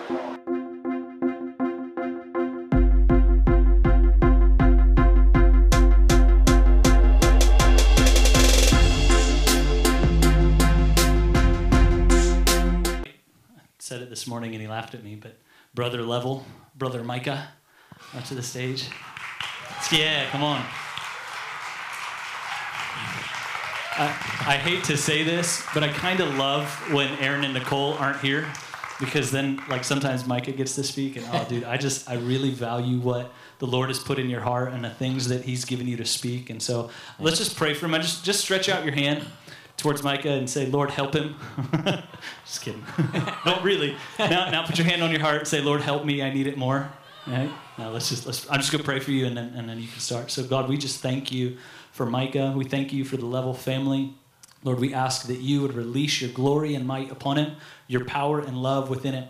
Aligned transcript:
said 13.80 14.02
it 14.02 14.10
this 14.10 14.28
morning 14.28 14.54
and 14.54 14.62
he 14.62 14.68
laughed 14.68 14.94
at 14.94 15.04
me, 15.04 15.16
but 15.16 15.40
Brother 15.74 16.04
Level, 16.04 16.46
Brother 16.76 17.06
Micah, 17.06 17.48
up 18.14 18.26
to 18.26 18.36
the 18.36 18.44
stage. 18.44 18.90
Yeah, 19.92 20.30
come 20.32 20.44
on. 20.44 20.64
I, 24.00 24.06
I 24.46 24.58
hate 24.58 24.84
to 24.86 24.98
say 24.98 25.24
this, 25.24 25.66
but 25.74 25.84
I 25.84 25.88
kind 25.88 26.20
of 26.20 26.36
love 26.36 26.70
when 26.92 27.08
Aaron 27.20 27.44
and 27.44 27.54
Nicole 27.54 27.94
aren't 27.94 28.20
here 28.20 28.46
because 29.00 29.32
then, 29.32 29.62
like, 29.70 29.84
sometimes 29.84 30.28
Micah 30.28 30.52
gets 30.52 30.76
to 30.76 30.84
speak, 30.84 31.16
and 31.18 31.26
oh, 31.32 31.46
dude, 31.48 31.64
I 31.64 31.78
just, 31.78 32.10
I 32.10 32.16
really 32.16 32.52
value 32.52 33.00
what 33.00 33.32
the 33.60 33.68
Lord 33.68 33.90
has 33.90 34.00
put 34.00 34.20
in 34.20 34.30
your 34.30 34.42
heart 34.42 34.74
and 34.74 34.84
the 34.84 34.90
things 34.90 35.30
that 35.30 35.44
He's 35.46 35.66
given 35.66 35.88
you 35.88 35.98
to 35.98 36.06
speak. 36.06 36.50
And 36.50 36.62
so 36.62 36.90
let's 37.20 37.38
just 37.38 37.56
pray 37.56 37.74
for 37.74 37.86
him. 37.86 37.94
I 37.94 38.00
just, 38.00 38.24
just 38.24 38.42
stretch 38.42 38.70
out 38.70 38.84
your 38.84 38.94
hand 38.94 39.26
towards 39.78 40.04
Micah 40.04 40.32
and 40.32 40.50
say, 40.50 40.66
Lord, 40.66 40.90
help 40.90 41.14
him. 41.14 41.36
just 42.46 42.62
kidding. 42.62 42.84
no, 43.46 43.62
really. 43.62 43.96
Now, 44.20 44.50
now 44.50 44.66
put 44.66 44.78
your 44.78 44.88
hand 44.88 45.04
on 45.04 45.12
your 45.12 45.22
heart 45.22 45.40
and 45.40 45.48
say, 45.48 45.62
Lord, 45.62 45.82
help 45.82 46.04
me. 46.04 46.22
I 46.22 46.34
need 46.34 46.48
it 46.48 46.58
more. 46.58 46.92
Right? 47.28 47.52
Now 47.78 47.90
let's 47.90 48.10
just 48.10 48.26
let's 48.26 48.50
I'm 48.50 48.60
just 48.60 48.72
gonna 48.72 48.84
pray 48.84 49.00
for 49.00 49.12
you 49.12 49.26
and 49.26 49.36
then 49.36 49.54
and 49.56 49.68
then 49.68 49.80
you 49.80 49.88
can 49.88 50.00
start. 50.00 50.32
So 50.32 50.44
God, 50.44 50.70
we 50.70 50.78
just 50.78 51.02
thank 51.02 51.32
you 51.32 51.58
for 51.92 52.06
Micah. 52.06 52.54
We 52.56 52.64
thank 52.64 52.94
you 52.94 53.04
for 53.04 53.18
the 53.18 53.26
level 53.26 53.54
family. 53.54 54.14
Lord, 54.64 54.80
we 54.80 54.94
ask 54.94 55.28
that 55.28 55.40
you 55.40 55.62
would 55.62 55.74
release 55.74 56.22
your 56.22 56.32
glory 56.32 56.74
and 56.74 56.86
might 56.86 57.12
upon 57.12 57.38
him, 57.38 57.58
your 57.88 58.06
power 58.06 58.40
and 58.40 58.62
love 58.62 58.90
within 58.90 59.14
it. 59.14 59.30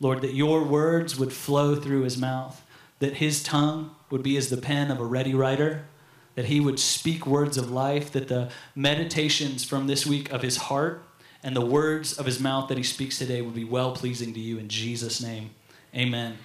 Lord, 0.00 0.20
that 0.22 0.34
your 0.34 0.62
words 0.62 1.18
would 1.18 1.32
flow 1.32 1.74
through 1.74 2.02
his 2.02 2.18
mouth, 2.18 2.62
that 2.98 3.14
his 3.14 3.42
tongue 3.42 3.94
would 4.10 4.22
be 4.22 4.36
as 4.36 4.50
the 4.50 4.56
pen 4.56 4.90
of 4.90 5.00
a 5.00 5.04
ready 5.04 5.34
writer, 5.34 5.86
that 6.34 6.46
he 6.46 6.60
would 6.60 6.78
speak 6.78 7.26
words 7.26 7.56
of 7.56 7.70
life, 7.70 8.12
that 8.12 8.28
the 8.28 8.50
meditations 8.74 9.64
from 9.64 9.86
this 9.86 10.06
week 10.06 10.30
of 10.30 10.42
his 10.42 10.56
heart 10.56 11.02
and 11.42 11.56
the 11.56 11.64
words 11.64 12.18
of 12.18 12.26
his 12.26 12.40
mouth 12.40 12.68
that 12.68 12.76
he 12.76 12.84
speaks 12.84 13.18
today 13.18 13.40
would 13.40 13.54
be 13.54 13.64
well 13.64 13.92
pleasing 13.92 14.34
to 14.34 14.40
you 14.40 14.58
in 14.58 14.68
Jesus' 14.68 15.22
name. 15.22 15.50
Amen. 15.94 16.36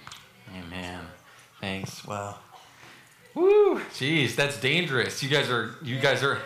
Amen. 0.54 1.00
Thanks. 1.60 2.04
Wow. 2.04 2.38
Woo! 3.34 3.78
Jeez, 3.94 4.34
that's 4.34 4.60
dangerous. 4.60 5.22
You 5.22 5.28
guys 5.28 5.50
are. 5.50 5.74
You 5.82 5.98
guys 5.98 6.22
are. 6.22 6.38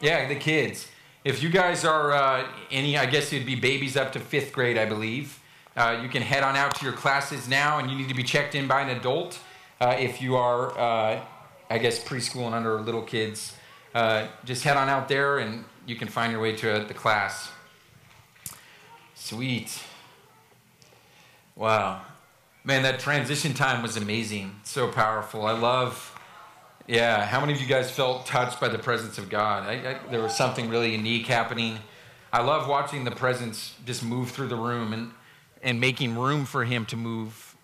Yeah, 0.00 0.26
the 0.28 0.36
kids. 0.36 0.88
If 1.24 1.42
you 1.42 1.48
guys 1.48 1.84
are 1.84 2.12
uh, 2.12 2.46
any, 2.70 2.98
I 2.98 3.06
guess 3.06 3.32
it'd 3.32 3.46
be 3.46 3.54
babies 3.54 3.96
up 3.96 4.12
to 4.12 4.20
fifth 4.20 4.52
grade, 4.52 4.76
I 4.76 4.84
believe. 4.84 5.40
Uh, 5.76 5.98
you 6.02 6.08
can 6.08 6.22
head 6.22 6.42
on 6.42 6.54
out 6.54 6.74
to 6.76 6.84
your 6.84 6.94
classes 6.94 7.48
now, 7.48 7.78
and 7.78 7.90
you 7.90 7.96
need 7.96 8.08
to 8.08 8.14
be 8.14 8.22
checked 8.22 8.54
in 8.54 8.68
by 8.68 8.82
an 8.82 8.90
adult. 8.96 9.38
Uh, 9.80 9.96
if 9.98 10.22
you 10.22 10.36
are, 10.36 10.78
uh, 10.78 11.20
I 11.68 11.78
guess, 11.78 12.02
preschool 12.02 12.46
and 12.46 12.54
under 12.54 12.80
little 12.80 13.02
kids, 13.02 13.54
uh, 13.94 14.28
just 14.44 14.64
head 14.64 14.76
on 14.76 14.88
out 14.88 15.08
there, 15.08 15.38
and 15.38 15.64
you 15.86 15.96
can 15.96 16.08
find 16.08 16.30
your 16.30 16.40
way 16.40 16.54
to 16.56 16.72
uh, 16.72 16.84
the 16.86 16.94
class. 16.94 17.50
Sweet. 19.14 19.82
Wow. 21.56 22.02
Man, 22.66 22.82
that 22.84 22.98
transition 22.98 23.52
time 23.52 23.82
was 23.82 23.98
amazing. 23.98 24.58
So 24.62 24.88
powerful. 24.88 25.44
I 25.44 25.52
love, 25.52 26.18
yeah, 26.86 27.26
how 27.26 27.38
many 27.38 27.52
of 27.52 27.60
you 27.60 27.66
guys 27.66 27.90
felt 27.90 28.24
touched 28.24 28.58
by 28.58 28.68
the 28.68 28.78
presence 28.78 29.18
of 29.18 29.28
God? 29.28 29.64
I, 29.68 29.72
I, 29.72 30.10
there 30.10 30.22
was 30.22 30.34
something 30.34 30.70
really 30.70 30.92
unique 30.92 31.26
happening. 31.26 31.76
I 32.32 32.40
love 32.40 32.66
watching 32.66 33.04
the 33.04 33.10
presence 33.10 33.74
just 33.84 34.02
move 34.02 34.30
through 34.30 34.48
the 34.48 34.56
room 34.56 34.94
and, 34.94 35.10
and 35.62 35.78
making 35.78 36.16
room 36.16 36.46
for 36.46 36.64
Him 36.64 36.86
to 36.86 36.96
move, 36.96 37.54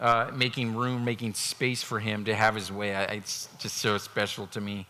uh, 0.00 0.32
making 0.34 0.74
room, 0.74 1.04
making 1.04 1.34
space 1.34 1.84
for 1.84 2.00
Him 2.00 2.24
to 2.24 2.34
have 2.34 2.56
His 2.56 2.72
way. 2.72 2.96
I, 2.96 3.04
it's 3.04 3.48
just 3.60 3.76
so 3.76 3.96
special 3.96 4.48
to 4.48 4.60
me. 4.60 4.88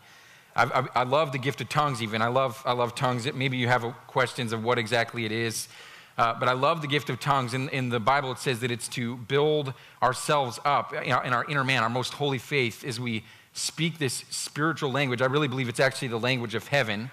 I, 0.55 0.87
I, 0.95 1.03
love 1.03 1.31
the 1.31 1.37
gift 1.37 1.61
of 1.61 1.69
tongues, 1.69 2.01
even. 2.01 2.23
I 2.23 2.27
love, 2.27 2.61
I 2.65 2.71
love 2.71 2.95
tongues. 2.95 3.31
Maybe 3.31 3.57
you 3.57 3.67
have 3.67 3.83
questions 4.07 4.51
of 4.51 4.63
what 4.63 4.79
exactly 4.79 5.25
it 5.25 5.31
is. 5.31 5.67
Uh, 6.19 6.37
but 6.37 6.49
I 6.49 6.51
love 6.51 6.81
the 6.81 6.87
gift 6.87 7.09
of 7.09 7.21
tongues. 7.21 7.53
In, 7.53 7.69
in 7.69 7.87
the 7.87 7.99
Bible, 7.99 8.33
it 8.33 8.39
says 8.39 8.59
that 8.59 8.71
it's 8.71 8.89
to 8.89 9.15
build 9.15 9.73
ourselves 10.03 10.59
up 10.65 10.91
in 10.91 11.13
our, 11.13 11.23
in 11.23 11.31
our 11.31 11.45
inner 11.45 11.63
man, 11.63 11.81
our 11.81 11.89
most 11.89 12.13
holy 12.13 12.39
faith, 12.39 12.83
as 12.83 12.99
we 12.99 13.23
speak 13.53 13.99
this 13.99 14.25
spiritual 14.29 14.91
language. 14.91 15.21
I 15.21 15.27
really 15.27 15.47
believe 15.47 15.69
it's 15.69 15.79
actually 15.79 16.09
the 16.09 16.19
language 16.19 16.55
of 16.55 16.67
heaven. 16.67 17.09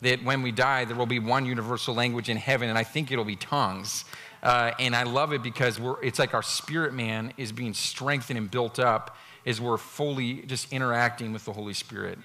That 0.00 0.24
when 0.24 0.42
we 0.42 0.50
die, 0.50 0.86
there 0.86 0.96
will 0.96 1.06
be 1.06 1.20
one 1.20 1.46
universal 1.46 1.94
language 1.94 2.28
in 2.28 2.36
heaven, 2.36 2.68
and 2.68 2.76
I 2.76 2.82
think 2.82 3.12
it'll 3.12 3.24
be 3.24 3.36
tongues. 3.36 4.04
Uh, 4.42 4.72
and 4.80 4.96
I 4.96 5.04
love 5.04 5.32
it 5.32 5.44
because 5.44 5.80
it's 6.02 6.18
like 6.18 6.34
our 6.34 6.42
spirit 6.42 6.92
man 6.92 7.32
is 7.36 7.52
being 7.52 7.74
strengthened 7.74 8.38
and 8.38 8.50
built 8.50 8.80
up 8.80 9.16
as 9.46 9.60
we're 9.60 9.78
fully 9.78 10.42
just 10.42 10.72
interacting 10.72 11.32
with 11.32 11.44
the 11.44 11.52
Holy 11.52 11.74
Spirit. 11.74 12.18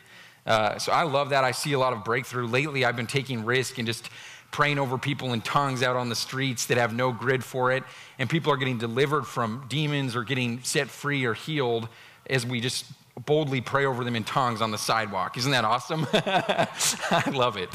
Uh, 0.48 0.78
so 0.78 0.92
I 0.92 1.04
love 1.04 1.30
that. 1.30 1.44
I 1.44 1.52
see 1.52 1.74
a 1.74 1.80
lot 1.80 1.94
of 1.94 2.04
breakthrough. 2.04 2.48
Lately, 2.48 2.86
I've 2.86 2.96
been 2.96 3.08
taking 3.08 3.46
risk 3.46 3.78
and 3.78 3.88
just 3.88 4.10
praying 4.54 4.80
over 4.80 4.98
people 4.98 5.34
in 5.34 5.42
tongues 5.42 5.84
out 5.84 5.98
on 5.98 6.08
the 6.08 6.16
streets 6.16 6.68
that 6.68 6.78
have 6.78 6.94
no 6.94 7.12
grid 7.12 7.44
for 7.44 7.74
it. 7.74 7.84
And 8.20 8.30
people 8.30 8.54
are 8.54 8.58
getting 8.58 8.78
delivered 8.78 9.24
from 9.24 9.66
demons 9.68 10.16
or 10.16 10.24
getting 10.24 10.62
set 10.64 10.90
free 10.90 11.26
or 11.26 11.34
healed 11.34 11.90
as 12.30 12.46
we 12.46 12.62
just 12.62 12.86
boldly 13.26 13.62
pray 13.62 13.86
over 13.86 14.04
them 14.04 14.16
in 14.16 14.24
tongues 14.24 14.62
on 14.62 14.72
the 14.72 14.78
sidewalk. 14.78 15.38
Isn't 15.38 15.52
that 15.52 15.66
awesome? 15.66 16.08
I 16.14 17.30
love 17.34 17.58
it. 17.58 17.70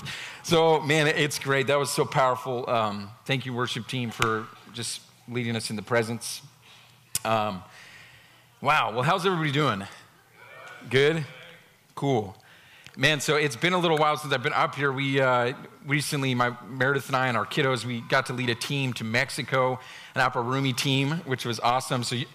So, 0.44 0.80
man, 0.80 1.08
it's 1.08 1.38
great. 1.38 1.66
That 1.66 1.78
was 1.78 1.90
so 1.90 2.04
powerful. 2.04 2.68
Um, 2.70 3.10
thank 3.24 3.44
you, 3.44 3.52
worship 3.52 3.86
team, 3.88 4.10
for 4.10 4.46
just 4.72 5.00
leading 5.28 5.56
us 5.56 5.70
in 5.70 5.76
the 5.76 5.82
presence. 5.82 6.42
Um, 7.24 7.62
wow. 8.60 8.92
Well, 8.92 9.02
how's 9.02 9.26
everybody 9.26 9.52
doing? 9.52 9.84
Good? 10.88 11.24
Cool. 11.96 12.36
Man, 13.00 13.20
so 13.20 13.36
it's 13.36 13.54
been 13.54 13.74
a 13.74 13.78
little 13.78 13.96
while 13.96 14.16
since 14.16 14.34
I've 14.34 14.42
been 14.42 14.52
up 14.52 14.74
here. 14.74 14.90
We 14.90 15.20
uh, 15.20 15.52
recently, 15.86 16.34
my 16.34 16.56
Meredith 16.68 17.06
and 17.06 17.14
I 17.14 17.28
and 17.28 17.36
our 17.36 17.46
kiddos, 17.46 17.84
we 17.84 18.00
got 18.00 18.26
to 18.26 18.32
lead 18.32 18.50
a 18.50 18.56
team 18.56 18.92
to 18.94 19.04
Mexico, 19.04 19.78
an 20.16 20.32
Roomy 20.34 20.72
team, 20.72 21.12
which 21.24 21.44
was 21.44 21.60
awesome. 21.60 22.02
So, 22.02 22.16
you, 22.16 22.26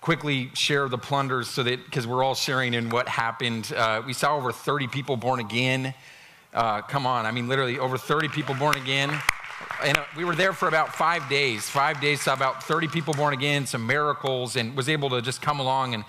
quickly 0.00 0.52
share 0.54 0.88
the 0.88 0.96
plunders 0.96 1.48
so 1.48 1.64
that 1.64 1.84
because 1.86 2.06
we're 2.06 2.22
all 2.22 2.36
sharing 2.36 2.72
in 2.74 2.88
what 2.90 3.08
happened. 3.08 3.72
Uh, 3.76 4.02
we 4.06 4.12
saw 4.12 4.36
over 4.36 4.52
30 4.52 4.86
people 4.86 5.16
born 5.16 5.40
again. 5.40 5.92
Uh, 6.54 6.82
come 6.82 7.04
on, 7.04 7.26
I 7.26 7.32
mean, 7.32 7.48
literally 7.48 7.80
over 7.80 7.98
30 7.98 8.28
people 8.28 8.54
born 8.54 8.76
again. 8.76 9.10
And 9.82 9.98
uh, 9.98 10.04
we 10.16 10.22
were 10.22 10.36
there 10.36 10.52
for 10.52 10.68
about 10.68 10.94
five 10.94 11.28
days. 11.28 11.68
Five 11.68 12.00
days, 12.00 12.20
saw 12.20 12.34
about 12.34 12.62
30 12.62 12.86
people 12.86 13.12
born 13.12 13.34
again, 13.34 13.66
some 13.66 13.84
miracles, 13.88 14.54
and 14.54 14.76
was 14.76 14.88
able 14.88 15.10
to 15.10 15.20
just 15.20 15.42
come 15.42 15.58
along 15.58 15.94
and 15.94 16.04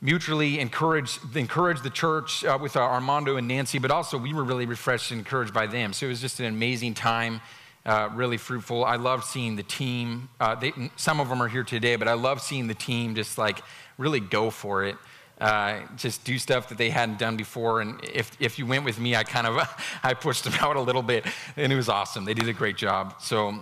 mutually 0.00 0.60
encourage, 0.60 1.18
encourage 1.34 1.82
the 1.82 1.90
church 1.90 2.44
uh, 2.44 2.58
with 2.60 2.76
Armando 2.76 3.36
and 3.36 3.46
Nancy, 3.46 3.78
but 3.78 3.90
also 3.90 4.16
we 4.16 4.32
were 4.32 4.44
really 4.44 4.66
refreshed 4.66 5.10
and 5.10 5.18
encouraged 5.18 5.52
by 5.52 5.66
them. 5.66 5.92
So 5.92 6.06
it 6.06 6.08
was 6.08 6.20
just 6.20 6.40
an 6.40 6.46
amazing 6.46 6.94
time, 6.94 7.40
uh, 7.84 8.08
really 8.14 8.38
fruitful. 8.38 8.84
I 8.84 8.96
loved 8.96 9.24
seeing 9.24 9.56
the 9.56 9.62
team. 9.62 10.28
Uh, 10.38 10.54
they, 10.54 10.72
some 10.96 11.20
of 11.20 11.28
them 11.28 11.42
are 11.42 11.48
here 11.48 11.64
today, 11.64 11.96
but 11.96 12.08
I 12.08 12.14
love 12.14 12.40
seeing 12.40 12.66
the 12.66 12.74
team 12.74 13.14
just 13.14 13.36
like 13.36 13.60
really 13.98 14.20
go 14.20 14.50
for 14.50 14.84
it. 14.84 14.96
Uh, 15.38 15.80
just 15.96 16.22
do 16.24 16.38
stuff 16.38 16.68
that 16.68 16.76
they 16.76 16.90
hadn't 16.90 17.18
done 17.18 17.36
before. 17.36 17.80
And 17.80 18.02
if, 18.04 18.30
if 18.40 18.58
you 18.58 18.66
went 18.66 18.84
with 18.84 19.00
me, 19.00 19.16
I 19.16 19.24
kind 19.24 19.46
of 19.46 19.56
I 20.02 20.14
pushed 20.14 20.44
them 20.44 20.54
out 20.60 20.76
a 20.76 20.80
little 20.80 21.02
bit, 21.02 21.26
and 21.56 21.72
it 21.72 21.76
was 21.76 21.88
awesome. 21.88 22.24
They 22.24 22.34
did 22.34 22.48
a 22.48 22.52
great 22.52 22.76
job. 22.76 23.14
So, 23.20 23.54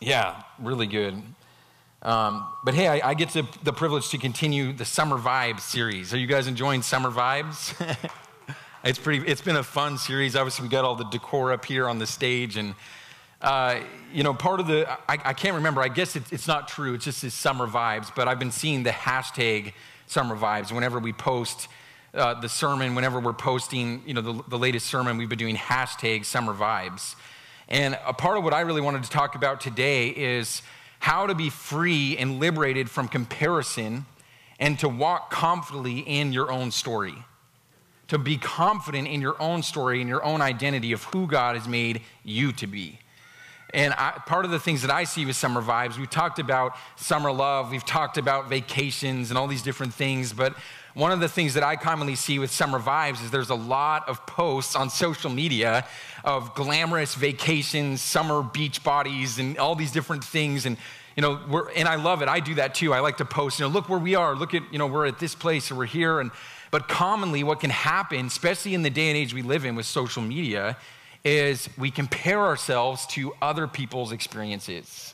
yeah, 0.00 0.42
really 0.58 0.86
good. 0.86 1.22
Um, 2.02 2.46
but 2.62 2.74
hey, 2.74 2.88
I, 2.88 3.10
I 3.10 3.14
get 3.14 3.30
to, 3.30 3.46
the 3.62 3.72
privilege 3.72 4.10
to 4.10 4.18
continue 4.18 4.72
the 4.72 4.84
Summer 4.84 5.16
Vibes 5.16 5.60
series. 5.60 6.12
Are 6.12 6.18
you 6.18 6.26
guys 6.26 6.46
enjoying 6.46 6.82
Summer 6.82 7.10
Vibes? 7.10 7.74
it's 8.84 8.98
pretty. 8.98 9.26
It's 9.26 9.40
been 9.40 9.56
a 9.56 9.62
fun 9.62 9.98
series. 9.98 10.36
Obviously, 10.36 10.64
we 10.64 10.68
got 10.68 10.84
all 10.84 10.94
the 10.94 11.04
decor 11.04 11.52
up 11.52 11.64
here 11.64 11.88
on 11.88 11.98
the 11.98 12.06
stage, 12.06 12.56
and 12.56 12.74
uh, 13.40 13.80
you 14.12 14.22
know, 14.22 14.34
part 14.34 14.60
of 14.60 14.66
the 14.66 14.88
I, 15.08 15.18
I 15.24 15.32
can't 15.32 15.56
remember. 15.56 15.80
I 15.80 15.88
guess 15.88 16.16
it, 16.16 16.30
it's 16.30 16.46
not 16.46 16.68
true. 16.68 16.94
It's 16.94 17.04
just 17.06 17.22
this 17.22 17.34
Summer 17.34 17.66
Vibes. 17.66 18.12
But 18.14 18.28
I've 18.28 18.38
been 18.38 18.52
seeing 18.52 18.82
the 18.82 18.90
hashtag 18.90 19.72
Summer 20.06 20.36
Vibes 20.36 20.72
whenever 20.72 20.98
we 20.98 21.12
post. 21.12 21.68
Uh, 22.14 22.32
the 22.40 22.48
sermon, 22.48 22.94
whenever 22.94 23.20
we're 23.20 23.34
posting, 23.34 24.02
you 24.06 24.14
know, 24.14 24.22
the, 24.22 24.42
the 24.48 24.58
latest 24.58 24.86
sermon, 24.86 25.18
we've 25.18 25.28
been 25.28 25.36
doing 25.36 25.54
hashtag 25.54 26.24
summer 26.24 26.54
vibes. 26.54 27.14
And 27.68 27.98
a 28.06 28.14
part 28.14 28.38
of 28.38 28.44
what 28.44 28.54
I 28.54 28.60
really 28.62 28.80
wanted 28.80 29.02
to 29.02 29.10
talk 29.10 29.34
about 29.34 29.60
today 29.60 30.08
is 30.08 30.62
how 30.98 31.26
to 31.26 31.34
be 31.34 31.50
free 31.50 32.16
and 32.16 32.40
liberated 32.40 32.90
from 32.90 33.08
comparison 33.08 34.06
and 34.58 34.78
to 34.78 34.88
walk 34.88 35.30
confidently 35.30 36.00
in 36.00 36.32
your 36.32 36.50
own 36.50 36.70
story. 36.70 37.14
To 38.08 38.18
be 38.18 38.38
confident 38.38 39.08
in 39.08 39.20
your 39.20 39.40
own 39.40 39.62
story 39.62 40.00
and 40.00 40.08
your 40.08 40.24
own 40.24 40.40
identity 40.40 40.92
of 40.92 41.02
who 41.04 41.26
God 41.26 41.56
has 41.56 41.66
made 41.66 42.02
you 42.24 42.52
to 42.52 42.66
be. 42.66 43.00
And 43.74 43.92
I, 43.94 44.12
part 44.12 44.44
of 44.44 44.52
the 44.52 44.60
things 44.60 44.82
that 44.82 44.90
I 44.90 45.04
see 45.04 45.26
with 45.26 45.36
summer 45.36 45.60
vibes, 45.60 45.98
we've 45.98 46.08
talked 46.08 46.38
about 46.38 46.76
summer 46.94 47.32
love, 47.32 47.72
we've 47.72 47.84
talked 47.84 48.16
about 48.16 48.48
vacations 48.48 49.30
and 49.30 49.36
all 49.36 49.48
these 49.48 49.62
different 49.62 49.92
things, 49.92 50.32
but 50.32 50.56
one 50.96 51.12
of 51.12 51.20
the 51.20 51.28
things 51.28 51.52
that 51.54 51.62
I 51.62 51.76
commonly 51.76 52.14
see 52.14 52.38
with 52.38 52.50
summer 52.50 52.80
vibes 52.80 53.22
is 53.22 53.30
there's 53.30 53.50
a 53.50 53.54
lot 53.54 54.08
of 54.08 54.24
posts 54.24 54.74
on 54.74 54.88
social 54.88 55.30
media 55.30 55.86
of 56.24 56.54
glamorous 56.54 57.14
vacations, 57.14 58.00
summer 58.00 58.42
beach 58.42 58.82
bodies, 58.82 59.38
and 59.38 59.58
all 59.58 59.74
these 59.74 59.92
different 59.92 60.24
things. 60.24 60.64
And 60.64 60.78
you 61.14 61.20
know, 61.20 61.38
we're, 61.50 61.70
and 61.72 61.86
I 61.86 61.96
love 61.96 62.22
it. 62.22 62.28
I 62.28 62.40
do 62.40 62.54
that 62.54 62.74
too. 62.74 62.94
I 62.94 63.00
like 63.00 63.18
to 63.18 63.26
post, 63.26 63.58
you 63.58 63.66
know, 63.66 63.70
look 63.70 63.90
where 63.90 63.98
we 63.98 64.14
are. 64.14 64.34
Look 64.34 64.54
at, 64.54 64.62
you 64.72 64.78
know, 64.78 64.86
we're 64.86 65.06
at 65.06 65.18
this 65.18 65.34
place 65.34 65.70
or 65.70 65.74
we're 65.74 65.84
here. 65.84 66.18
And 66.18 66.30
but 66.70 66.88
commonly, 66.88 67.44
what 67.44 67.60
can 67.60 67.68
happen, 67.68 68.24
especially 68.24 68.72
in 68.72 68.82
the 68.82 68.88
day 68.88 69.08
and 69.08 69.18
age 69.18 69.34
we 69.34 69.42
live 69.42 69.66
in 69.66 69.76
with 69.76 69.84
social 69.84 70.22
media, 70.22 70.78
is 71.26 71.68
we 71.76 71.90
compare 71.90 72.40
ourselves 72.40 73.06
to 73.08 73.34
other 73.42 73.68
people's 73.68 74.12
experiences 74.12 75.12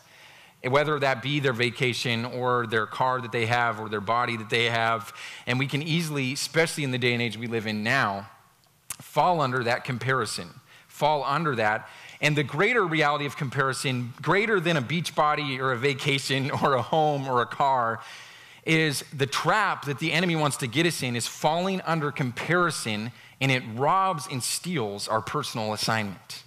whether 0.68 0.98
that 0.98 1.22
be 1.22 1.40
their 1.40 1.52
vacation 1.52 2.24
or 2.24 2.66
their 2.66 2.86
car 2.86 3.20
that 3.20 3.32
they 3.32 3.46
have 3.46 3.80
or 3.80 3.88
their 3.88 4.00
body 4.00 4.36
that 4.36 4.50
they 4.50 4.66
have. 4.66 5.12
And 5.46 5.58
we 5.58 5.66
can 5.66 5.82
easily, 5.82 6.32
especially 6.32 6.84
in 6.84 6.92
the 6.92 6.98
day 6.98 7.12
and 7.12 7.22
age 7.22 7.36
we 7.36 7.48
live 7.48 7.66
in 7.66 7.82
now, 7.82 8.28
fall 9.00 9.40
under 9.40 9.64
that 9.64 9.84
comparison, 9.84 10.48
fall 10.86 11.24
under 11.24 11.56
that. 11.56 11.88
And 12.20 12.36
the 12.36 12.44
greater 12.44 12.86
reality 12.86 13.26
of 13.26 13.36
comparison, 13.36 14.12
greater 14.22 14.60
than 14.60 14.76
a 14.76 14.80
beach 14.80 15.16
body 15.16 15.60
or 15.60 15.72
a 15.72 15.76
vacation 15.76 16.50
or 16.62 16.74
a 16.74 16.82
home 16.82 17.28
or 17.28 17.42
a 17.42 17.46
car, 17.46 18.00
is 18.64 19.04
the 19.12 19.26
trap 19.26 19.86
that 19.86 19.98
the 19.98 20.12
enemy 20.12 20.36
wants 20.36 20.56
to 20.58 20.68
get 20.68 20.86
us 20.86 21.02
in 21.02 21.16
is 21.16 21.26
falling 21.26 21.80
under 21.80 22.12
comparison 22.12 23.10
and 23.40 23.50
it 23.50 23.62
robs 23.74 24.28
and 24.30 24.40
steals 24.40 25.08
our 25.08 25.20
personal 25.20 25.72
assignment. 25.72 26.44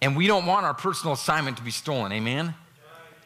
And 0.00 0.16
we 0.16 0.26
don't 0.26 0.46
want 0.46 0.64
our 0.64 0.72
personal 0.72 1.12
assignment 1.12 1.58
to 1.58 1.62
be 1.62 1.70
stolen, 1.70 2.10
amen? 2.10 2.54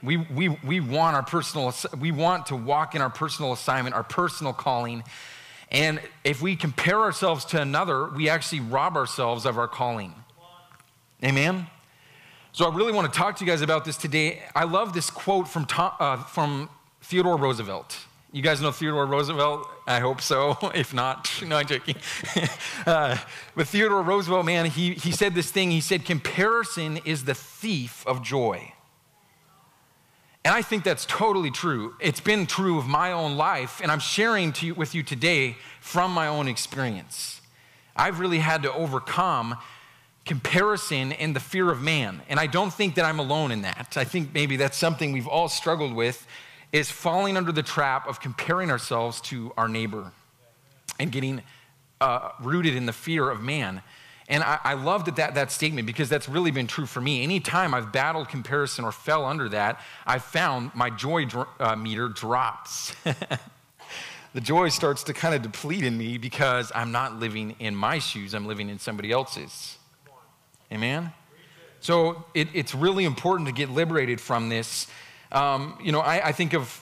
We, 0.05 0.19
we, 0.19 0.49
we 0.49 0.81
want 0.81 1.17
our 1.17 1.23
personal, 1.23 1.75
we 1.99 2.13
want 2.13 2.47
to 2.47 2.57
walk 2.57 2.95
in 2.95 3.01
our 3.01 3.11
personal 3.11 3.53
assignment, 3.53 3.95
our 3.95 4.05
personal 4.05 4.53
calling. 4.53 5.03
And 5.71 6.01
if 6.23 6.43
we 6.43 6.57
compare 6.57 7.01
ourselves 7.01 7.45
to 7.47 7.61
another, 7.61 8.09
we 8.09 8.29
actually 8.29 8.61
rob 8.61 8.97
ourselves 8.97 9.47
of 9.47 9.59
our 9.59 9.69
calling. 9.69 10.15
Amen? 11.25 11.67
So 12.53 12.71
I 12.71 12.75
really 12.75 12.93
want 12.93 13.13
to 13.13 13.19
talk 13.19 13.37
to 13.39 13.45
you 13.45 13.51
guys 13.51 13.63
about 13.63 13.85
this 13.85 13.97
today. 13.97 14.43
I 14.55 14.65
love 14.65 14.93
this 14.93 15.09
quote 15.11 15.49
from, 15.49 15.65
Tom, 15.65 15.93
uh, 15.99 16.19
from 16.19 16.69
Theodore 17.01 17.37
Roosevelt. 17.37 17.97
You 18.31 18.43
guys 18.43 18.61
know 18.61 18.73
Theodore 18.73 19.07
Roosevelt? 19.07 19.67
I 19.87 20.01
hope 20.01 20.21
so. 20.21 20.59
If 20.75 20.93
not, 20.93 21.31
no, 21.47 21.57
I'm 21.57 21.67
joking. 21.67 21.97
uh, 22.87 23.17
but 23.57 23.69
Theodore 23.69 24.03
Roosevelt, 24.03 24.45
man, 24.45 24.67
he, 24.67 24.93
he 24.95 25.13
said 25.13 25.35
this 25.35 25.51
thing. 25.51 25.71
He 25.71 25.81
said, 25.81 26.05
Comparison 26.05 26.99
is 26.99 27.25
the 27.25 27.35
thief 27.35 28.07
of 28.07 28.23
joy. 28.23 28.74
And 30.45 30.55
I 30.55 30.61
think 30.61 30.85
that's 30.85 31.07
totally 31.07 31.51
true. 31.51 31.95
It's 32.01 32.21
been 32.21 32.47
true 32.47 32.79
of 32.79 32.87
my 32.87 33.13
own 33.13 33.37
life, 33.37 33.81
and 33.83 33.91
I'm 33.91 33.99
sharing 33.99 34.53
to 34.55 34.67
you, 34.67 34.75
with 34.75 34.95
you 34.95 35.03
today 35.03 35.57
from 35.81 36.13
my 36.13 36.27
own 36.27 36.49
experience. 36.49 37.41
I've 37.97 38.21
really 38.21 38.41
had 38.41 38.63
to 38.65 38.73
overcome 38.73 39.57
comparison 40.27 41.13
and 41.13 41.35
the 41.35 41.41
fear 41.41 41.71
of 41.71 41.81
man. 41.81 42.23
And 42.29 42.41
I 42.41 42.47
don't 42.47 42.73
think 42.73 42.95
that 42.97 43.05
I'm 43.05 43.19
alone 43.19 43.53
in 43.53 43.63
that. 43.63 43.97
I 43.97 44.05
think 44.05 44.35
maybe 44.35 44.57
that's 44.57 44.77
something 44.77 45.13
we've 45.13 45.29
all 45.29 45.49
struggled 45.49 45.95
with 45.95 46.27
is 46.73 46.91
falling 46.91 47.37
under 47.37 47.53
the 47.53 47.63
trap 47.63 48.09
of 48.09 48.21
comparing 48.21 48.71
ourselves 48.71 49.21
to 49.23 49.53
our 49.57 49.69
neighbor 49.69 50.13
and 50.99 51.13
getting 51.13 51.43
uh, 52.01 52.31
rooted 52.41 52.75
in 52.75 52.87
the 52.87 52.93
fear 52.93 53.31
of 53.31 53.41
man. 53.41 53.83
And 54.29 54.43
I, 54.43 54.59
I 54.65 54.75
love 54.75 55.05
that, 55.05 55.17
that 55.17 55.35
that 55.35 55.53
statement 55.53 55.87
because 55.87 56.09
that's 56.09 56.29
really 56.29 56.51
been 56.51 56.67
true 56.67 56.87
for 56.87 57.01
me. 57.01 57.23
Anytime 57.23 57.75
I've 57.75 57.93
battled 57.93 58.29
comparison 58.29 58.85
or 58.85 58.93
fell 58.93 59.27
under 59.27 59.49
that, 59.51 59.81
I've 60.07 60.25
found 60.25 60.75
my 60.75 60.91
joy 60.91 61.27
dr- 61.27 61.49
uh, 61.61 61.77
meter 61.77 62.09
drops. 62.09 62.95
the 64.33 64.41
joy 64.41 64.71
starts 64.71 65.03
to 65.05 65.13
kind 65.13 65.35
of 65.35 65.43
deplete 65.43 65.85
in 65.85 65.99
me 65.99 66.17
because 66.17 66.73
I'm 66.75 66.91
not 66.91 67.19
living 67.19 67.55
in 67.59 67.77
my 67.77 67.99
shoes, 67.99 68.35
I'm 68.35 68.47
living 68.47 68.71
in 68.71 68.79
somebody 68.79 69.13
else's. 69.13 69.77
Amen? 70.73 71.13
So 71.81 72.25
it, 72.33 72.49
it's 72.55 72.75
really 72.75 73.05
important 73.05 73.47
to 73.49 73.55
get 73.55 73.69
liberated 73.69 74.21
from 74.21 74.49
this. 74.49 74.87
Um, 75.33 75.79
you 75.83 75.93
know, 75.93 76.01
I, 76.01 76.29
I 76.29 76.33
think 76.33 76.55
of 76.55 76.81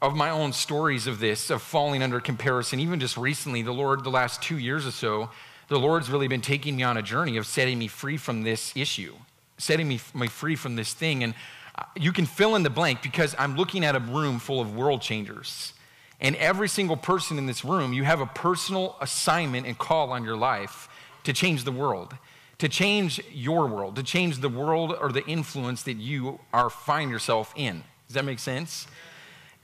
of 0.00 0.14
my 0.14 0.30
own 0.30 0.52
stories 0.52 1.06
of 1.08 1.18
this, 1.18 1.50
of 1.50 1.60
falling 1.60 2.02
under 2.02 2.20
comparison, 2.20 2.78
even 2.78 3.00
just 3.00 3.16
recently, 3.16 3.62
the 3.62 3.72
Lord, 3.72 4.04
the 4.04 4.10
last 4.10 4.40
two 4.40 4.58
years 4.58 4.86
or 4.86 4.92
so, 4.92 5.28
the 5.68 5.78
Lord's 5.78 6.10
really 6.10 6.28
been 6.28 6.40
taking 6.40 6.76
me 6.76 6.82
on 6.82 6.96
a 6.96 7.02
journey 7.02 7.36
of 7.36 7.46
setting 7.46 7.78
me 7.78 7.86
free 7.88 8.16
from 8.16 8.42
this 8.42 8.72
issue, 8.74 9.14
setting 9.58 9.86
me, 9.86 10.00
me 10.14 10.26
free 10.26 10.56
from 10.56 10.76
this 10.76 10.92
thing. 10.94 11.22
And 11.22 11.34
uh, 11.76 11.84
you 11.94 12.12
can 12.12 12.26
fill 12.26 12.56
in 12.56 12.62
the 12.62 12.70
blank 12.70 13.02
because 13.02 13.34
I'm 13.38 13.56
looking 13.56 13.84
at 13.84 13.94
a 13.94 14.00
room 14.00 14.38
full 14.38 14.60
of 14.60 14.74
world 14.74 15.02
changers. 15.02 15.74
And 16.20 16.34
every 16.36 16.68
single 16.68 16.96
person 16.96 17.38
in 17.38 17.46
this 17.46 17.64
room, 17.64 17.92
you 17.92 18.02
have 18.04 18.20
a 18.20 18.26
personal 18.26 18.96
assignment 19.00 19.66
and 19.66 19.78
call 19.78 20.10
on 20.10 20.24
your 20.24 20.36
life 20.36 20.88
to 21.24 21.32
change 21.32 21.64
the 21.64 21.72
world, 21.72 22.16
to 22.58 22.68
change 22.68 23.20
your 23.30 23.66
world, 23.66 23.94
to 23.96 24.02
change 24.02 24.38
the 24.38 24.48
world 24.48 24.96
or 25.00 25.12
the 25.12 25.24
influence 25.26 25.82
that 25.84 25.98
you 25.98 26.40
are 26.52 26.70
find 26.70 27.10
yourself 27.10 27.52
in. 27.54 27.84
Does 28.08 28.14
that 28.14 28.24
make 28.24 28.38
sense? 28.38 28.86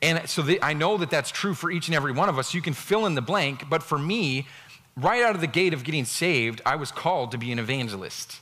And 0.03 0.29
so 0.29 0.43
the, 0.43 0.63
I 0.63 0.75
know 0.75 0.99
that 0.99 1.09
that's 1.09 1.31
true 1.31 1.55
for 1.55 1.71
each 1.71 1.89
and 1.89 1.95
every 1.95 2.13
one 2.13 2.29
of 2.29 2.39
us. 2.39 2.53
You 2.53 2.61
can 2.61 2.75
fill 2.75 3.07
in 3.07 3.15
the 3.15 3.23
blank, 3.23 3.71
but 3.71 3.83
for 3.83 3.99
me, 3.99 4.47
right 4.97 5.23
out 5.23 5.35
of 5.35 5.41
the 5.41 5.47
gate 5.47 5.75
of 5.75 5.85
getting 5.85 6.05
saved, 6.05 6.61
I 6.65 6.77
was 6.77 6.93
called 6.93 7.31
to 7.33 7.39
be 7.39 7.53
an 7.53 7.59
evangelist. 7.59 8.41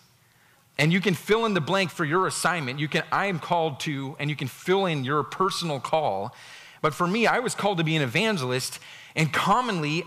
And 0.79 0.93
you 0.93 1.01
can 1.01 1.15
fill 1.15 1.45
in 1.45 1.55
the 1.55 1.61
blank 1.61 1.91
for 1.91 2.05
your 2.05 2.27
assignment. 2.27 2.79
You 2.79 2.89
can 2.89 3.05
I 3.13 3.27
am 3.27 3.39
called 3.39 3.81
to 3.81 4.17
and 4.19 4.31
you 4.31 4.37
can 4.37 4.49
fill 4.49 4.87
in 4.87 5.05
your 5.05 5.23
personal 5.23 5.81
call. 5.81 6.35
But 6.81 6.95
for 6.95 7.07
me, 7.07 7.27
I 7.27 7.39
was 7.39 7.55
called 7.55 7.79
to 7.79 7.85
be 7.85 7.95
an 7.95 8.03
evangelist 8.03 8.79
and 9.15 9.33
commonly 9.33 10.05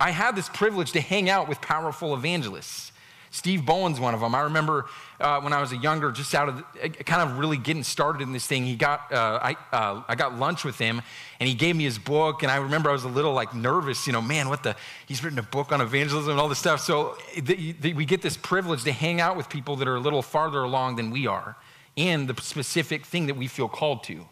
I 0.00 0.10
had 0.10 0.34
this 0.34 0.48
privilege 0.48 0.92
to 0.92 1.00
hang 1.00 1.28
out 1.28 1.48
with 1.48 1.60
powerful 1.60 2.14
evangelists. 2.14 2.92
Steve 3.34 3.66
Bowen's 3.66 3.98
one 3.98 4.14
of 4.14 4.20
them. 4.20 4.32
I 4.32 4.42
remember 4.42 4.86
uh, 5.18 5.40
when 5.40 5.52
I 5.52 5.60
was 5.60 5.72
a 5.72 5.76
younger, 5.76 6.12
just 6.12 6.36
out 6.36 6.48
of 6.48 6.56
the, 6.80 6.88
kind 6.88 7.28
of 7.28 7.36
really 7.36 7.56
getting 7.56 7.82
started 7.82 8.22
in 8.22 8.32
this 8.32 8.46
thing. 8.46 8.64
He 8.64 8.76
got 8.76 9.12
uh, 9.12 9.40
I 9.42 9.56
uh, 9.72 10.02
I 10.06 10.14
got 10.14 10.38
lunch 10.38 10.64
with 10.64 10.78
him, 10.78 11.02
and 11.40 11.48
he 11.48 11.54
gave 11.56 11.74
me 11.74 11.82
his 11.82 11.98
book. 11.98 12.44
And 12.44 12.52
I 12.52 12.56
remember 12.58 12.90
I 12.90 12.92
was 12.92 13.02
a 13.02 13.08
little 13.08 13.32
like 13.32 13.52
nervous, 13.52 14.06
you 14.06 14.12
know, 14.12 14.22
man, 14.22 14.48
what 14.48 14.62
the? 14.62 14.76
He's 15.06 15.24
written 15.24 15.40
a 15.40 15.42
book 15.42 15.72
on 15.72 15.80
evangelism 15.80 16.30
and 16.30 16.38
all 16.38 16.48
this 16.48 16.60
stuff. 16.60 16.78
So 16.78 17.18
the, 17.36 17.72
the, 17.72 17.92
we 17.94 18.04
get 18.04 18.22
this 18.22 18.36
privilege 18.36 18.84
to 18.84 18.92
hang 18.92 19.20
out 19.20 19.36
with 19.36 19.48
people 19.48 19.74
that 19.76 19.88
are 19.88 19.96
a 19.96 20.00
little 20.00 20.22
farther 20.22 20.60
along 20.60 20.94
than 20.94 21.10
we 21.10 21.26
are 21.26 21.56
in 21.96 22.28
the 22.28 22.40
specific 22.40 23.04
thing 23.04 23.26
that 23.26 23.36
we 23.36 23.48
feel 23.48 23.68
called 23.68 24.04
to. 24.04 24.26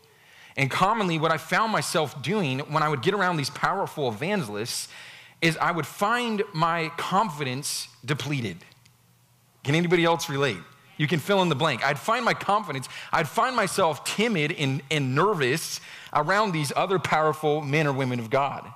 And 0.57 0.71
commonly, 0.71 1.19
what 1.19 1.33
I 1.33 1.39
found 1.39 1.73
myself 1.73 2.23
doing 2.23 2.61
when 2.61 2.85
I 2.85 2.89
would 2.89 3.03
get 3.03 3.15
around 3.15 3.37
these 3.37 3.51
powerful 3.51 4.09
evangelists 4.09 4.87
is 5.41 5.57
I 5.57 5.73
would 5.73 5.87
find 5.87 6.45
my 6.55 6.93
confidence 6.97 7.89
depleted. 8.05 8.59
Can 9.65 9.75
anybody 9.75 10.05
else 10.05 10.29
relate? 10.29 10.59
You 10.97 11.07
can 11.07 11.21
fill 11.21 11.43
in 11.43 11.49
the 11.49 11.55
blank. 11.55 11.85
I'd 11.85 11.99
find 11.99 12.25
my 12.25 12.35
confidence, 12.35 12.89
I'd 13.13 13.29
find 13.29 13.57
myself 13.57 14.05
timid 14.05 14.53
and, 14.53 14.83
and 14.91 15.15
nervous 15.15 15.81
around 16.13 16.53
these 16.53 16.73
other 16.77 16.99
powerful 16.99 17.61
men 17.61 17.87
or 17.87 17.93
women 17.93 18.21
of 18.21 18.31
God. 18.31 18.71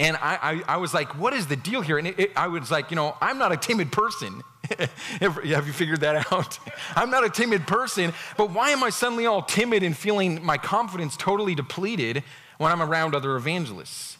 And 0.00 0.16
I, 0.16 0.38
I, 0.42 0.74
I 0.74 0.76
was 0.78 0.92
like, 0.92 1.16
what 1.18 1.32
is 1.34 1.46
the 1.46 1.56
deal 1.56 1.80
here? 1.80 1.98
And 1.98 2.08
it, 2.08 2.18
it, 2.18 2.32
I 2.34 2.48
was 2.48 2.70
like, 2.70 2.90
you 2.90 2.96
know, 2.96 3.16
I'm 3.20 3.38
not 3.38 3.52
a 3.52 3.56
timid 3.56 3.92
person. 3.92 4.42
Have 5.20 5.38
you 5.44 5.72
figured 5.72 6.00
that 6.00 6.32
out? 6.32 6.58
I'm 6.96 7.10
not 7.10 7.24
a 7.24 7.30
timid 7.30 7.66
person, 7.66 8.12
but 8.36 8.50
why 8.50 8.70
am 8.70 8.82
I 8.82 8.90
suddenly 8.90 9.26
all 9.26 9.42
timid 9.42 9.82
and 9.82 9.96
feeling 9.96 10.44
my 10.44 10.58
confidence 10.58 11.16
totally 11.16 11.54
depleted 11.54 12.24
when 12.58 12.72
I'm 12.72 12.82
around 12.82 13.14
other 13.14 13.36
evangelists? 13.36 14.18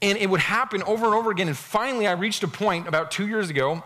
And 0.00 0.16
it 0.16 0.30
would 0.30 0.40
happen 0.40 0.82
over 0.84 1.06
and 1.06 1.14
over 1.14 1.30
again. 1.30 1.48
And 1.48 1.56
finally, 1.56 2.06
I 2.06 2.12
reached 2.12 2.42
a 2.44 2.48
point 2.48 2.88
about 2.88 3.10
two 3.10 3.26
years 3.26 3.50
ago 3.50 3.82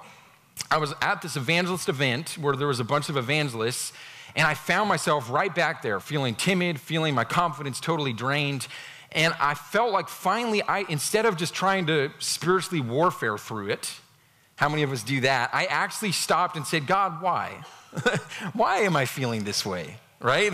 I 0.71 0.79
was 0.79 0.95
at 1.01 1.23
this 1.23 1.37
evangelist 1.37 1.89
event 1.89 2.39
where 2.39 2.57
there 2.57 2.67
was 2.67 2.81
a 2.81 2.85
bunch 2.85 3.09
of 3.09 3.17
evangelists, 3.17 3.93
and 4.35 4.47
I 4.47 4.55
found 4.55 4.89
myself 4.89 5.31
right 5.31 5.55
back 5.55 5.83
there 5.83 6.01
feeling 6.01 6.35
timid, 6.35 6.81
feeling 6.81 7.15
my 7.15 7.25
confidence 7.25 7.81
totally 7.81 8.13
drained. 8.13 8.67
And 9.13 9.35
I 9.39 9.55
felt 9.55 9.93
like 9.93 10.09
finally, 10.09 10.63
I, 10.63 10.87
instead 10.89 11.27
of 11.27 11.37
just 11.37 11.53
trying 11.55 11.87
to 11.87 12.11
spiritually 12.19 12.81
warfare 12.81 13.37
through 13.37 13.69
it, 13.69 13.93
how 14.57 14.69
many 14.69 14.83
of 14.83 14.93
us 14.93 15.03
do 15.03 15.21
that? 15.23 15.51
I 15.53 15.67
actually 15.67 16.13
stopped 16.13 16.57
and 16.57 16.67
said, 16.67 16.87
God, 16.87 17.21
why? 17.21 17.63
why 18.55 18.79
am 18.79 18.97
I 18.97 19.05
feeling 19.05 19.45
this 19.45 19.67
way? 19.67 19.99
Right? 20.21 20.53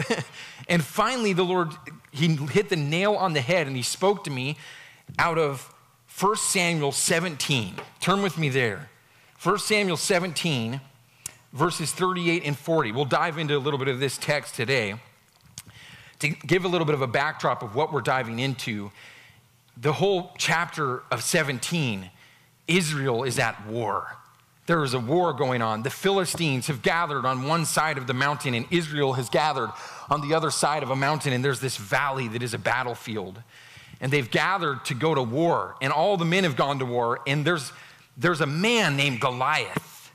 and 0.68 0.82
finally, 0.82 1.32
the 1.32 1.44
Lord, 1.44 1.72
He 2.10 2.34
hit 2.34 2.70
the 2.70 2.76
nail 2.76 3.14
on 3.14 3.34
the 3.34 3.40
head 3.40 3.66
and 3.66 3.76
He 3.76 3.82
spoke 3.82 4.24
to 4.24 4.30
me 4.30 4.56
out 5.18 5.38
of 5.38 5.72
1 6.18 6.36
Samuel 6.36 6.90
17. 6.90 7.74
Turn 8.00 8.22
with 8.22 8.38
me 8.38 8.48
there. 8.48 8.90
1 9.40 9.58
Samuel 9.60 9.96
17, 9.96 10.80
verses 11.52 11.92
38 11.92 12.42
and 12.44 12.58
40. 12.58 12.90
We'll 12.90 13.04
dive 13.04 13.38
into 13.38 13.56
a 13.56 13.60
little 13.60 13.78
bit 13.78 13.86
of 13.86 14.00
this 14.00 14.18
text 14.18 14.56
today 14.56 14.96
to 16.18 16.30
give 16.30 16.64
a 16.64 16.68
little 16.68 16.84
bit 16.84 16.96
of 16.96 17.02
a 17.02 17.06
backdrop 17.06 17.62
of 17.62 17.76
what 17.76 17.92
we're 17.92 18.00
diving 18.00 18.40
into. 18.40 18.90
The 19.76 19.92
whole 19.92 20.32
chapter 20.38 21.04
of 21.12 21.22
17, 21.22 22.10
Israel 22.66 23.22
is 23.22 23.38
at 23.38 23.64
war. 23.68 24.16
There 24.66 24.82
is 24.82 24.92
a 24.92 24.98
war 24.98 25.32
going 25.32 25.62
on. 25.62 25.84
The 25.84 25.90
Philistines 25.90 26.66
have 26.66 26.82
gathered 26.82 27.24
on 27.24 27.46
one 27.46 27.64
side 27.64 27.96
of 27.96 28.08
the 28.08 28.14
mountain, 28.14 28.54
and 28.54 28.66
Israel 28.72 29.12
has 29.12 29.30
gathered 29.30 29.70
on 30.10 30.20
the 30.20 30.34
other 30.34 30.50
side 30.50 30.82
of 30.82 30.90
a 30.90 30.96
mountain, 30.96 31.32
and 31.32 31.44
there's 31.44 31.60
this 31.60 31.76
valley 31.76 32.26
that 32.26 32.42
is 32.42 32.54
a 32.54 32.58
battlefield. 32.58 33.40
and 34.00 34.12
they've 34.12 34.30
gathered 34.30 34.84
to 34.84 34.94
go 34.94 35.14
to 35.14 35.22
war, 35.22 35.76
and 35.80 35.92
all 35.92 36.16
the 36.16 36.24
men 36.24 36.44
have 36.44 36.56
gone 36.56 36.78
to 36.78 36.84
war, 36.84 37.20
and 37.26 37.44
there's, 37.44 37.72
there's 38.18 38.40
a 38.40 38.46
man 38.46 38.96
named 38.96 39.20
Goliath, 39.20 40.12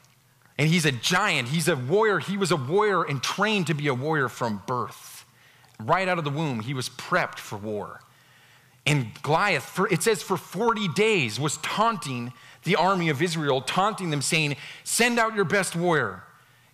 and 0.57 0.67
he's 0.67 0.85
a 0.85 0.91
giant. 0.91 1.47
He's 1.47 1.69
a 1.69 1.75
warrior. 1.75 2.19
He 2.19 2.37
was 2.37 2.51
a 2.51 2.57
warrior 2.57 3.03
and 3.03 3.23
trained 3.23 3.67
to 3.67 3.73
be 3.73 3.87
a 3.87 3.93
warrior 3.93 4.29
from 4.29 4.61
birth. 4.67 5.25
Right 5.79 6.07
out 6.07 6.17
of 6.17 6.25
the 6.25 6.29
womb, 6.29 6.59
he 6.59 6.73
was 6.73 6.89
prepped 6.89 7.39
for 7.39 7.57
war. 7.57 8.01
And 8.85 9.07
Goliath, 9.23 9.63
for, 9.63 9.87
it 9.91 10.03
says 10.03 10.21
for 10.21 10.35
40 10.35 10.89
days, 10.89 11.39
was 11.39 11.57
taunting 11.57 12.33
the 12.65 12.75
army 12.75 13.09
of 13.09 13.21
Israel, 13.21 13.61
taunting 13.61 14.09
them, 14.09 14.21
saying, 14.21 14.57
Send 14.83 15.17
out 15.17 15.33
your 15.35 15.45
best 15.45 15.75
warrior. 15.75 16.23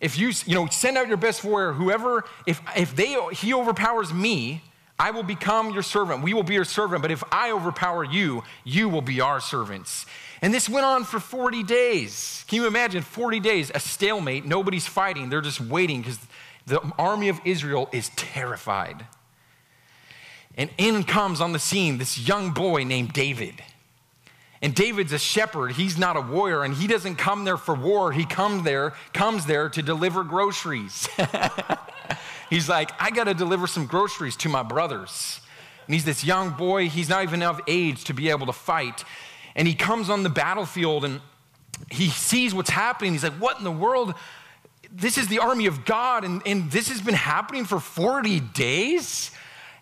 If 0.01 0.17
you, 0.17 0.31
you 0.45 0.55
know, 0.55 0.67
send 0.67 0.97
out 0.97 1.07
your 1.07 1.17
best 1.17 1.43
warrior, 1.43 1.73
whoever, 1.73 2.23
if, 2.47 2.61
if 2.75 2.95
they, 2.95 3.15
he 3.33 3.53
overpowers 3.53 4.13
me, 4.13 4.63
I 4.97 5.11
will 5.11 5.23
become 5.23 5.71
your 5.71 5.83
servant. 5.83 6.23
We 6.23 6.33
will 6.33 6.43
be 6.43 6.55
your 6.55 6.65
servant. 6.65 7.01
But 7.01 7.11
if 7.11 7.23
I 7.31 7.51
overpower 7.51 8.03
you, 8.03 8.43
you 8.63 8.89
will 8.89 9.01
be 9.01 9.21
our 9.21 9.39
servants. 9.39 10.05
And 10.41 10.53
this 10.53 10.69
went 10.69 10.85
on 10.85 11.03
for 11.03 11.19
40 11.19 11.63
days. 11.63 12.45
Can 12.47 12.57
you 12.57 12.67
imagine 12.67 13.03
40 13.03 13.39
days, 13.39 13.71
a 13.73 13.79
stalemate, 13.79 14.45
nobody's 14.45 14.87
fighting, 14.87 15.29
they're 15.29 15.41
just 15.41 15.59
waiting 15.59 16.01
because 16.01 16.19
the 16.65 16.79
army 16.97 17.29
of 17.29 17.39
Israel 17.45 17.89
is 17.91 18.09
terrified. 18.15 19.05
And 20.55 20.69
in 20.77 21.03
comes 21.03 21.41
on 21.41 21.51
the 21.51 21.59
scene 21.59 21.97
this 21.97 22.17
young 22.17 22.51
boy 22.51 22.83
named 22.83 23.13
David. 23.13 23.55
And 24.61 24.75
David's 24.75 25.13
a 25.13 25.19
shepherd. 25.19 25.71
He's 25.71 25.97
not 25.97 26.17
a 26.17 26.21
warrior, 26.21 26.63
and 26.63 26.73
he 26.73 26.85
doesn't 26.85 27.15
come 27.15 27.45
there 27.45 27.55
for 27.55 27.73
war. 27.73 28.11
He 28.11 28.25
comes 28.25 28.63
there, 28.63 28.93
comes 29.13 29.45
there 29.45 29.69
to 29.69 29.81
deliver 29.81 30.23
groceries. 30.23 31.07
he's 32.49 32.67
like, 32.67 32.91
I 32.99 33.09
got 33.11 33.25
to 33.25 33.33
deliver 33.33 33.67
some 33.67 33.85
groceries 33.85 34.35
to 34.37 34.49
my 34.49 34.63
brothers. 34.63 35.39
And 35.87 35.93
he's 35.93 36.03
this 36.03 36.25
young 36.25 36.51
boy. 36.51 36.89
He's 36.89 37.07
not 37.07 37.23
even 37.23 37.41
of 37.41 37.61
age 37.67 38.03
to 38.05 38.13
be 38.13 38.29
able 38.29 38.47
to 38.47 38.53
fight. 38.53 39.05
And 39.55 39.67
he 39.67 39.73
comes 39.73 40.09
on 40.09 40.23
the 40.23 40.29
battlefield 40.29 41.05
and 41.05 41.21
he 41.89 42.09
sees 42.09 42.53
what's 42.53 42.69
happening. 42.69 43.13
He's 43.13 43.23
like, 43.23 43.33
What 43.33 43.57
in 43.57 43.63
the 43.63 43.71
world? 43.71 44.13
This 44.91 45.17
is 45.17 45.27
the 45.27 45.39
army 45.39 45.67
of 45.67 45.85
God, 45.85 46.23
and, 46.23 46.41
and 46.47 46.71
this 46.71 46.89
has 46.89 46.99
been 46.99 47.13
happening 47.13 47.63
for 47.63 47.79
40 47.79 48.39
days. 48.39 49.29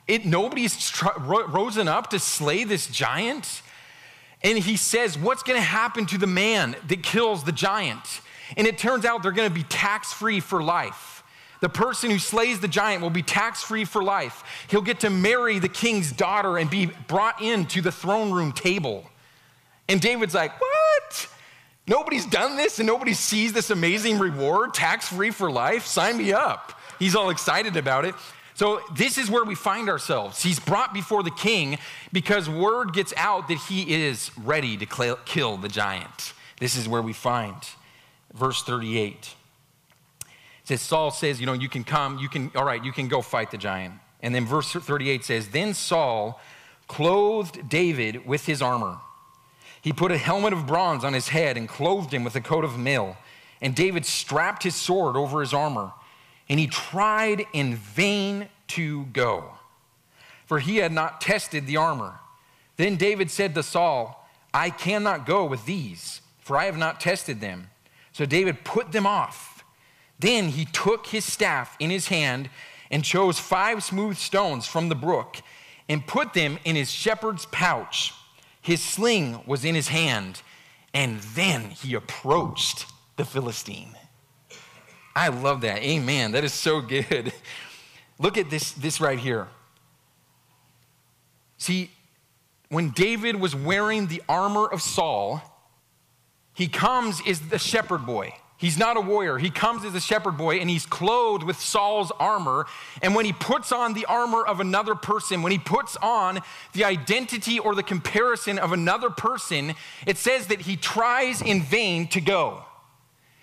It, 0.05 0.25
nobody's 0.25 0.89
tr- 0.89 1.17
risen 1.17 1.87
up 1.87 2.09
to 2.09 2.19
slay 2.19 2.65
this 2.65 2.87
giant. 2.87 3.61
And 4.43 4.57
he 4.57 4.77
says, 4.77 5.17
What's 5.17 5.43
going 5.43 5.57
to 5.57 5.65
happen 5.65 6.05
to 6.07 6.17
the 6.17 6.27
man 6.27 6.75
that 6.87 7.03
kills 7.03 7.43
the 7.43 7.51
giant? 7.51 8.21
And 8.55 8.65
it 8.65 8.77
turns 8.77 9.03
out 9.03 9.23
they're 9.23 9.31
going 9.31 9.49
to 9.49 9.53
be 9.53 9.63
tax 9.63 10.13
free 10.13 10.39
for 10.39 10.63
life. 10.63 11.23
The 11.59 11.69
person 11.69 12.11
who 12.11 12.19
slays 12.19 12.59
the 12.59 12.67
giant 12.67 13.01
will 13.01 13.09
be 13.09 13.23
tax 13.23 13.63
free 13.63 13.83
for 13.83 14.03
life. 14.03 14.43
He'll 14.69 14.81
get 14.81 14.99
to 15.01 15.09
marry 15.09 15.59
the 15.59 15.69
king's 15.69 16.11
daughter 16.11 16.57
and 16.57 16.69
be 16.69 16.85
brought 17.07 17.41
into 17.41 17.81
the 17.81 17.91
throne 17.91 18.31
room 18.31 18.51
table. 18.51 19.09
And 19.89 20.01
David's 20.01 20.33
like, 20.33 20.59
What? 20.59 21.29
Nobody's 21.87 22.25
done 22.25 22.57
this 22.57 22.79
and 22.79 22.87
nobody 22.87 23.13
sees 23.13 23.53
this 23.53 23.69
amazing 23.69 24.19
reward, 24.19 24.73
tax 24.73 25.07
free 25.07 25.31
for 25.31 25.49
life? 25.49 25.85
Sign 25.85 26.17
me 26.17 26.33
up. 26.33 26.73
He's 26.99 27.15
all 27.15 27.29
excited 27.29 27.77
about 27.77 28.03
it. 28.03 28.13
So, 28.55 28.81
this 28.95 29.17
is 29.19 29.29
where 29.29 29.43
we 29.43 29.53
find 29.53 29.87
ourselves. 29.87 30.41
He's 30.41 30.59
brought 30.59 30.93
before 30.93 31.21
the 31.21 31.31
king 31.31 31.77
because 32.11 32.49
word 32.49 32.91
gets 32.91 33.13
out 33.15 33.47
that 33.49 33.59
he 33.59 34.03
is 34.03 34.31
ready 34.35 34.75
to 34.77 35.15
kill 35.25 35.57
the 35.57 35.69
giant. 35.69 36.33
This 36.59 36.75
is 36.75 36.89
where 36.89 37.03
we 37.03 37.13
find 37.13 37.55
verse 38.33 38.63
38. 38.63 39.13
It 39.13 40.27
says, 40.63 40.81
Saul 40.81 41.11
says, 41.11 41.39
You 41.39 41.45
know, 41.45 41.53
you 41.53 41.69
can 41.69 41.83
come, 41.83 42.17
you 42.17 42.29
can, 42.29 42.51
all 42.55 42.65
right, 42.65 42.83
you 42.83 42.91
can 42.91 43.07
go 43.07 43.21
fight 43.21 43.51
the 43.51 43.57
giant. 43.57 43.93
And 44.21 44.33
then 44.33 44.45
verse 44.45 44.71
38 44.71 45.23
says, 45.23 45.49
Then 45.49 45.73
Saul 45.73 46.41
clothed 46.87 47.69
David 47.69 48.25
with 48.25 48.45
his 48.47 48.61
armor. 48.61 48.97
He 49.87 49.93
put 49.93 50.11
a 50.11 50.17
helmet 50.17 50.51
of 50.51 50.67
bronze 50.67 51.05
on 51.05 51.13
his 51.13 51.29
head 51.29 51.55
and 51.55 51.65
clothed 51.65 52.13
him 52.13 52.25
with 52.25 52.35
a 52.35 52.41
coat 52.41 52.65
of 52.65 52.77
mail. 52.77 53.15
And 53.61 53.73
David 53.73 54.05
strapped 54.05 54.63
his 54.63 54.75
sword 54.75 55.15
over 55.15 55.39
his 55.39 55.53
armor 55.53 55.93
and 56.49 56.59
he 56.59 56.67
tried 56.67 57.45
in 57.53 57.75
vain 57.75 58.49
to 58.67 59.05
go, 59.05 59.51
for 60.45 60.59
he 60.59 60.75
had 60.75 60.91
not 60.91 61.21
tested 61.21 61.67
the 61.67 61.77
armor. 61.77 62.19
Then 62.75 62.97
David 62.97 63.31
said 63.31 63.55
to 63.55 63.63
Saul, 63.63 64.29
I 64.53 64.71
cannot 64.71 65.25
go 65.25 65.45
with 65.45 65.65
these, 65.65 66.19
for 66.41 66.57
I 66.57 66.65
have 66.65 66.77
not 66.77 66.99
tested 66.99 67.39
them. 67.39 67.69
So 68.11 68.25
David 68.25 68.65
put 68.65 68.91
them 68.91 69.07
off. 69.07 69.63
Then 70.19 70.49
he 70.49 70.65
took 70.65 71.07
his 71.07 71.23
staff 71.23 71.77
in 71.79 71.91
his 71.91 72.09
hand 72.09 72.49
and 72.91 73.05
chose 73.05 73.39
five 73.39 73.81
smooth 73.83 74.17
stones 74.17 74.67
from 74.67 74.89
the 74.89 74.95
brook 74.95 75.37
and 75.87 76.05
put 76.05 76.33
them 76.33 76.59
in 76.65 76.75
his 76.75 76.91
shepherd's 76.91 77.45
pouch. 77.45 78.13
His 78.67 78.83
sling 78.83 79.39
was 79.45 79.63
in 79.63 79.75
his 79.75 79.87
hand, 79.87 80.41
and 80.93 81.21
then 81.21 81.69
he 81.69 81.93
approached 81.93 82.85
the 83.15 83.23
Philistine. 83.23 83.95
I 85.15 85.29
love 85.29 85.61
that. 85.61 85.81
Amen. 85.81 86.33
That 86.33 86.43
is 86.43 86.51
so 86.51 86.81
good. 86.81 87.31
Look 88.19 88.37
at 88.37 88.49
this, 88.49 88.73
this 88.73 88.99
right 88.99 89.17
here. 89.17 89.47
See, 91.57 91.91
when 92.67 92.89
David 92.89 93.37
was 93.37 93.55
wearing 93.55 94.07
the 94.07 94.21
armor 94.27 94.65
of 94.67 94.81
Saul, 94.81 95.41
he 96.53 96.67
comes 96.67 97.21
as 97.25 97.39
the 97.39 97.59
shepherd 97.59 98.05
boy. 98.05 98.33
He's 98.59 98.77
not 98.77 98.97
a 98.97 99.01
warrior. 99.01 99.37
He 99.37 99.51
comes 99.51 99.85
as 99.85 99.93
a 99.93 99.99
shepherd 99.99 100.35
boy 100.35 100.57
and 100.57 100.67
he's 100.67 100.87
clothed 100.87 101.43
with 101.43 101.59
Saul's 101.59 102.11
armor. 102.19 102.65
And 103.03 103.13
when 103.13 103.23
he 103.25 103.31
puts 103.31 103.71
on 103.71 103.93
the 103.93 104.05
armor 104.05 104.43
of 104.43 104.59
another 104.59 104.95
person, 104.95 105.43
when 105.43 105.51
he 105.51 105.59
puts 105.59 105.95
on 105.97 106.39
the 106.73 106.83
identity 106.83 107.59
or 107.59 107.75
the 107.75 107.83
comparison 107.83 108.57
of 108.57 108.71
another 108.71 109.11
person, 109.11 109.75
it 110.07 110.17
says 110.17 110.47
that 110.47 110.61
he 110.61 110.75
tries 110.75 111.39
in 111.39 111.61
vain 111.61 112.07
to 112.07 112.19
go. 112.19 112.63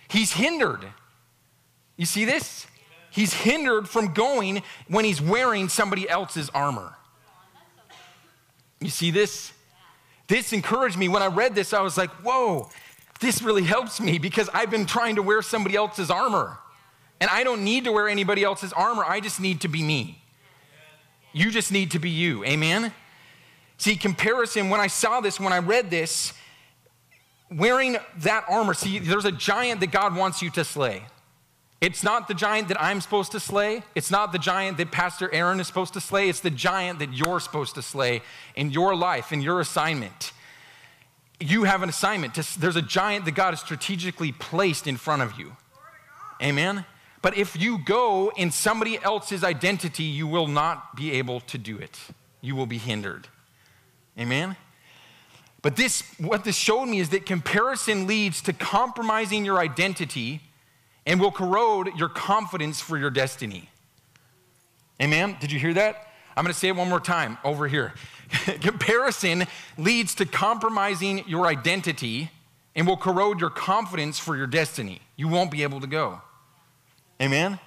He's 0.09 0.33
hindered. 0.33 0.85
You 1.97 2.07
see 2.07 2.25
this? 2.25 2.67
He's 3.11 3.33
hindered 3.33 3.89
from 3.89 4.13
going 4.15 4.63
when 4.89 5.05
he's 5.05 5.21
wearing 5.21 5.69
somebody 5.69 6.09
else's 6.09 6.51
armor. 6.51 6.97
You 8.81 8.91
see 8.91 9.13
this? 9.13 9.53
This 10.27 10.53
encouraged 10.53 10.99
me. 10.99 11.09
When 11.09 11.23
I 11.23 11.27
read 11.27 11.55
this, 11.55 11.73
I 11.73 11.81
was 11.83 11.97
like, 11.97 12.11
whoa, 12.25 12.69
this 13.25 13.43
really 13.43 13.63
helps 13.63 14.01
me 14.01 14.19
because 14.19 14.51
I've 14.53 14.71
been 14.71 14.87
trying 14.87 15.17
to 15.17 15.23
wear 15.23 15.41
somebody 15.43 15.77
else's 15.77 16.11
armor. 16.11 16.59
And 17.21 17.31
I 17.31 17.43
don't 17.43 17.65
need 17.65 17.85
to 17.85 17.93
wear 17.93 18.09
anybody 18.09 18.45
else's 18.45 18.73
armor. 18.73 19.05
I 19.05 19.21
just 19.21 19.41
need 19.41 19.63
to 19.63 19.69
be 19.69 19.83
me. 19.83 20.23
You 21.33 21.51
just 21.51 21.73
need 21.73 21.93
to 21.93 21.99
be 21.99 22.11
you. 22.11 22.45
Amen? 22.45 22.93
See, 23.79 23.97
comparison, 23.97 24.69
when 24.69 24.81
I 24.81 24.89
saw 24.89 25.21
this, 25.21 25.41
when 25.41 25.53
I 25.53 25.59
read 25.59 25.91
this, 25.91 26.35
wearing 27.51 27.97
that 28.19 28.45
armor, 28.49 28.75
see, 28.75 28.99
there's 28.99 29.25
a 29.25 29.33
giant 29.33 29.81
that 29.81 29.91
God 29.91 30.15
wants 30.15 30.43
you 30.43 30.51
to 30.51 30.65
slay. 30.65 31.03
It's 31.81 32.03
not 32.03 32.29
the 32.29 32.35
giant 32.35 32.69
that 32.69 32.81
I'm 32.81 33.01
supposed 33.01 33.33
to 33.33 33.41
slay. 33.41 33.83
It's 33.95 34.11
not 34.11 34.33
the 34.33 34.39
giant 34.39 34.77
that 34.77 34.91
Pastor 34.93 35.33
Aaron 35.35 35.61
is 35.61 35.67
supposed 35.67 35.95
to 35.95 36.01
slay. 36.01 36.29
It's 36.29 36.41
the 36.41 36.51
giant 36.51 36.99
that 36.99 37.13
you're 37.15 37.41
supposed 37.41 37.75
to 37.77 37.83
slay 37.83 38.23
in 38.55 38.71
your 38.71 38.95
life, 38.95 39.33
in 39.33 39.41
your 39.41 39.61
assignment. 39.61 40.33
You 41.45 41.65
have 41.65 41.83
an 41.83 41.91
assignment. 41.91 42.35
To, 42.37 42.59
there's 42.59 42.77
a 42.77 42.83
giant 42.83 43.27
that 43.27 43.35
God 43.35 43.51
has 43.51 43.61
strategically 43.61 44.33
placed 44.33 44.87
in 44.87 44.97
front 44.97 45.21
of 45.21 45.39
you. 45.39 45.55
Amen? 46.43 46.87
But 47.21 47.37
if 47.37 47.55
you 47.61 47.79
go 47.85 48.33
in 48.35 48.51
somebody 48.51 48.99
else's 49.03 49.45
identity, 49.45 50.05
you 50.05 50.27
will 50.27 50.47
not 50.47 50.97
be 50.97 51.13
able 51.13 51.41
to 51.41 51.59
do 51.59 51.77
it. 51.77 51.99
You 52.41 52.57
will 52.57 52.65
be 52.65 52.79
hindered. 52.79 53.29
Amen? 54.19 54.57
But 55.61 55.77
this, 55.77 56.03
what 56.19 56.45
this 56.45 56.57
showed 56.57 56.87
me 56.87 56.99
is 56.99 57.11
that 57.11 57.27
comparison 57.27 58.07
leads 58.07 58.41
to 58.43 58.55
compromising 58.55 59.45
your 59.45 59.59
identity 59.59 60.41
and 61.05 61.21
will 61.21 61.31
corrode 61.31 61.95
your 61.95 62.09
confidence 62.09 62.81
for 62.81 62.97
your 62.97 63.11
destiny. 63.11 63.69
Amen? 64.99 65.37
Did 65.41 65.53
you 65.53 65.61
hear 65.61 65.75
that? 65.75 66.09
I'm 66.37 66.45
going 66.45 66.55
to 66.55 66.59
say 66.59 66.69
it 66.69 66.77
one 66.77 66.89
more 66.89 67.01
time 67.01 67.37
over 67.45 67.69
here. 67.69 67.93
Comparison 68.61 69.47
leads 69.77 70.15
to 70.17 70.27
compromising 70.27 71.27
your 71.29 71.47
identity 71.47 72.31
and 72.75 72.87
will 72.87 72.97
corrode 72.97 73.41
your 73.41 73.51
confidence 73.51 74.19
for 74.19 74.37
your 74.37 74.47
destiny. 74.47 75.01
You 75.17 75.29
won't 75.29 75.51
be 75.51 75.63
able 75.63 75.81
to 75.81 75.87
go. 75.87 76.21
Amen? 77.21 77.59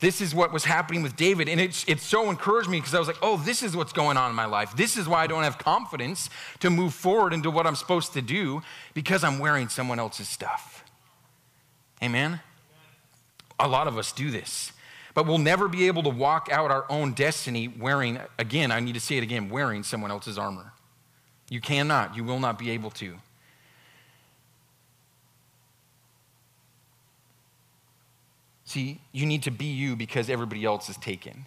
This 0.00 0.20
is 0.20 0.34
what 0.34 0.52
was 0.52 0.64
happening 0.64 1.02
with 1.02 1.14
David. 1.14 1.48
And 1.48 1.60
it's, 1.60 1.84
it 1.86 2.00
so 2.00 2.28
encouraged 2.28 2.68
me 2.68 2.78
because 2.80 2.92
I 2.94 2.98
was 2.98 3.06
like, 3.06 3.18
oh, 3.22 3.36
this 3.36 3.62
is 3.62 3.76
what's 3.76 3.92
going 3.92 4.16
on 4.16 4.30
in 4.30 4.34
my 4.34 4.46
life. 4.46 4.74
This 4.76 4.96
is 4.96 5.06
why 5.06 5.22
I 5.22 5.28
don't 5.28 5.44
have 5.44 5.58
confidence 5.58 6.28
to 6.58 6.70
move 6.70 6.92
forward 6.92 7.32
into 7.32 7.52
what 7.52 7.68
I'm 7.68 7.76
supposed 7.76 8.12
to 8.14 8.22
do 8.22 8.62
because 8.94 9.22
I'm 9.22 9.38
wearing 9.38 9.68
someone 9.68 10.00
else's 10.00 10.28
stuff. 10.28 10.84
Amen? 12.02 12.40
A 13.60 13.68
lot 13.68 13.86
of 13.86 13.96
us 13.96 14.10
do 14.10 14.32
this. 14.32 14.72
But 15.14 15.26
we'll 15.26 15.38
never 15.38 15.68
be 15.68 15.86
able 15.86 16.02
to 16.04 16.08
walk 16.08 16.48
out 16.50 16.70
our 16.70 16.86
own 16.88 17.12
destiny 17.12 17.68
wearing, 17.68 18.18
again, 18.38 18.70
I 18.72 18.80
need 18.80 18.94
to 18.94 19.00
say 19.00 19.18
it 19.18 19.22
again, 19.22 19.50
wearing 19.50 19.82
someone 19.82 20.10
else's 20.10 20.38
armor. 20.38 20.72
You 21.50 21.60
cannot, 21.60 22.16
you 22.16 22.24
will 22.24 22.40
not 22.40 22.58
be 22.58 22.70
able 22.70 22.90
to. 22.92 23.16
See, 28.64 29.02
you 29.12 29.26
need 29.26 29.42
to 29.42 29.50
be 29.50 29.66
you 29.66 29.96
because 29.96 30.30
everybody 30.30 30.64
else 30.64 30.88
is 30.88 30.96
taken. 30.96 31.46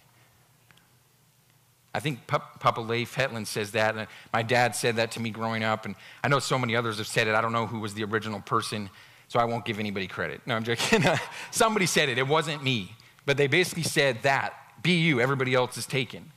I 1.92 1.98
think 1.98 2.26
Papa 2.26 2.80
Leif 2.80 3.14
Hetland 3.14 3.48
says 3.48 3.70
that. 3.72 3.96
And 3.96 4.06
my 4.30 4.42
dad 4.42 4.76
said 4.76 4.96
that 4.96 5.10
to 5.12 5.20
me 5.20 5.30
growing 5.30 5.64
up. 5.64 5.86
And 5.86 5.94
I 6.22 6.28
know 6.28 6.40
so 6.40 6.58
many 6.58 6.76
others 6.76 6.98
have 6.98 7.06
said 7.06 7.26
it. 7.26 7.34
I 7.34 7.40
don't 7.40 7.54
know 7.54 7.66
who 7.66 7.80
was 7.80 7.94
the 7.94 8.04
original 8.04 8.40
person, 8.42 8.90
so 9.28 9.40
I 9.40 9.44
won't 9.44 9.64
give 9.64 9.80
anybody 9.80 10.06
credit. 10.06 10.42
No, 10.46 10.54
I'm 10.54 10.62
joking. 10.62 11.02
Somebody 11.50 11.86
said 11.86 12.10
it. 12.10 12.18
It 12.18 12.28
wasn't 12.28 12.62
me. 12.62 12.94
But 13.26 13.36
they 13.36 13.48
basically 13.48 13.82
said 13.82 14.22
that 14.22 14.54
be 14.82 14.92
you, 14.92 15.20
everybody 15.20 15.52
else 15.52 15.76
is 15.76 15.84
taken. 15.84 16.30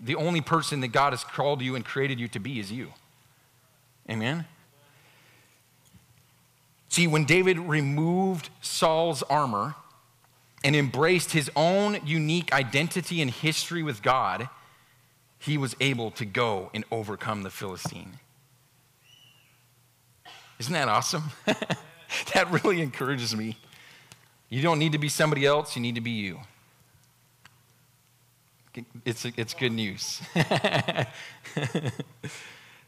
The 0.00 0.16
only 0.16 0.40
person 0.40 0.80
that 0.80 0.88
God 0.88 1.12
has 1.12 1.22
called 1.22 1.62
you 1.62 1.76
and 1.76 1.84
created 1.84 2.18
you 2.18 2.26
to 2.28 2.40
be 2.40 2.58
is 2.58 2.72
you. 2.72 2.92
Amen? 4.10 4.46
See, 6.88 7.06
when 7.06 7.24
David 7.24 7.58
removed 7.58 8.50
Saul's 8.60 9.22
armor 9.24 9.74
and 10.64 10.74
embraced 10.74 11.32
his 11.32 11.50
own 11.54 11.98
unique 12.04 12.52
identity 12.52 13.20
and 13.20 13.30
history 13.30 13.82
with 13.82 14.02
God, 14.02 14.48
he 15.38 15.58
was 15.58 15.76
able 15.80 16.10
to 16.12 16.24
go 16.24 16.70
and 16.72 16.84
overcome 16.90 17.42
the 17.42 17.50
Philistine. 17.50 18.18
Isn't 20.58 20.72
that 20.72 20.88
awesome? 20.88 21.24
that 22.34 22.50
really 22.62 22.80
encourages 22.80 23.34
me. 23.34 23.56
You 24.52 24.60
don't 24.60 24.78
need 24.78 24.92
to 24.92 24.98
be 24.98 25.08
somebody 25.08 25.46
else, 25.46 25.76
you 25.76 25.80
need 25.80 25.94
to 25.94 26.02
be 26.02 26.10
you. 26.10 26.40
It's, 29.04 29.24
it's 29.24 29.54
good 29.54 29.72
news. 29.72 30.20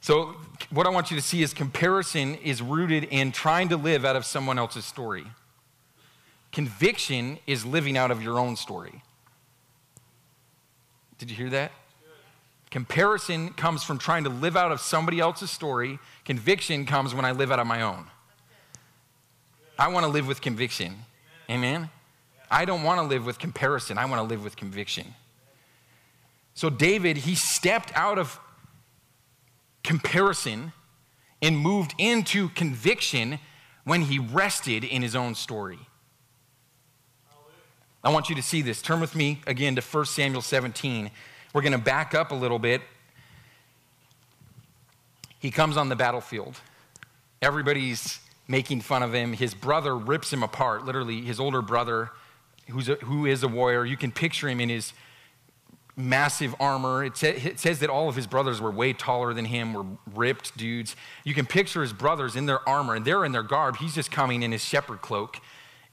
So, 0.05 0.37
what 0.69 0.87
I 0.87 0.91
want 0.91 1.11
you 1.11 1.17
to 1.17 1.23
see 1.23 1.43
is 1.43 1.55
comparison 1.55 2.35
is 2.35 2.61
rooted 2.61 3.05
in 3.05 3.33
trying 3.33 3.71
to 3.71 3.79
live 3.79 4.05
out 4.05 4.17
of 4.17 4.27
someone 4.27 4.59
else's 4.59 4.85
story. 4.85 5.25
Conviction 6.53 7.39
is 7.47 7.65
living 7.65 7.97
out 7.97 8.11
of 8.11 8.23
your 8.23 8.39
own 8.39 8.57
story. 8.57 9.03
Did 11.17 11.31
you 11.31 11.37
hear 11.39 11.49
that? 11.49 11.73
Comparison 12.71 13.55
comes 13.55 13.83
from 13.83 13.97
trying 13.97 14.25
to 14.25 14.29
live 14.29 14.59
out 14.59 14.73
of 14.73 14.81
somebody 14.83 15.21
else's 15.21 15.51
story. 15.51 15.99
Conviction 16.27 16.85
comes 16.85 17.15
when 17.15 17.25
I 17.25 17.33
live 17.33 17.51
out 17.51 17.59
of 17.59 17.67
my 17.67 17.81
own. 17.81 18.05
I 19.79 19.89
want 19.89 20.05
to 20.05 20.13
live 20.13 20.27
with 20.27 20.43
conviction. 20.43 20.97
Amen? 21.51 21.91
I 22.51 22.65
don't 22.65 22.83
want 22.83 23.01
to 23.01 23.07
live 23.07 23.27
with 23.27 23.39
comparison. 23.39 23.99
I 23.99 24.05
want 24.07 24.21
to 24.21 24.23
live 24.23 24.45
with 24.45 24.57
conviction. 24.57 25.15
So, 26.55 26.71
David, 26.71 27.19
he 27.19 27.35
stepped 27.35 27.93
out 27.97 28.19
of 28.19 28.39
comparison 29.83 30.73
and 31.43 31.59
moved 31.59 31.95
into 31.99 32.49
conviction 32.51 33.39
when 33.85 34.03
he 34.03 34.19
rested 34.19 34.85
in 34.85 35.03
his 35.03 35.15
own 35.15 35.35
story. 35.35 35.79
I 38.03 38.11
want 38.11 38.29
you 38.29 38.35
to 38.37 38.43
see 38.43 38.63
this. 38.63 38.83
Turn 38.83 39.01
with 39.01 39.15
me 39.15 39.41
again 39.47 39.75
to 39.77 39.83
1 39.83 40.05
Samuel 40.07 40.43
17. 40.43 41.11
We're 41.53 41.63
going 41.63 41.73
to 41.73 41.79
back 41.79 42.15
up 42.15 42.33
a 42.33 42.35
little 42.35 42.59
bit. 42.59 42.83
He 45.39 45.51
comes 45.51 45.77
on 45.77 45.89
the 45.89 45.97
battlefield. 45.97 46.61
Everybody's 47.43 48.21
making 48.47 48.81
fun 48.81 49.03
of 49.03 49.13
him. 49.13 49.33
His 49.33 49.55
brother 49.55 49.97
rips 49.97 50.33
him 50.33 50.43
apart, 50.43 50.85
literally, 50.85 51.23
his 51.23 51.41
older 51.41 51.63
brother, 51.63 52.11
who's 52.69 52.89
a, 52.89 52.95
who 52.97 53.27
is 53.27 53.43
a 53.43 53.49
warrior. 53.49 53.85
You 53.85 53.97
can 53.97 54.13
picture 54.13 54.49
him 54.49 54.61
in 54.61 54.69
his 54.69 54.93
massive 55.97 56.55
armor. 56.61 57.05
It, 57.05 57.23
it, 57.23 57.59
says 57.59 57.79
that 57.81 57.91
all 57.91 58.09
of 58.09 58.17
his 58.17 58.27
brothers 58.27 58.61
were 58.61 58.71
way 58.71 58.93
taller 58.93 59.33
than 59.33 59.45
him, 59.45 59.73
were 59.73 59.87
ripped 60.15 60.57
dudes. 60.57 60.97
You 61.25 61.35
can 61.35 61.47
picture 61.47 61.83
his 61.83 61.93
brothers 61.93 62.37
in 62.37 62.47
their 62.47 62.67
armor, 62.69 62.95
and 62.95 63.05
they're 63.05 63.25
in 63.25 63.33
their 63.33 63.43
garb. 63.43 63.77
He's 63.77 63.95
just 63.95 64.11
coming 64.11 64.43
in 64.43 64.53
his 64.53 64.65
shepherd 64.65 65.01
cloak. 65.01 65.39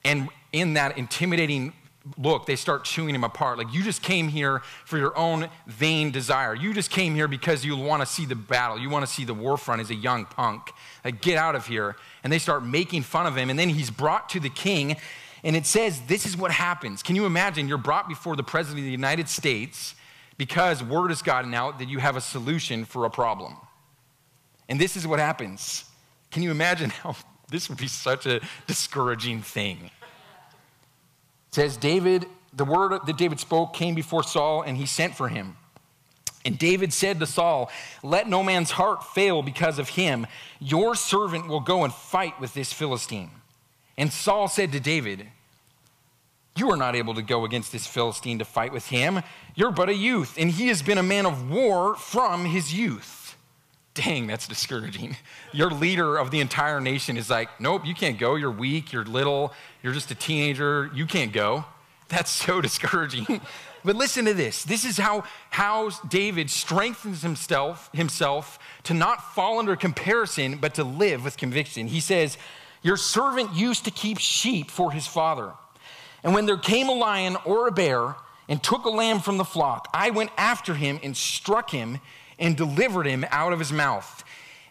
And 0.04 0.30
in 0.52 0.74
that 0.74 0.98
intimidating 0.98 1.74
look, 2.18 2.46
they 2.46 2.56
start 2.56 2.84
chewing 2.84 3.14
him 3.14 3.24
apart. 3.24 3.58
Like, 3.58 3.74
you 3.74 3.84
just 3.84 4.02
came 4.02 4.28
here 4.28 4.62
for 4.86 4.98
your 4.98 5.16
own 5.18 5.50
vain 5.68 6.12
desire. 6.12 6.56
You 6.56 6.74
just 6.74 6.90
came 6.90 7.14
here 7.14 7.28
because 7.28 7.64
you 7.64 7.76
want 7.78 8.02
to 8.02 8.06
see 8.06 8.26
the 8.26 8.36
battle. 8.36 8.80
You 8.80 8.90
want 8.90 9.06
to 9.06 9.12
see 9.12 9.24
the 9.24 9.34
war 9.34 9.58
front 9.58 9.82
as 9.82 9.92
a 9.92 9.96
young 9.96 10.26
punk. 10.26 10.72
Like, 11.06 11.22
get 11.22 11.38
out 11.38 11.56
of 11.56 11.68
here. 11.68 11.96
And 12.24 12.32
they 12.32 12.40
start 12.40 12.64
making 12.66 13.04
fun 13.04 13.26
of 13.26 13.36
him. 13.36 13.50
And 13.50 13.58
then 13.58 13.70
he's 13.70 13.90
brought 13.90 14.30
to 14.30 14.40
the 14.40 14.50
king, 14.50 14.98
and 15.44 15.56
it 15.56 15.66
says, 15.66 16.02
This 16.02 16.26
is 16.26 16.38
what 16.38 16.52
happens. 16.52 17.02
Can 17.04 17.16
you 17.16 17.26
imagine? 17.26 17.68
You're 17.68 17.78
brought 17.78 18.08
before 18.08 18.36
the 18.36 18.44
President 18.44 18.80
of 18.80 18.86
the 18.86 18.92
United 18.92 19.28
States 19.28 19.96
because 20.38 20.84
word 20.84 21.10
has 21.10 21.22
gotten 21.22 21.54
out 21.54 21.80
that 21.80 21.90
you 21.90 22.00
have 22.00 22.16
a 22.16 22.22
solution 22.22 22.86
for 22.86 23.06
a 23.06 23.10
problem. 23.10 23.58
And 24.70 24.80
this 24.80 24.96
is 24.96 25.06
what 25.06 25.20
happens. 25.20 25.86
Can 26.32 26.44
you 26.44 26.52
imagine 26.52 26.90
how 27.04 27.16
this 27.50 27.70
would 27.70 27.78
be 27.78 27.88
such 27.88 28.26
a 28.26 28.42
discouraging 28.68 29.42
thing? 29.42 29.92
It 31.50 31.56
says, 31.56 31.78
David, 31.78 32.26
the 32.54 32.66
word 32.66 32.98
that 33.06 33.18
David 33.18 33.40
spoke 33.40 33.74
came 33.74 33.96
before 33.96 34.24
Saul, 34.24 34.62
and 34.62 34.78
he 34.78 34.86
sent 34.86 35.16
for 35.16 35.28
him. 35.28 35.58
And 36.44 36.58
David 36.58 36.92
said 36.92 37.20
to 37.20 37.26
Saul, 37.26 37.70
Let 38.04 38.28
no 38.28 38.44
man's 38.44 38.72
heart 38.72 39.04
fail 39.04 39.42
because 39.42 39.80
of 39.80 39.90
him. 39.90 40.26
Your 40.60 40.96
servant 40.96 41.48
will 41.48 41.60
go 41.60 41.84
and 41.84 41.94
fight 41.94 42.40
with 42.40 42.54
this 42.54 42.74
Philistine. 42.74 43.32
And 43.98 44.12
Saul 44.12 44.48
said 44.48 44.72
to 44.72 44.80
David, 44.80 45.28
You 46.56 46.72
are 46.72 46.78
not 46.78 46.96
able 46.96 47.14
to 47.14 47.22
go 47.22 47.46
against 47.46 47.72
this 47.72 47.86
Philistine 47.86 48.40
to 48.40 48.46
fight 48.46 48.74
with 48.74 48.88
him. 48.88 49.22
You're 49.56 49.72
but 49.72 49.90
a 49.90 49.94
youth, 49.94 50.36
and 50.38 50.50
he 50.50 50.70
has 50.70 50.82
been 50.82 50.98
a 50.98 51.04
man 51.04 51.26
of 51.26 51.50
war 51.50 51.96
from 51.96 52.46
his 52.46 52.74
youth. 52.74 53.36
Dang, 53.94 54.26
that's 54.26 54.48
discouraging. 54.48 55.18
Your 55.52 55.70
leader 55.70 56.18
of 56.18 56.32
the 56.32 56.40
entire 56.40 56.80
nation 56.80 57.18
is 57.18 57.30
like, 57.30 57.50
Nope, 57.60 57.86
you 57.86 57.94
can't 57.94 58.18
go. 58.18 58.36
You're 58.36 58.50
weak. 58.50 58.94
You're 58.94 59.06
little. 59.06 59.54
You're 59.84 59.94
just 59.94 60.10
a 60.12 60.16
teenager. 60.16 60.90
You 60.94 61.06
can't 61.06 61.34
go. 61.34 61.66
That's 62.12 62.30
so 62.30 62.60
discouraging. 62.60 63.26
but 63.86 63.96
listen 63.96 64.26
to 64.26 64.34
this. 64.34 64.64
This 64.64 64.84
is 64.84 64.98
how, 64.98 65.24
how 65.50 65.90
David 66.10 66.50
strengthens 66.50 67.22
himself, 67.22 67.90
himself 67.94 68.60
to 68.84 68.94
not 68.94 69.34
fall 69.34 69.60
under 69.60 69.78
comparison, 69.78 70.58
but 70.58 70.76
to 70.76 70.84
live 70.84 71.24
with 71.24 71.38
conviction. 71.38 71.88
He 71.88 72.02
says, 72.02 72.38
your 72.82 72.98
servant 72.98 73.54
used 73.54 73.86
to 73.86 73.92
keep 73.92 74.20
sheep 74.20 74.70
for 74.70 74.92
his 74.92 75.08
father. 75.08 75.54
And 76.24 76.34
when 76.34 76.46
there 76.46 76.58
came 76.58 76.90
a 76.90 76.94
lion 76.94 77.38
or 77.46 77.68
a 77.68 77.72
bear 77.72 78.16
and 78.50 78.62
took 78.62 78.84
a 78.86 78.90
lamb 78.90 79.20
from 79.20 79.38
the 79.38 79.46
flock, 79.46 79.88
I 79.94 80.10
went 80.10 80.32
after 80.38 80.74
him 80.74 81.00
and 81.02 81.16
struck 81.16 81.72
him 81.72 82.00
and 82.38 82.58
delivered 82.58 83.06
him 83.06 83.26
out 83.30 83.54
of 83.54 83.60
his 83.60 83.72
mouth. 83.72 84.24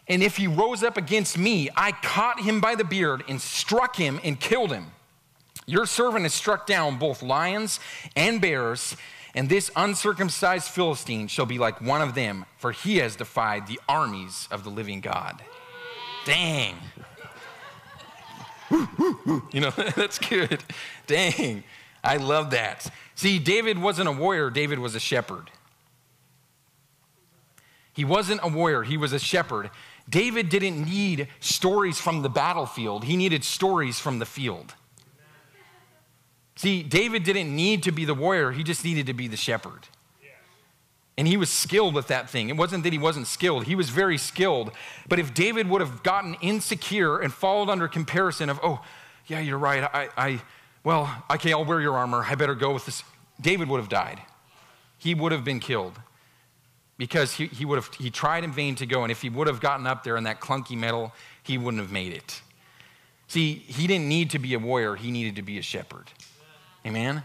And 0.07 0.21
if 0.21 0.37
he 0.37 0.45
rose 0.45 0.83
up 0.83 0.97
against 0.97 1.37
me, 1.37 1.69
I 1.75 1.91
caught 1.91 2.41
him 2.41 2.61
by 2.61 2.75
the 2.75 2.83
beard 2.83 3.23
and 3.27 3.41
struck 3.41 3.95
him 3.95 4.19
and 4.23 4.39
killed 4.39 4.71
him. 4.71 4.91
Your 5.65 5.85
servant 5.85 6.23
has 6.23 6.33
struck 6.33 6.65
down 6.65 6.97
both 6.97 7.21
lions 7.21 7.79
and 8.15 8.41
bears, 8.41 8.95
and 9.33 9.47
this 9.47 9.71
uncircumcised 9.75 10.67
Philistine 10.67 11.27
shall 11.27 11.45
be 11.45 11.57
like 11.57 11.81
one 11.81 12.01
of 12.01 12.15
them, 12.15 12.45
for 12.57 12.71
he 12.71 12.97
has 12.97 13.15
defied 13.15 13.67
the 13.67 13.79
armies 13.87 14.47
of 14.51 14.63
the 14.63 14.69
living 14.69 15.01
God. 15.01 15.41
Dang. 16.25 16.75
you 19.51 19.61
know, 19.61 19.71
that's 19.95 20.19
good. 20.19 20.63
Dang, 21.07 21.63
I 22.03 22.17
love 22.17 22.51
that. 22.51 22.91
See, 23.15 23.39
David 23.39 23.77
wasn't 23.77 24.09
a 24.09 24.11
warrior, 24.11 24.49
David 24.49 24.79
was 24.79 24.95
a 24.95 24.99
shepherd. 24.99 25.51
He 27.93 28.05
wasn't 28.05 28.39
a 28.43 28.47
warrior, 28.47 28.83
he 28.83 28.97
was 28.97 29.13
a 29.13 29.19
shepherd. 29.19 29.69
David 30.09 30.49
didn't 30.49 30.83
need 30.83 31.27
stories 31.39 31.99
from 31.99 32.21
the 32.21 32.29
battlefield, 32.29 33.03
he 33.05 33.15
needed 33.15 33.43
stories 33.43 33.99
from 33.99 34.19
the 34.19 34.25
field. 34.25 34.73
See, 36.55 36.83
David 36.83 37.23
didn't 37.23 37.55
need 37.55 37.83
to 37.83 37.91
be 37.91 38.05
the 38.05 38.13
warrior, 38.13 38.51
he 38.51 38.63
just 38.63 38.83
needed 38.83 39.07
to 39.07 39.13
be 39.13 39.27
the 39.27 39.37
shepherd. 39.37 39.87
And 41.17 41.27
he 41.27 41.37
was 41.37 41.49
skilled 41.49 41.93
with 41.93 42.07
that 42.07 42.29
thing. 42.29 42.49
It 42.49 42.57
wasn't 42.57 42.83
that 42.83 42.93
he 42.93 42.97
wasn't 42.97 43.27
skilled, 43.27 43.65
he 43.65 43.75
was 43.75 43.89
very 43.89 44.17
skilled. 44.17 44.71
But 45.07 45.19
if 45.19 45.33
David 45.33 45.69
would 45.69 45.81
have 45.81 46.03
gotten 46.03 46.35
insecure 46.41 47.19
and 47.19 47.33
followed 47.33 47.69
under 47.69 47.87
comparison 47.87 48.49
of, 48.49 48.59
oh, 48.63 48.83
yeah, 49.27 49.39
you're 49.39 49.57
right, 49.57 49.83
I, 49.83 50.09
I 50.17 50.41
well, 50.83 51.23
okay, 51.29 51.53
I'll 51.53 51.65
wear 51.65 51.79
your 51.79 51.97
armor, 51.97 52.23
I 52.27 52.35
better 52.35 52.55
go 52.55 52.73
with 52.73 52.85
this, 52.85 53.03
David 53.39 53.67
would 53.69 53.79
have 53.79 53.89
died. 53.89 54.19
He 54.97 55.13
would 55.13 55.31
have 55.31 55.43
been 55.43 55.59
killed. 55.59 55.99
Because 56.97 57.33
he, 57.33 57.47
he 57.47 57.65
would 57.65 57.77
have 57.77 57.91
he 57.95 58.11
tried 58.11 58.43
in 58.43 58.51
vain 58.51 58.75
to 58.75 58.85
go. 58.85 59.01
And 59.01 59.11
if 59.11 59.23
he 59.23 59.29
would 59.29 59.47
have 59.47 59.59
gotten 59.59 59.87
up 59.87 60.03
there 60.03 60.17
in 60.17 60.25
that 60.25 60.39
clunky 60.39 60.77
metal 60.77 61.13
he 61.41 61.57
wouldn't 61.57 61.81
have 61.81 61.91
made 61.91 62.13
it. 62.13 62.41
See 63.27 63.55
he 63.55 63.87
didn't 63.87 64.07
need 64.07 64.29
to 64.31 64.39
be 64.39 64.53
a 64.53 64.59
warrior. 64.59 64.95
He 64.95 65.09
needed 65.09 65.35
to 65.37 65.41
be 65.41 65.57
a 65.57 65.63
shepherd 65.63 66.11
amen 66.85 67.23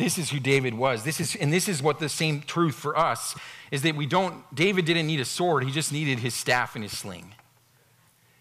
this 0.00 0.16
is 0.16 0.30
who 0.30 0.40
David 0.40 0.72
was. 0.72 1.04
This 1.04 1.20
is, 1.20 1.36
and 1.36 1.52
this 1.52 1.68
is 1.68 1.82
what 1.82 1.98
the 1.98 2.08
same 2.08 2.40
truth 2.40 2.74
for 2.74 2.98
us 2.98 3.36
is 3.70 3.82
that 3.82 3.94
we 3.94 4.06
don't, 4.06 4.42
David 4.54 4.86
didn't 4.86 5.06
need 5.06 5.20
a 5.20 5.26
sword, 5.26 5.62
he 5.62 5.70
just 5.70 5.92
needed 5.92 6.20
his 6.20 6.32
staff 6.32 6.74
and 6.74 6.82
his 6.82 6.96
sling. 6.96 7.34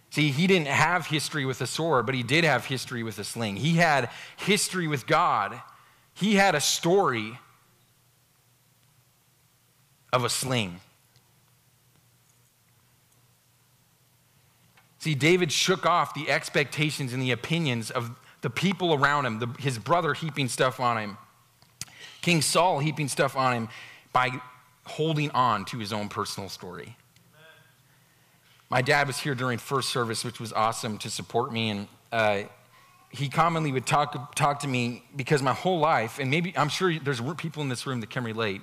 See, 0.10 0.32
he 0.32 0.48
didn't 0.48 0.70
have 0.70 1.08
history 1.08 1.44
with 1.46 1.60
a 1.60 1.68
sword, 1.68 2.06
but 2.06 2.16
he 2.16 2.24
did 2.24 2.46
have 2.46 2.66
history 2.66 3.04
with 3.04 3.20
a 3.20 3.26
sling. 3.26 3.58
He 3.58 3.74
had 3.74 4.10
history 4.38 4.88
with 4.88 5.06
God. 5.06 5.62
He 6.14 6.36
had 6.36 6.56
a 6.56 6.62
story 6.62 7.38
of 10.14 10.24
a 10.24 10.30
sling. 10.30 10.80
See, 15.00 15.14
David 15.14 15.52
shook 15.52 15.86
off 15.86 16.14
the 16.14 16.32
expectations 16.32 17.12
and 17.12 17.22
the 17.22 17.32
opinions 17.32 17.92
of 17.92 18.12
the 18.42 18.50
people 18.50 18.94
around 18.94 19.26
him, 19.26 19.40
the, 19.40 19.48
his 19.60 19.78
brother 19.78 20.14
heaping 20.14 20.48
stuff 20.48 20.80
on 20.80 20.98
him. 20.98 21.18
King 22.22 22.42
Saul 22.42 22.80
heaping 22.80 23.08
stuff 23.08 23.36
on 23.36 23.54
him 23.54 23.70
by 24.12 24.42
holding 24.86 25.32
on 25.32 25.66
to 25.66 25.78
his 25.78 25.94
own 25.94 26.10
personal 26.10 26.50
story. 26.50 26.96
My 28.70 28.82
dad 28.82 29.08
was 29.08 29.18
here 29.18 29.36
during 29.36 29.58
first 29.58 29.90
service, 29.90 30.24
which 30.24 30.40
was 30.40 30.54
awesome 30.54 30.98
to 31.00 31.10
support 31.10 31.52
me. 31.52 31.70
And 31.70 31.88
uh, 32.12 32.44
he 33.10 33.30
commonly 33.30 33.72
would 33.72 33.86
talk, 33.86 34.36
talk 34.36 34.60
to 34.60 34.68
me 34.68 35.04
because 35.16 35.42
my 35.42 35.54
whole 35.54 35.80
life, 35.80 36.20
and 36.20 36.30
maybe 36.30 36.54
I'm 36.56 36.70
sure 36.70 37.00
there's 37.00 37.22
people 37.38 37.64
in 37.64 37.70
this 37.70 37.88
room 37.88 38.02
that 38.02 38.10
can 38.10 38.24
relate. 38.24 38.62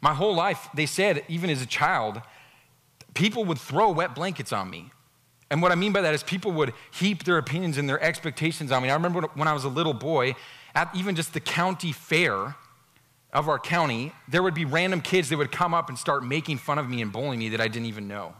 My 0.00 0.14
whole 0.14 0.34
life, 0.34 0.68
they 0.74 0.86
said, 0.86 1.24
even 1.28 1.50
as 1.50 1.60
a 1.60 1.66
child, 1.66 2.22
people 3.14 3.44
would 3.44 3.58
throw 3.58 3.90
wet 3.90 4.14
blankets 4.14 4.52
on 4.52 4.70
me. 4.70 4.91
And 5.52 5.60
what 5.60 5.70
I 5.70 5.74
mean 5.74 5.92
by 5.92 6.00
that 6.00 6.14
is 6.14 6.22
people 6.22 6.50
would 6.52 6.72
heap 6.90 7.24
their 7.24 7.36
opinions 7.36 7.76
and 7.76 7.86
their 7.86 8.02
expectations 8.02 8.72
on 8.72 8.82
me. 8.82 8.88
I 8.88 8.94
remember 8.94 9.20
when 9.34 9.46
I 9.46 9.52
was 9.52 9.64
a 9.64 9.68
little 9.68 9.92
boy, 9.92 10.34
at 10.74 10.88
even 10.96 11.14
just 11.14 11.34
the 11.34 11.40
county 11.40 11.92
fair 11.92 12.56
of 13.34 13.50
our 13.50 13.58
county, 13.58 14.14
there 14.26 14.42
would 14.42 14.54
be 14.54 14.64
random 14.64 15.02
kids 15.02 15.28
that 15.28 15.36
would 15.36 15.52
come 15.52 15.74
up 15.74 15.90
and 15.90 15.98
start 15.98 16.24
making 16.24 16.56
fun 16.56 16.78
of 16.78 16.88
me 16.88 17.02
and 17.02 17.12
bullying 17.12 17.38
me 17.38 17.50
that 17.50 17.60
I 17.60 17.68
didn't 17.68 17.84
even 17.84 18.08
know. 18.08 18.32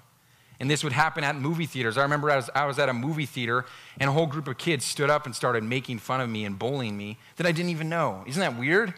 And 0.59 0.71
this 0.71 0.83
would 0.83 0.95
happen 0.95 1.23
at 1.23 1.37
movie 1.37 1.67
theaters. 1.67 1.99
I 1.99 2.03
remember 2.03 2.31
I 2.31 2.37
was, 2.37 2.49
I 2.55 2.65
was 2.65 2.79
at 2.79 2.89
a 2.89 2.95
movie 2.95 3.27
theater 3.27 3.67
and 4.01 4.09
a 4.09 4.13
whole 4.15 4.27
group 4.27 4.49
of 4.49 4.57
kids 4.57 4.87
stood 4.87 5.11
up 5.11 5.27
and 5.27 5.37
started 5.37 5.65
making 5.65 5.99
fun 5.99 6.23
of 6.23 6.31
me 6.31 6.47
and 6.47 6.59
bullying 6.59 6.97
me 6.97 7.19
that 7.37 7.47
I 7.47 7.53
didn't 7.53 7.73
even 7.73 7.91
know. 7.91 8.25
Isn't 8.27 8.41
that 8.41 8.59
weird? 8.59 8.95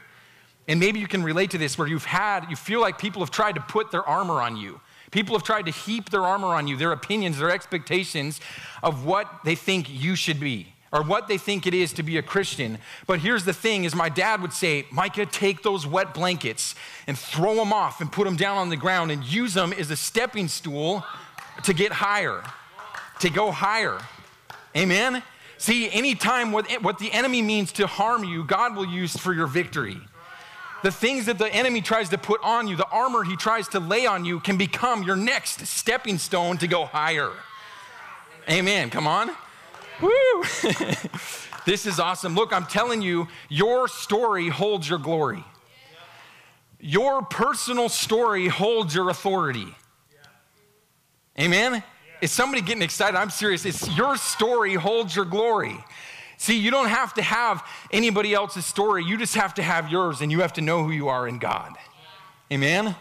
And 0.68 0.78
maybe 0.78 1.00
you 1.00 1.08
can 1.08 1.24
relate 1.24 1.50
to 1.50 1.58
this 1.58 1.76
where 1.76 1.88
you've 1.88 2.04
had, 2.04 2.48
you 2.48 2.54
feel 2.54 2.80
like 2.80 2.96
people 2.96 3.22
have 3.22 3.32
tried 3.32 3.56
to 3.56 3.60
put 3.60 3.90
their 3.90 4.04
armor 4.04 4.40
on 4.40 4.56
you. 4.56 4.80
People 5.14 5.36
have 5.36 5.44
tried 5.44 5.66
to 5.66 5.70
heap 5.70 6.10
their 6.10 6.22
armor 6.22 6.48
on 6.48 6.66
you, 6.66 6.76
their 6.76 6.90
opinions, 6.90 7.38
their 7.38 7.52
expectations 7.52 8.40
of 8.82 9.04
what 9.06 9.30
they 9.44 9.54
think 9.54 9.88
you 9.88 10.16
should 10.16 10.40
be 10.40 10.66
or 10.92 11.04
what 11.04 11.28
they 11.28 11.38
think 11.38 11.68
it 11.68 11.72
is 11.72 11.92
to 11.92 12.02
be 12.02 12.18
a 12.18 12.22
Christian. 12.22 12.78
But 13.06 13.20
here's 13.20 13.44
the 13.44 13.52
thing 13.52 13.84
is 13.84 13.94
my 13.94 14.08
dad 14.08 14.42
would 14.42 14.52
say, 14.52 14.86
"Micah, 14.90 15.24
take 15.24 15.62
those 15.62 15.86
wet 15.86 16.14
blankets 16.14 16.74
and 17.06 17.16
throw 17.16 17.54
them 17.54 17.72
off 17.72 18.00
and 18.00 18.10
put 18.10 18.24
them 18.24 18.34
down 18.34 18.58
on 18.58 18.70
the 18.70 18.76
ground 18.76 19.12
and 19.12 19.22
use 19.22 19.54
them 19.54 19.72
as 19.72 19.88
a 19.92 19.96
stepping 19.96 20.48
stool 20.48 21.06
to 21.62 21.72
get 21.72 21.92
higher, 21.92 22.42
to 23.20 23.30
go 23.30 23.52
higher. 23.52 24.00
Amen? 24.76 25.22
See, 25.58 25.88
anytime 25.92 26.50
what, 26.50 26.68
what 26.82 26.98
the 26.98 27.12
enemy 27.12 27.40
means 27.40 27.70
to 27.74 27.86
harm 27.86 28.24
you, 28.24 28.42
God 28.42 28.74
will 28.74 28.84
use 28.84 29.16
for 29.16 29.32
your 29.32 29.46
victory. 29.46 30.00
The 30.84 30.92
things 30.92 31.24
that 31.24 31.38
the 31.38 31.48
enemy 31.50 31.80
tries 31.80 32.10
to 32.10 32.18
put 32.18 32.42
on 32.44 32.68
you, 32.68 32.76
the 32.76 32.86
armor 32.90 33.24
he 33.24 33.36
tries 33.36 33.68
to 33.68 33.80
lay 33.80 34.04
on 34.04 34.26
you, 34.26 34.38
can 34.38 34.58
become 34.58 35.02
your 35.02 35.16
next 35.16 35.66
stepping 35.66 36.18
stone 36.18 36.58
to 36.58 36.66
go 36.66 36.84
higher. 36.84 37.30
Amen. 38.50 38.90
Come 38.90 39.06
on. 39.06 39.30
Woo! 40.02 40.42
this 41.64 41.86
is 41.86 41.98
awesome. 41.98 42.34
Look, 42.34 42.52
I'm 42.52 42.66
telling 42.66 43.00
you, 43.00 43.28
your 43.48 43.88
story 43.88 44.50
holds 44.50 44.86
your 44.86 44.98
glory. 44.98 45.42
Your 46.78 47.22
personal 47.22 47.88
story 47.88 48.48
holds 48.48 48.94
your 48.94 49.08
authority. 49.08 49.74
Amen? 51.40 51.82
Is 52.20 52.30
somebody 52.30 52.60
getting 52.60 52.82
excited? 52.82 53.16
I'm 53.16 53.30
serious. 53.30 53.64
It's 53.64 53.88
your 53.96 54.18
story 54.18 54.74
holds 54.74 55.16
your 55.16 55.24
glory. 55.24 55.82
See, 56.44 56.58
you 56.58 56.70
don't 56.70 56.90
have 56.90 57.14
to 57.14 57.22
have 57.22 57.66
anybody 57.90 58.34
else's 58.34 58.66
story. 58.66 59.02
You 59.02 59.16
just 59.16 59.34
have 59.34 59.54
to 59.54 59.62
have 59.62 59.88
yours, 59.90 60.20
and 60.20 60.30
you 60.30 60.42
have 60.42 60.52
to 60.52 60.60
know 60.60 60.84
who 60.84 60.90
you 60.90 61.08
are 61.08 61.26
in 61.26 61.38
God. 61.38 61.74
Amen? 62.52 62.94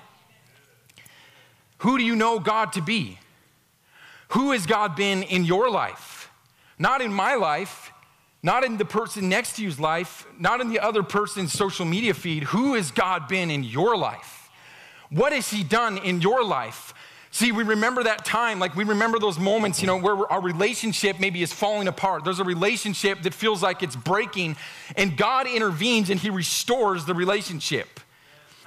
Who 1.80 1.98
do 1.98 2.06
you 2.06 2.16
know 2.16 2.40
God 2.40 2.72
to 2.72 2.82
be? 2.82 3.20
Who 4.30 4.52
has 4.54 4.66
God 4.66 4.96
been 4.96 5.24
in 5.24 5.44
your 5.44 5.70
life? 5.70 6.32
Not 6.80 7.02
in 7.02 7.14
my 7.14 7.36
life, 7.36 7.92
not 8.42 8.64
in 8.64 8.78
the 8.78 8.86
person 8.86 9.28
next 9.28 9.58
to 9.58 9.62
you's 9.62 9.78
life, 9.78 10.26
not 10.40 10.62
in 10.62 10.70
the 10.70 10.80
other 10.80 11.04
person's 11.04 11.52
social 11.52 11.86
media 11.86 12.14
feed. 12.14 12.44
Who 12.44 12.76
has 12.76 12.92
God 12.92 13.28
been 13.28 13.52
in 13.52 13.66
your 13.66 13.98
life? 13.98 14.50
What 15.10 15.34
has 15.34 15.50
He 15.50 15.66
done 15.66 15.98
in 15.98 16.22
your 16.22 16.46
life? 16.46 16.93
See, 17.34 17.52
we 17.52 17.64
remember 17.64 18.04
that 18.04 18.26
time, 18.26 18.60
like 18.60 18.76
we 18.76 18.84
remember 18.84 19.18
those 19.18 19.40
moments, 19.40 19.82
you 19.82 19.88
know, 19.88 19.98
where 19.98 20.32
our 20.32 20.40
relationship 20.40 21.20
maybe 21.20 21.42
is 21.42 21.52
falling 21.52 21.88
apart. 21.88 22.24
There's 22.24 22.40
a 22.40 22.44
relationship 22.44 23.24
that 23.24 23.34
feels 23.34 23.64
like 23.64 23.82
it's 23.82 23.96
breaking, 23.96 24.56
and 24.96 25.18
God 25.18 25.48
intervenes 25.48 26.12
and 26.12 26.20
He 26.20 26.30
restores 26.30 27.06
the 27.06 27.16
relationship. 27.16 28.00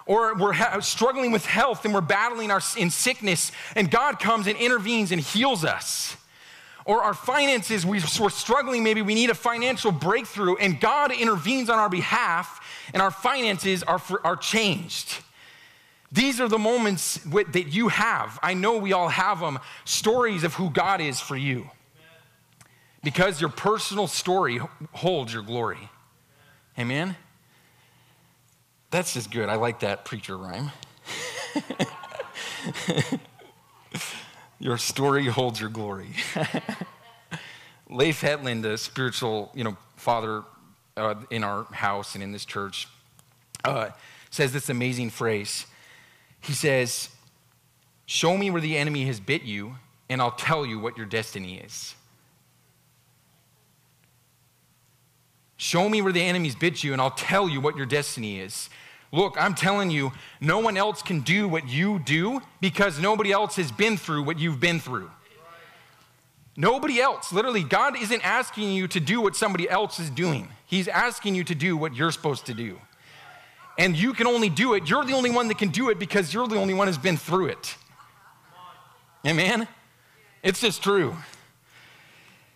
Or 0.05 0.35
we're 0.35 0.55
ha- 0.55 0.81
struggling 0.81 1.31
with 1.31 1.47
health 1.47 1.85
and 1.85 1.95
we're 1.95 2.01
battling 2.01 2.51
our, 2.51 2.61
in 2.77 2.91
sickness, 2.91 3.53
and 3.77 3.89
God 3.89 4.19
comes 4.19 4.49
and 4.49 4.59
intervenes 4.59 5.13
and 5.13 5.21
heals 5.21 5.65
us. 5.65 6.17
Or 6.85 7.05
our 7.05 7.15
finances, 7.15 7.87
we, 7.87 8.03
we're 8.19 8.31
struggling, 8.31 8.83
maybe 8.83 9.01
we 9.01 9.15
need 9.15 9.31
a 9.31 9.35
financial 9.35 9.93
breakthrough, 9.93 10.57
and 10.57 10.81
God 10.81 11.13
intervenes 11.13 11.71
on 11.71 11.79
our 11.79 11.89
behalf, 11.89 12.61
and 12.93 13.01
our 13.01 13.13
finances 13.13 13.85
are, 13.85 14.01
for, 14.01 14.27
are 14.27 14.37
changed. 14.37 15.23
These 16.17 16.41
are 16.41 16.49
the 16.49 16.59
moments 16.59 17.19
that 17.27 17.75
you 17.75 17.89
have. 17.89 18.39
I 18.43 18.55
know 18.55 18.79
we 18.79 18.95
all 18.95 19.11
have 19.11 19.41
them, 19.41 19.59
stories 19.85 20.45
of 20.45 20.55
who 20.55 20.71
God 20.71 21.03
is 21.03 21.21
for 21.21 21.37
you. 21.37 21.69
Because 23.05 23.39
your 23.39 23.51
personal 23.51 24.07
story 24.07 24.59
holds 24.93 25.35
your 25.35 25.43
glory. 25.43 25.91
Amen? 26.79 27.17
That's 28.91 29.13
just 29.13 29.31
good. 29.31 29.51
I 29.51 29.57
like 29.57 29.81
that 29.81 30.07
preacher 30.07 30.39
rhyme. 30.39 30.73
your 34.59 34.79
story 34.79 35.27
holds 35.27 35.61
your 35.61 35.69
glory. 35.69 36.15
Leif 37.91 38.23
Hetland, 38.23 38.65
a 38.65 38.79
spiritual 38.79 39.53
you 39.55 39.65
know, 39.65 39.77
father 39.97 40.45
uh, 40.97 41.17
in 41.31 41.45
our 41.45 41.65
house 41.65 42.15
and 42.15 42.25
in 42.25 42.33
this 42.33 42.47
church, 42.47 42.89
uh, 43.65 43.91
says 44.31 44.55
this 44.55 44.71
amazing 44.71 45.11
phrase 45.11 45.67
he 46.47 46.53
says, 46.53 47.09
Show 48.07 48.37
me 48.37 48.51
where 48.51 48.61
the 48.61 48.77
enemy 48.77 49.05
has 49.07 49.19
bit 49.19 49.43
you, 49.43 49.77
and 50.09 50.23
I'll 50.23 50.31
tell 50.31 50.65
you 50.65 50.79
what 50.79 50.97
your 50.97 51.07
destiny 51.07 51.59
is. 51.59 51.97
Show 55.57 55.89
me 55.89 56.01
where 56.01 56.13
the 56.13 56.23
enemy's 56.23 56.55
bit 56.55 56.85
you, 56.85 56.93
and 56.93 57.03
I'll 57.03 57.11
tell 57.11 57.49
you 57.49 57.61
what 57.61 57.77
your 57.77 57.87
destiny 57.87 58.39
is. 58.39 58.71
Look, 59.11 59.35
I'm 59.37 59.55
telling 59.55 59.91
you, 59.91 60.13
no 60.41 60.61
one 60.61 60.77
else 60.77 61.03
can 61.03 61.21
do 61.21 61.49
what 61.49 61.69
you 61.69 61.99
do 61.99 62.41
because 62.61 63.01
nobody 63.01 63.33
else 63.33 63.57
has 63.57 63.73
been 63.73 63.97
through 63.97 64.23
what 64.23 64.39
you've 64.39 64.61
been 64.61 64.79
through. 64.79 65.11
Nobody 66.57 67.01
else. 67.01 67.33
Literally, 67.33 67.65
God 67.65 68.01
isn't 68.01 68.25
asking 68.25 68.73
you 68.73 68.87
to 68.89 69.01
do 69.01 69.21
what 69.21 69.35
somebody 69.35 69.69
else 69.69 69.99
is 69.99 70.11
doing, 70.11 70.49
He's 70.67 70.87
asking 70.87 71.35
you 71.35 71.43
to 71.45 71.55
do 71.57 71.77
what 71.77 71.97
you're 71.97 72.13
supposed 72.13 72.47
to 72.47 72.55
do 72.55 72.79
and 73.79 73.97
you 73.97 74.13
can 74.13 74.27
only 74.27 74.49
do 74.49 74.75
it. 74.75 74.89
You're 74.89 75.05
the 75.05 75.13
only 75.13 75.31
one 75.31 75.49
that 75.49 75.59
can 75.59 75.69
do 75.69 75.91
it 75.91 75.99
because 75.99 76.33
you're 76.33 76.49
the 76.49 76.57
only 76.57 76.75
one 76.75 76.87
who's 76.87 76.99
been 76.99 77.17
through 77.17 77.47
it. 77.47 77.77
Amen? 79.27 79.69
It's 80.43 80.61
just 80.61 80.83
true. 80.83 81.17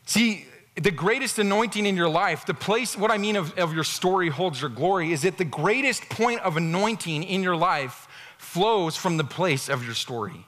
See, 0.06 0.46
the 0.76 0.90
greatest 0.90 1.38
anointing 1.38 1.84
in 1.84 1.96
your 1.96 2.08
life, 2.08 2.46
the 2.46 2.54
place, 2.54 2.96
what 2.96 3.10
I 3.10 3.18
mean 3.18 3.36
of, 3.36 3.56
of 3.58 3.74
your 3.74 3.84
story 3.84 4.28
holds 4.28 4.60
your 4.60 4.70
glory, 4.70 5.12
is 5.12 5.22
that 5.22 5.36
the 5.36 5.44
greatest 5.44 6.08
point 6.08 6.40
of 6.40 6.56
anointing 6.56 7.22
in 7.22 7.42
your 7.42 7.56
life 7.56 8.08
flows 8.38 8.96
from 8.96 9.16
the 9.16 9.24
place 9.24 9.68
of 9.68 9.84
your 9.84 9.94
story. 9.94 10.46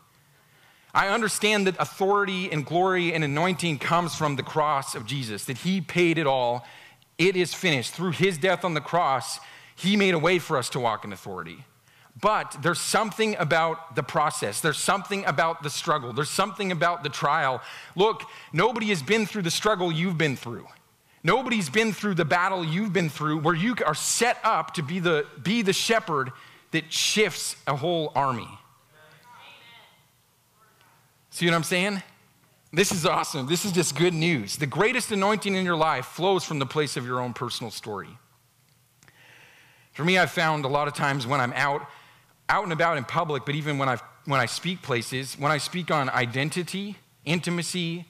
I 0.95 1.09
understand 1.09 1.67
that 1.67 1.77
authority 1.79 2.51
and 2.51 2.65
glory 2.65 3.13
and 3.13 3.25
anointing 3.25 3.79
comes 3.79 4.15
from 4.15 4.37
the 4.37 4.43
cross 4.43 4.95
of 4.95 5.07
Jesus, 5.07 5.45
that 5.47 5.59
He 5.59 5.81
paid 5.81 6.19
it 6.19 6.27
all. 6.27 6.67
It 7.19 7.37
is 7.37 7.55
finished. 7.55 7.93
Through 7.93 8.13
His 8.13 8.39
death 8.39 8.65
on 8.65 8.75
the 8.75 8.81
cross, 8.81 9.41
he 9.75 9.97
made 9.97 10.15
a 10.15 10.19
way 10.19 10.39
for 10.39 10.57
us 10.57 10.69
to 10.71 10.81
walk 10.81 11.05
in 11.05 11.13
authority. 11.13 11.65
But 12.21 12.57
there's 12.61 12.81
something 12.81 13.37
about 13.39 13.97
the 13.97 14.03
process. 14.03 14.61
There's 14.61 14.79
something 14.79 15.25
about 15.25 15.63
the 15.63 15.71
struggle. 15.71 16.13
There's 16.13 16.31
something 16.31 16.71
about 16.71 17.03
the 17.03 17.09
trial. 17.09 17.63
Look, 17.97 18.25
nobody 18.53 18.89
has 18.89 19.03
been 19.03 19.25
through 19.25 19.43
the 19.43 19.51
struggle 19.51 19.91
you've 19.91 20.19
been 20.19 20.37
through. 20.37 20.67
Nobody's 21.25 21.71
been 21.71 21.93
through 21.93 22.15
the 22.15 22.25
battle 22.25 22.65
you've 22.65 22.93
been 22.93 23.09
through 23.09 23.39
where 23.39 23.55
you 23.55 23.77
are 23.87 23.95
set 23.95 24.39
up 24.45 24.75
to 24.75 24.83
be 24.83 24.99
the, 24.99 25.27
be 25.43 25.63
the 25.63 25.73
shepherd 25.73 26.33
that 26.73 26.93
shifts 26.93 27.57
a 27.67 27.77
whole 27.77 28.13
army. 28.15 28.49
See 31.31 31.47
what 31.47 31.55
I'm 31.55 31.63
saying? 31.63 32.03
This 32.73 32.93
is 32.93 33.07
awesome. 33.07 33.47
This 33.47 33.65
is 33.65 33.73
just 33.73 33.97
good 33.97 34.15
news. 34.15 34.57
The 34.57 34.67
greatest 34.67 35.13
anointing 35.13 35.55
in 35.55 35.65
your 35.65 35.77
life 35.77 36.07
flows 36.07 36.45
from 36.45 36.59
the 36.59 36.67
place 36.67 36.97
of 36.97 37.07
your 37.07 37.21
own 37.21 37.33
personal 37.33 37.71
story. 37.71 38.19
For 39.93 40.05
me, 40.05 40.19
I've 40.19 40.31
found 40.31 40.65
a 40.65 40.69
lot 40.69 40.89
of 40.89 40.95
times 40.95 41.27
when 41.27 41.41
I'm 41.41 41.53
out, 41.53 41.87
out 42.49 42.65
and 42.65 42.73
about 42.73 42.97
in 42.97 43.05
public, 43.05 43.45
but 43.45 43.55
even 43.55 43.79
when, 43.79 43.89
i 43.89 43.99
when 44.25 44.41
I 44.41 44.47
speak 44.47 44.83
places, 44.83 45.35
when 45.39 45.53
I 45.53 45.59
speak 45.59 45.91
on 45.91 46.09
identity, 46.09 46.97
intimacy, 47.25 48.07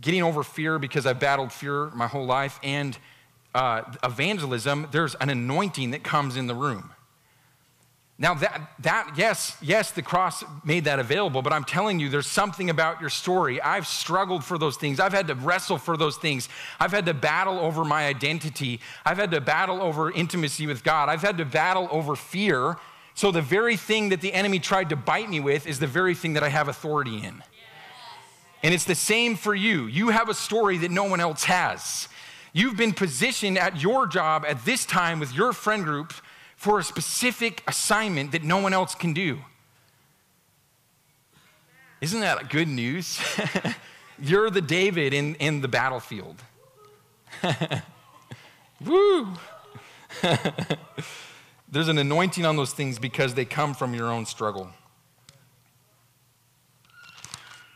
getting 0.00 0.22
over 0.22 0.42
fear 0.42 0.78
because 0.78 1.06
I've 1.06 1.18
battled 1.18 1.52
fear 1.52 1.90
my 1.90 2.06
whole 2.06 2.26
life, 2.26 2.60
and 2.62 2.96
uh, 3.54 3.82
evangelism, 4.04 4.86
there's 4.92 5.16
an 5.16 5.30
anointing 5.30 5.90
that 5.90 6.04
comes 6.04 6.36
in 6.36 6.46
the 6.46 6.54
room. 6.54 6.92
Now, 8.20 8.34
that, 8.34 8.70
that, 8.80 9.14
yes, 9.16 9.56
yes, 9.62 9.92
the 9.92 10.02
cross 10.02 10.44
made 10.62 10.84
that 10.84 10.98
available, 10.98 11.40
but 11.40 11.54
I'm 11.54 11.64
telling 11.64 11.98
you, 11.98 12.10
there's 12.10 12.26
something 12.26 12.68
about 12.68 13.00
your 13.00 13.08
story. 13.08 13.62
I've 13.62 13.86
struggled 13.86 14.44
for 14.44 14.58
those 14.58 14.76
things. 14.76 15.00
I've 15.00 15.14
had 15.14 15.26
to 15.28 15.34
wrestle 15.34 15.78
for 15.78 15.96
those 15.96 16.18
things. 16.18 16.50
I've 16.78 16.90
had 16.90 17.06
to 17.06 17.14
battle 17.14 17.58
over 17.58 17.82
my 17.82 18.06
identity. 18.06 18.80
I've 19.06 19.16
had 19.16 19.30
to 19.30 19.40
battle 19.40 19.80
over 19.80 20.10
intimacy 20.10 20.66
with 20.66 20.84
God. 20.84 21.08
I've 21.08 21.22
had 21.22 21.38
to 21.38 21.46
battle 21.46 21.88
over 21.90 22.14
fear 22.14 22.76
So 23.14 23.30
the 23.30 23.42
very 23.42 23.76
thing 23.76 24.10
that 24.10 24.20
the 24.20 24.32
enemy 24.32 24.58
tried 24.58 24.88
to 24.90 24.96
bite 24.96 25.28
me 25.28 25.40
with 25.40 25.66
is 25.66 25.78
the 25.78 25.86
very 25.86 26.14
thing 26.14 26.34
that 26.34 26.42
I 26.42 26.48
have 26.48 26.68
authority 26.68 27.18
in. 27.18 27.42
And 28.62 28.74
it's 28.74 28.84
the 28.84 28.94
same 28.94 29.36
for 29.36 29.54
you. 29.54 29.86
You 29.86 30.08
have 30.08 30.28
a 30.28 30.34
story 30.34 30.78
that 30.78 30.90
no 30.90 31.04
one 31.04 31.20
else 31.20 31.44
has. 31.44 32.08
You've 32.52 32.76
been 32.76 32.92
positioned 32.92 33.58
at 33.58 33.80
your 33.80 34.06
job 34.06 34.44
at 34.46 34.64
this 34.64 34.84
time 34.84 35.20
with 35.20 35.34
your 35.34 35.52
friend 35.52 35.84
group 35.84 36.12
for 36.60 36.78
a 36.78 36.84
specific 36.84 37.62
assignment 37.66 38.32
that 38.32 38.44
no 38.44 38.58
one 38.58 38.74
else 38.74 38.94
can 38.94 39.14
do. 39.14 39.38
Isn't 42.02 42.20
that 42.20 42.50
good 42.50 42.68
news? 42.68 43.18
You're 44.18 44.50
the 44.50 44.60
David 44.60 45.14
in, 45.14 45.36
in 45.36 45.62
the 45.62 45.68
battlefield. 45.68 46.36
Woo! 48.84 49.28
There's 51.70 51.88
an 51.88 51.96
anointing 51.96 52.44
on 52.44 52.56
those 52.56 52.74
things 52.74 52.98
because 52.98 53.32
they 53.32 53.46
come 53.46 53.72
from 53.72 53.94
your 53.94 54.12
own 54.12 54.26
struggle. 54.26 54.68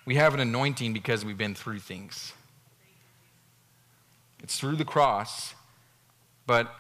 We 0.04 0.16
have 0.16 0.34
an 0.34 0.40
anointing 0.40 0.92
because 0.92 1.24
we've 1.24 1.38
been 1.38 1.54
through 1.54 1.78
things. 1.78 2.34
It's 4.42 4.60
through 4.60 4.76
the 4.76 4.84
cross, 4.84 5.54
but 6.46 6.70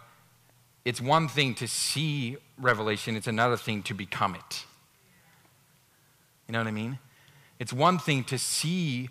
it's 0.84 1.00
one 1.00 1.28
thing 1.28 1.54
to 1.56 1.68
see 1.68 2.36
revelation, 2.58 3.16
it's 3.16 3.26
another 3.26 3.56
thing 3.56 3.82
to 3.84 3.94
become 3.94 4.34
it. 4.34 4.64
You 6.46 6.52
know 6.52 6.58
what 6.58 6.68
I 6.68 6.72
mean? 6.72 6.98
It's 7.58 7.72
one 7.72 7.98
thing 7.98 8.24
to 8.24 8.38
see 8.38 9.08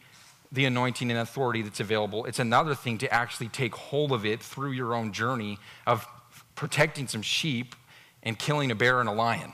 the 0.52 0.66
anointing 0.66 1.10
and 1.10 1.20
authority 1.20 1.64
that's 1.64 1.80
available, 1.80 2.26
it's 2.26 2.40
another 2.40 2.76
thing 2.76 3.00
to 3.00 3.12
actually 3.12 3.50
take 3.50 3.74
hold 3.74 4.12
of 4.12 4.24
it 4.24 4.40
through 4.40 4.72
your 4.72 4.94
own 4.94 5.12
journey 5.12 5.58
of 5.88 6.08
protecting 6.54 7.08
some 7.08 7.24
sheep 7.24 7.76
and 8.22 8.38
killing 8.38 8.70
a 8.70 8.76
bear 8.76 9.00
and 9.00 9.10
a 9.10 9.12
lion. 9.12 9.52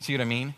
See 0.00 0.12
what 0.12 0.20
I 0.20 0.26
mean? 0.26 0.54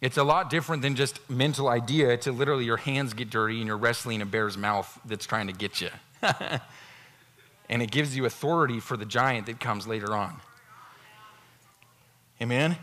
It's 0.00 0.16
a 0.16 0.24
lot 0.24 0.50
different 0.50 0.82
than 0.82 0.96
just 0.96 1.20
mental 1.30 1.68
idea 1.68 2.16
to 2.18 2.32
literally 2.32 2.64
your 2.64 2.76
hands 2.76 3.14
get 3.14 3.30
dirty 3.30 3.58
and 3.58 3.68
you're 3.68 3.76
wrestling 3.76 4.20
a 4.20 4.26
bear's 4.26 4.58
mouth 4.58 4.98
that's 5.04 5.24
trying 5.24 5.46
to 5.46 5.52
get 5.52 5.80
you. 5.80 5.90
and 7.72 7.80
it 7.80 7.90
gives 7.90 8.14
you 8.14 8.26
authority 8.26 8.80
for 8.80 8.98
the 8.98 9.06
giant 9.06 9.46
that 9.46 9.58
comes 9.58 9.86
later 9.86 10.14
on. 10.14 10.38
Amen? 12.38 12.76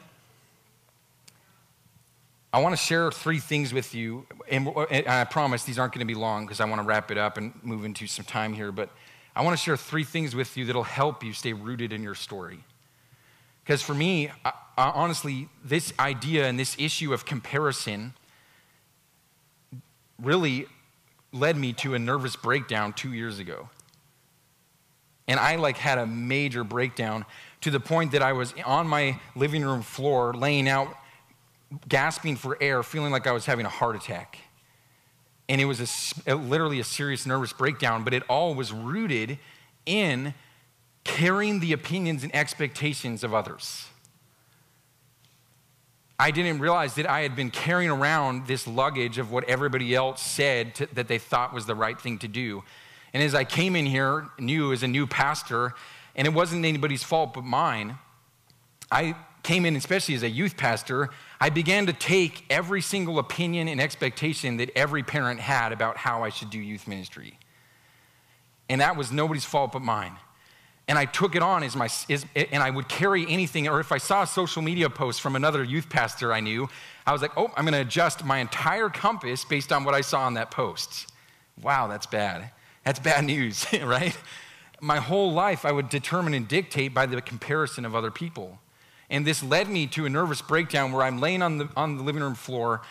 I 2.52 2.60
want 2.60 2.73
to 2.73 2.84
share 2.84 3.12
three 3.12 3.38
things 3.38 3.71
with 3.71 3.93
you, 3.93 4.25
and 4.49 4.67
I 5.08 5.25
promise 5.25 5.63
these 5.63 5.78
aren't 5.78 5.93
going 5.93 6.06
to 6.06 6.12
be 6.12 6.19
long 6.19 6.47
because 6.47 6.60
I 6.60 6.65
want 6.65 6.82
to 6.82 6.88
wrap 6.88 7.12
it 7.12 7.19
up 7.19 7.38
and 7.38 7.54
move 7.62 7.86
into 7.86 8.08
some 8.08 8.25
time 8.25 8.52
here. 8.52 8.71
But 8.71 8.89
I 9.36 9.43
want 9.43 9.56
to 9.56 9.63
share 9.63 9.78
three 9.78 10.04
things 10.04 10.34
with 10.36 10.58
you 10.58 10.65
that'll 10.65 10.82
help 10.82 11.23
you 11.23 11.34
stay 11.34 11.54
rooted 11.54 11.93
in 11.93 12.02
your 12.02 12.15
story. 12.15 12.63
Because 13.63 13.84
for 13.84 13.93
me, 13.93 14.32
I, 14.43 14.54
I, 14.75 14.89
honestly, 14.89 15.49
this 15.63 15.93
idea 15.99 16.47
and 16.47 16.58
this 16.58 16.75
issue 16.80 17.13
of 17.13 17.28
comparison 17.28 18.15
really 20.19 20.65
led 21.32 21.58
me 21.58 21.73
to 21.73 21.93
a 21.93 21.99
nervous 21.99 22.36
breakdown 22.36 22.91
two 22.91 23.13
years 23.13 23.38
ago. 23.38 23.69
And 25.30 25.39
I 25.39 25.58
like 25.58 25.78
had 25.78 26.00
a 26.00 26.08
major 26.08 26.63
breakdown 26.63 27.24
to 27.62 27.70
the 27.70 27.80
point 27.80 28.13
that 28.13 28.24
I 28.24 28.34
was 28.34 28.54
on 28.65 28.88
my 28.88 29.20
living 29.36 29.63
room 29.63 29.84
floor 29.84 30.34
laying 30.34 30.68
out 30.68 30.94
gasping 31.88 32.36
for 32.36 32.58
air, 32.60 32.82
feeling 32.82 33.12
like 33.12 33.28
I 33.28 33.32
was 33.32 33.46
having 33.46 33.68
a 33.68 33.70
heart 33.70 33.96
attack. 33.96 34.39
And 35.48 35.62
it 35.62 35.65
was 35.65 36.15
a, 36.26 36.34
literally 36.34 36.80
a 36.80 36.84
serious 36.84 37.28
nervous 37.28 37.54
breakdown, 37.54 38.04
but 38.04 38.15
it 38.15 38.24
all 38.28 38.56
was 38.56 38.74
rooted 38.74 39.38
in 39.86 40.34
carrying 41.04 41.60
the 41.60 41.74
opinions 41.74 42.24
and 42.24 42.36
expectations 42.36 43.24
of 43.24 43.32
others. 43.32 43.86
I 46.18 46.32
didn't 46.32 46.60
realize 46.60 46.96
that 46.96 47.08
I 47.08 47.22
had 47.22 47.36
been 47.36 47.52
carrying 47.52 47.92
around 47.92 48.48
this 48.48 48.65
luggage 48.65 49.20
of 49.20 49.32
what 49.32 49.44
everybody 49.44 49.94
else 49.94 50.24
said 50.24 50.74
to, 50.76 50.88
that 50.94 51.08
they 51.08 51.20
thought 51.20 51.54
was 51.54 51.68
the 51.68 51.76
right 51.76 52.02
thing 52.02 52.18
to 52.20 52.28
do. 52.28 52.63
And 53.13 53.24
as 53.24 53.34
I 53.34 53.43
came 53.43 53.76
in 53.76 53.86
here, 53.86 54.30
new 54.38 54.72
as 54.72 54.84
a 54.84 54.88
new 54.88 55.08
pastor, 55.08 55.74
and 56.15 56.28
it 56.28 56.34
wasn't 56.34 56.65
anybody's 56.65 57.04
fault 57.04 57.34
but 57.34 57.43
mine, 57.43 57.98
I 58.91 59.15
came 59.43 59.65
in, 59.65 59.76
especially 59.76 60.15
as 60.15 60.24
a 60.24 60.30
youth 60.30 60.58
pastor, 60.58 61.10
I 61.39 61.50
began 61.50 61.86
to 61.86 61.93
take 61.93 62.45
every 62.50 62.82
single 62.82 63.19
opinion 63.19 63.67
and 63.67 63.80
expectation 63.80 64.58
that 64.58 64.69
every 64.76 65.04
parent 65.04 65.39
had 65.39 65.72
about 65.72 65.98
how 65.98 66.24
I 66.24 66.30
should 66.30 66.50
do 66.50 66.60
youth 66.60 66.88
ministry. 66.88 67.38
And 68.67 68.82
that 68.82 68.95
was 68.95 69.12
nobody's 69.12 69.45
fault 69.45 69.72
but 69.72 69.82
mine. 69.82 70.17
And 70.88 70.98
I 70.98 71.06
took 71.06 71.36
it 71.36 71.43
on 71.43 71.63
as 71.63 71.76
my, 71.76 71.86
as, 71.86 72.26
and 72.36 72.63
I 72.63 72.69
would 72.69 72.89
carry 72.89 73.28
anything, 73.28 73.67
or 73.67 73.80
if 73.80 73.91
I 73.91 74.00
saw 74.00 74.24
a 74.24 74.28
social 74.28 74.62
media 74.62 74.89
post 74.89 75.22
from 75.22 75.36
another 75.36 75.63
youth 75.63 75.88
pastor 75.88 76.34
I 76.34 76.39
knew, 76.39 76.67
I 77.06 77.13
was 77.13 77.22
like, 77.22 77.32
oh, 77.38 77.52
I'm 77.56 77.65
gonna 77.65 77.82
adjust 77.82 78.26
my 78.26 78.39
entire 78.39 78.89
compass 78.89 79.45
based 79.45 79.72
on 79.72 79.84
what 79.84 79.93
I 79.93 80.02
saw 80.02 80.22
on 80.22 80.34
that 80.34 80.52
post. 80.52 81.12
Wow, 81.62 81.88
that's 81.88 82.08
bad. 82.08 82.52
That's 82.89 82.97
bad 82.97 83.23
news, 83.23 83.67
right? 83.84 84.17
My 84.82 84.97
whole 84.97 85.32
life, 85.32 85.63
I 85.63 85.71
would 85.71 85.89
determine 85.89 86.34
and 86.34 86.47
dictate 86.47 86.91
by 86.91 87.06
the 87.06 87.21
comparison 87.21 87.86
of 87.86 87.93
other 87.93 88.10
people. 88.10 88.58
And 89.12 89.28
this 89.28 89.43
led 89.43 89.69
me 89.69 89.86
to 89.86 90.08
a 90.08 90.10
nervous 90.10 90.41
breakdown 90.41 90.91
where 90.91 91.04
I'm 91.04 91.21
laying 91.21 91.43
on 91.43 91.60
the, 91.60 91.69
on 91.78 91.97
the 91.97 92.04
living 92.04 92.23
room 92.23 92.34
floor. 92.34 92.82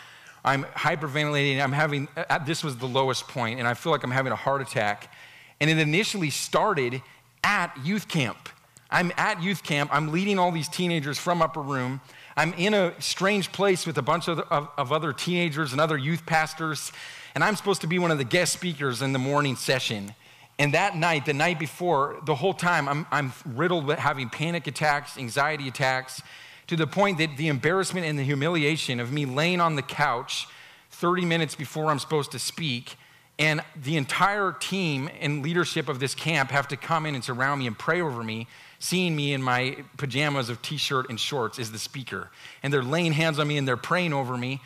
I'm 0.45 0.63
hyperventilating. 0.67 1.61
I'm 1.61 1.73
having, 1.73 2.07
uh, 2.17 2.39
this 2.45 2.63
was 2.63 2.77
the 2.77 2.87
lowest 2.87 3.27
point, 3.27 3.59
and 3.59 3.67
I 3.67 3.75
feel 3.75 3.91
like 3.91 4.05
I'm 4.05 4.13
having 4.13 4.31
a 4.31 4.37
heart 4.37 4.63
attack. 4.63 5.13
And 5.59 5.69
it 5.69 5.79
initially 5.79 6.31
started 6.31 7.03
at 7.43 7.77
youth 7.83 8.07
camp. 8.07 8.51
I'm 8.93 9.11
at 9.17 9.43
youth 9.43 9.65
camp. 9.65 9.91
I'm 9.93 10.13
leading 10.13 10.39
all 10.39 10.53
these 10.53 10.69
teenagers 10.69 11.19
from 11.19 11.43
upper 11.43 11.61
room. 11.61 12.01
I'm 12.37 12.53
in 12.53 12.73
a 12.73 12.95
strange 13.01 13.51
place 13.51 13.85
with 13.85 13.99
a 13.99 14.03
bunch 14.03 14.29
of, 14.29 14.39
of, 14.39 14.69
of, 14.79 14.93
other 14.93 15.13
teenagers 15.13 15.73
and 15.73 15.81
other 15.81 15.99
youth 15.99 16.25
pastors, 16.25 16.93
and 17.39 17.45
I'm 17.45 17.55
supposed 17.55 17.83
to 17.83 17.87
be 17.87 18.01
one 18.01 18.11
of 18.11 18.19
the 18.19 18.25
guest 18.25 18.53
speakers 18.53 19.01
in 19.01 19.13
the 19.13 19.19
morning 19.21 19.55
session. 19.55 20.13
And 20.59 20.75
that 20.75 20.97
night, 20.97 21.25
the 21.25 21.33
night 21.33 21.61
before, 21.61 22.19
the 22.27 22.35
whole 22.35 22.53
time, 22.53 22.89
I'm, 22.89 23.07
I'm 23.13 23.33
riddled 23.47 23.87
with 23.87 24.01
having 24.01 24.29
panic 24.29 24.67
attacks, 24.67 25.17
anxiety 25.17 25.69
attacks, 25.69 26.21
to 26.67 26.75
the 26.75 26.89
point 26.89 27.19
that 27.19 27.37
the 27.37 27.47
embarrassment 27.47 28.07
and 28.07 28.19
the 28.19 28.25
humiliation 28.25 28.99
of 28.99 29.13
me 29.13 29.25
laying 29.25 29.61
on 29.61 29.77
the 29.77 29.83
couch 29.83 30.49
30 30.91 31.27
minutes 31.27 31.55
before 31.55 31.93
I'm 31.93 32.01
supposed 32.01 32.33
to 32.33 32.41
speak, 32.41 32.97
and 33.39 33.63
the 33.81 33.97
entire 33.97 34.51
team 34.51 35.09
and 35.21 35.41
leadership 35.41 35.89
of 35.89 36.01
this 36.01 36.17
camp 36.17 36.51
have 36.51 36.67
to 36.67 36.77
come 36.77 37.07
in 37.07 37.15
and 37.15 37.23
surround 37.23 37.61
me 37.61 37.69
and 37.69 37.79
pray 37.79 38.01
over 38.01 38.25
me, 38.25 38.49
seeing 38.81 39.15
me 39.15 39.33
in 39.33 39.41
my 39.41 39.77
pajamas 39.97 40.49
of 40.49 40.61
t 40.61 40.77
shirt 40.77 41.09
and 41.09 41.21
shorts 41.21 41.61
as 41.61 41.71
the 41.71 41.79
speaker. 41.79 42.31
And 42.65 42.73
they're 42.73 42.83
laying 42.83 43.13
hands 43.13 43.39
on 43.39 43.47
me 43.47 43.59
and 43.59 43.69
they're 43.69 43.77
praying 43.77 44.13
over 44.13 44.37
me 44.37 44.61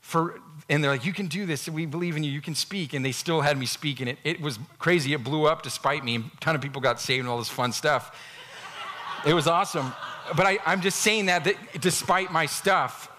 for 0.00 0.38
and 0.68 0.82
they're 0.82 0.90
like, 0.90 1.04
You 1.04 1.12
can 1.12 1.26
do 1.26 1.46
this. 1.46 1.68
We 1.68 1.86
believe 1.86 2.16
in 2.16 2.24
you. 2.24 2.30
You 2.30 2.40
can 2.40 2.54
speak. 2.54 2.94
And 2.94 3.04
they 3.04 3.12
still 3.12 3.40
had 3.40 3.58
me 3.58 3.66
speak. 3.66 4.00
And 4.00 4.08
it, 4.08 4.18
it 4.24 4.40
was 4.40 4.58
crazy. 4.78 5.12
It 5.12 5.22
blew 5.22 5.46
up 5.46 5.62
despite 5.62 6.04
me. 6.04 6.16
A 6.16 6.40
ton 6.40 6.54
of 6.54 6.60
people 6.60 6.80
got 6.80 7.00
saved 7.00 7.20
and 7.20 7.28
all 7.28 7.38
this 7.38 7.48
fun 7.48 7.72
stuff. 7.72 8.18
It 9.26 9.34
was 9.34 9.46
awesome. 9.46 9.92
But 10.36 10.46
I, 10.46 10.58
I'm 10.66 10.80
just 10.80 11.00
saying 11.00 11.26
that, 11.26 11.44
that 11.44 11.56
despite 11.80 12.32
my 12.32 12.46
stuff. 12.46 13.10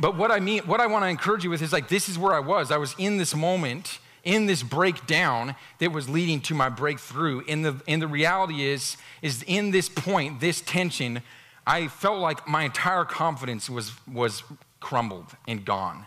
But 0.00 0.16
what 0.16 0.30
I 0.30 0.40
mean, 0.40 0.62
what 0.62 0.80
I 0.80 0.86
want 0.86 1.04
to 1.04 1.08
encourage 1.08 1.44
you 1.44 1.50
with 1.50 1.62
is 1.62 1.72
like, 1.72 1.88
this 1.88 2.08
is 2.08 2.18
where 2.18 2.32
I 2.32 2.40
was. 2.40 2.70
I 2.70 2.78
was 2.78 2.94
in 2.98 3.18
this 3.18 3.34
moment, 3.34 3.98
in 4.24 4.46
this 4.46 4.62
breakdown 4.62 5.54
that 5.78 5.92
was 5.92 6.08
leading 6.08 6.40
to 6.42 6.54
my 6.54 6.68
breakthrough. 6.68 7.42
And 7.48 7.64
the, 7.64 7.80
and 7.86 8.00
the 8.00 8.06
reality 8.06 8.64
is, 8.64 8.96
is 9.20 9.42
in 9.46 9.70
this 9.70 9.88
point, 9.88 10.40
this 10.40 10.60
tension, 10.62 11.22
I 11.66 11.88
felt 11.88 12.20
like 12.20 12.48
my 12.48 12.64
entire 12.64 13.04
confidence 13.04 13.68
was, 13.68 13.92
was 14.10 14.42
crumbled 14.80 15.36
and 15.46 15.64
gone. 15.64 16.06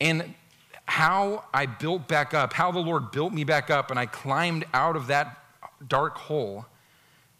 And 0.00 0.34
how 0.86 1.44
I 1.52 1.66
built 1.66 2.08
back 2.08 2.34
up, 2.34 2.52
how 2.52 2.70
the 2.70 2.80
Lord 2.80 3.10
built 3.10 3.32
me 3.32 3.44
back 3.44 3.70
up, 3.70 3.90
and 3.90 3.98
I 3.98 4.06
climbed 4.06 4.64
out 4.74 4.96
of 4.96 5.06
that 5.06 5.42
dark 5.86 6.18
hole 6.18 6.66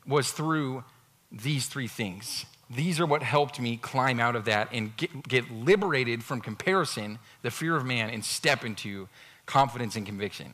was 0.06 0.30
through 0.30 0.84
these 1.30 1.66
three 1.66 1.88
things. 1.88 2.46
These 2.70 2.98
are 3.00 3.06
what 3.06 3.22
helped 3.22 3.60
me 3.60 3.76
climb 3.76 4.20
out 4.20 4.36
of 4.36 4.46
that 4.46 4.68
and 4.72 4.96
get, 4.96 5.28
get 5.28 5.50
liberated 5.50 6.24
from 6.24 6.40
comparison, 6.40 7.18
the 7.42 7.50
fear 7.50 7.76
of 7.76 7.84
man, 7.84 8.10
and 8.10 8.24
step 8.24 8.64
into 8.64 9.08
confidence 9.46 9.96
and 9.96 10.06
conviction. 10.06 10.52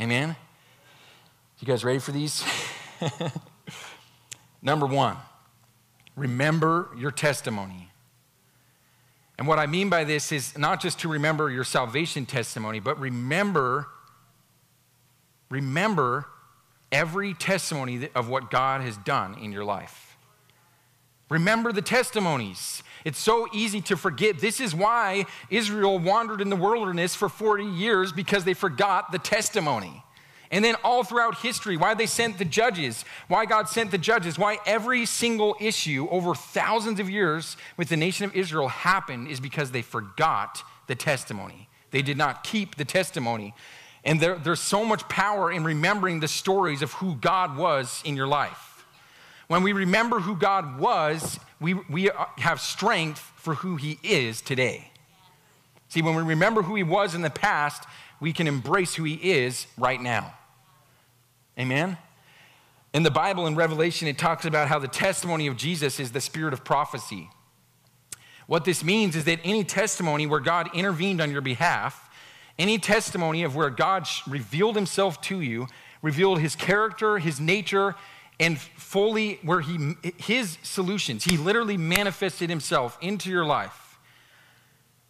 Amen? 0.00 0.36
You 1.60 1.66
guys 1.66 1.84
ready 1.84 1.98
for 1.98 2.12
these? 2.12 2.44
Number 4.62 4.86
one, 4.86 5.16
remember 6.16 6.88
your 6.96 7.10
testimony. 7.10 7.90
And 9.38 9.46
what 9.46 9.58
I 9.58 9.66
mean 9.66 9.88
by 9.88 10.04
this 10.04 10.32
is 10.32 10.58
not 10.58 10.80
just 10.80 10.98
to 11.00 11.08
remember 11.08 11.50
your 11.50 11.64
salvation 11.64 12.26
testimony, 12.26 12.80
but 12.80 12.98
remember, 12.98 13.86
remember 15.48 16.26
every 16.90 17.34
testimony 17.34 18.08
of 18.16 18.28
what 18.28 18.50
God 18.50 18.80
has 18.80 18.96
done 18.98 19.38
in 19.38 19.52
your 19.52 19.64
life. 19.64 20.16
Remember 21.30 21.72
the 21.72 21.82
testimonies. 21.82 22.82
It's 23.04 23.18
so 23.18 23.46
easy 23.52 23.80
to 23.82 23.96
forget. 23.96 24.38
This 24.38 24.60
is 24.60 24.74
why 24.74 25.26
Israel 25.50 25.98
wandered 25.98 26.40
in 26.40 26.48
the 26.48 26.56
wilderness 26.56 27.14
for 27.14 27.28
40 27.28 27.64
years 27.64 28.12
because 28.12 28.44
they 28.44 28.54
forgot 28.54 29.12
the 29.12 29.18
testimony. 29.18 30.02
And 30.50 30.64
then 30.64 30.76
all 30.82 31.04
throughout 31.04 31.38
history, 31.38 31.76
why 31.76 31.94
they 31.94 32.06
sent 32.06 32.38
the 32.38 32.44
judges, 32.44 33.04
why 33.28 33.44
God 33.44 33.68
sent 33.68 33.90
the 33.90 33.98
judges, 33.98 34.38
why 34.38 34.58
every 34.64 35.04
single 35.04 35.56
issue 35.60 36.08
over 36.10 36.34
thousands 36.34 37.00
of 37.00 37.10
years 37.10 37.56
with 37.76 37.90
the 37.90 37.96
nation 37.96 38.24
of 38.24 38.34
Israel 38.34 38.68
happened 38.68 39.28
is 39.28 39.40
because 39.40 39.72
they 39.72 39.82
forgot 39.82 40.62
the 40.86 40.94
testimony. 40.94 41.68
They 41.90 42.02
did 42.02 42.16
not 42.16 42.44
keep 42.44 42.76
the 42.76 42.84
testimony. 42.84 43.54
And 44.04 44.20
there, 44.20 44.36
there's 44.36 44.60
so 44.60 44.84
much 44.84 45.06
power 45.08 45.52
in 45.52 45.64
remembering 45.64 46.20
the 46.20 46.28
stories 46.28 46.80
of 46.80 46.92
who 46.94 47.16
God 47.16 47.56
was 47.56 48.02
in 48.06 48.16
your 48.16 48.26
life. 48.26 48.86
When 49.48 49.62
we 49.62 49.72
remember 49.72 50.20
who 50.20 50.36
God 50.36 50.78
was, 50.78 51.38
we, 51.60 51.74
we 51.74 52.10
have 52.38 52.60
strength 52.60 53.20
for 53.36 53.54
who 53.56 53.76
He 53.76 53.98
is 54.02 54.40
today. 54.40 54.92
See, 55.88 56.00
when 56.00 56.14
we 56.14 56.22
remember 56.22 56.62
who 56.62 56.74
He 56.74 56.82
was 56.82 57.14
in 57.14 57.22
the 57.22 57.30
past, 57.30 57.84
we 58.20 58.32
can 58.32 58.46
embrace 58.46 58.94
who 58.94 59.04
He 59.04 59.14
is 59.14 59.66
right 59.76 60.00
now. 60.00 60.34
Amen? 61.58 61.98
In 62.94 63.02
the 63.02 63.10
Bible, 63.10 63.46
in 63.46 63.54
Revelation, 63.54 64.08
it 64.08 64.16
talks 64.16 64.44
about 64.44 64.68
how 64.68 64.78
the 64.78 64.88
testimony 64.88 65.46
of 65.46 65.56
Jesus 65.56 66.00
is 66.00 66.12
the 66.12 66.20
spirit 66.20 66.52
of 66.52 66.64
prophecy. 66.64 67.28
What 68.46 68.64
this 68.64 68.82
means 68.82 69.14
is 69.14 69.24
that 69.24 69.40
any 69.44 69.62
testimony 69.62 70.26
where 70.26 70.40
God 70.40 70.70
intervened 70.74 71.20
on 71.20 71.30
your 71.30 71.42
behalf, 71.42 72.08
any 72.58 72.78
testimony 72.78 73.42
of 73.42 73.54
where 73.54 73.70
God 73.70 74.06
revealed 74.26 74.74
himself 74.74 75.20
to 75.22 75.40
you, 75.40 75.66
revealed 76.00 76.40
his 76.40 76.56
character, 76.56 77.18
his 77.18 77.40
nature, 77.40 77.94
and 78.40 78.58
fully 78.58 79.38
where 79.42 79.60
he 79.60 79.96
his 80.16 80.58
solutions, 80.62 81.24
he 81.24 81.36
literally 81.36 81.76
manifested 81.76 82.48
himself 82.48 82.96
into 83.00 83.30
your 83.30 83.44
life. 83.44 83.98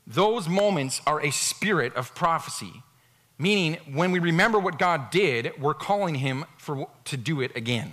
Those 0.06 0.48
moments 0.48 1.02
are 1.06 1.20
a 1.20 1.30
spirit 1.30 1.94
of 1.94 2.14
prophecy. 2.14 2.82
Meaning, 3.38 3.78
when 3.92 4.10
we 4.10 4.18
remember 4.18 4.58
what 4.58 4.78
God 4.78 5.10
did, 5.10 5.52
we're 5.60 5.74
calling 5.74 6.16
Him 6.16 6.44
for, 6.56 6.88
to 7.04 7.16
do 7.16 7.40
it 7.40 7.54
again. 7.54 7.92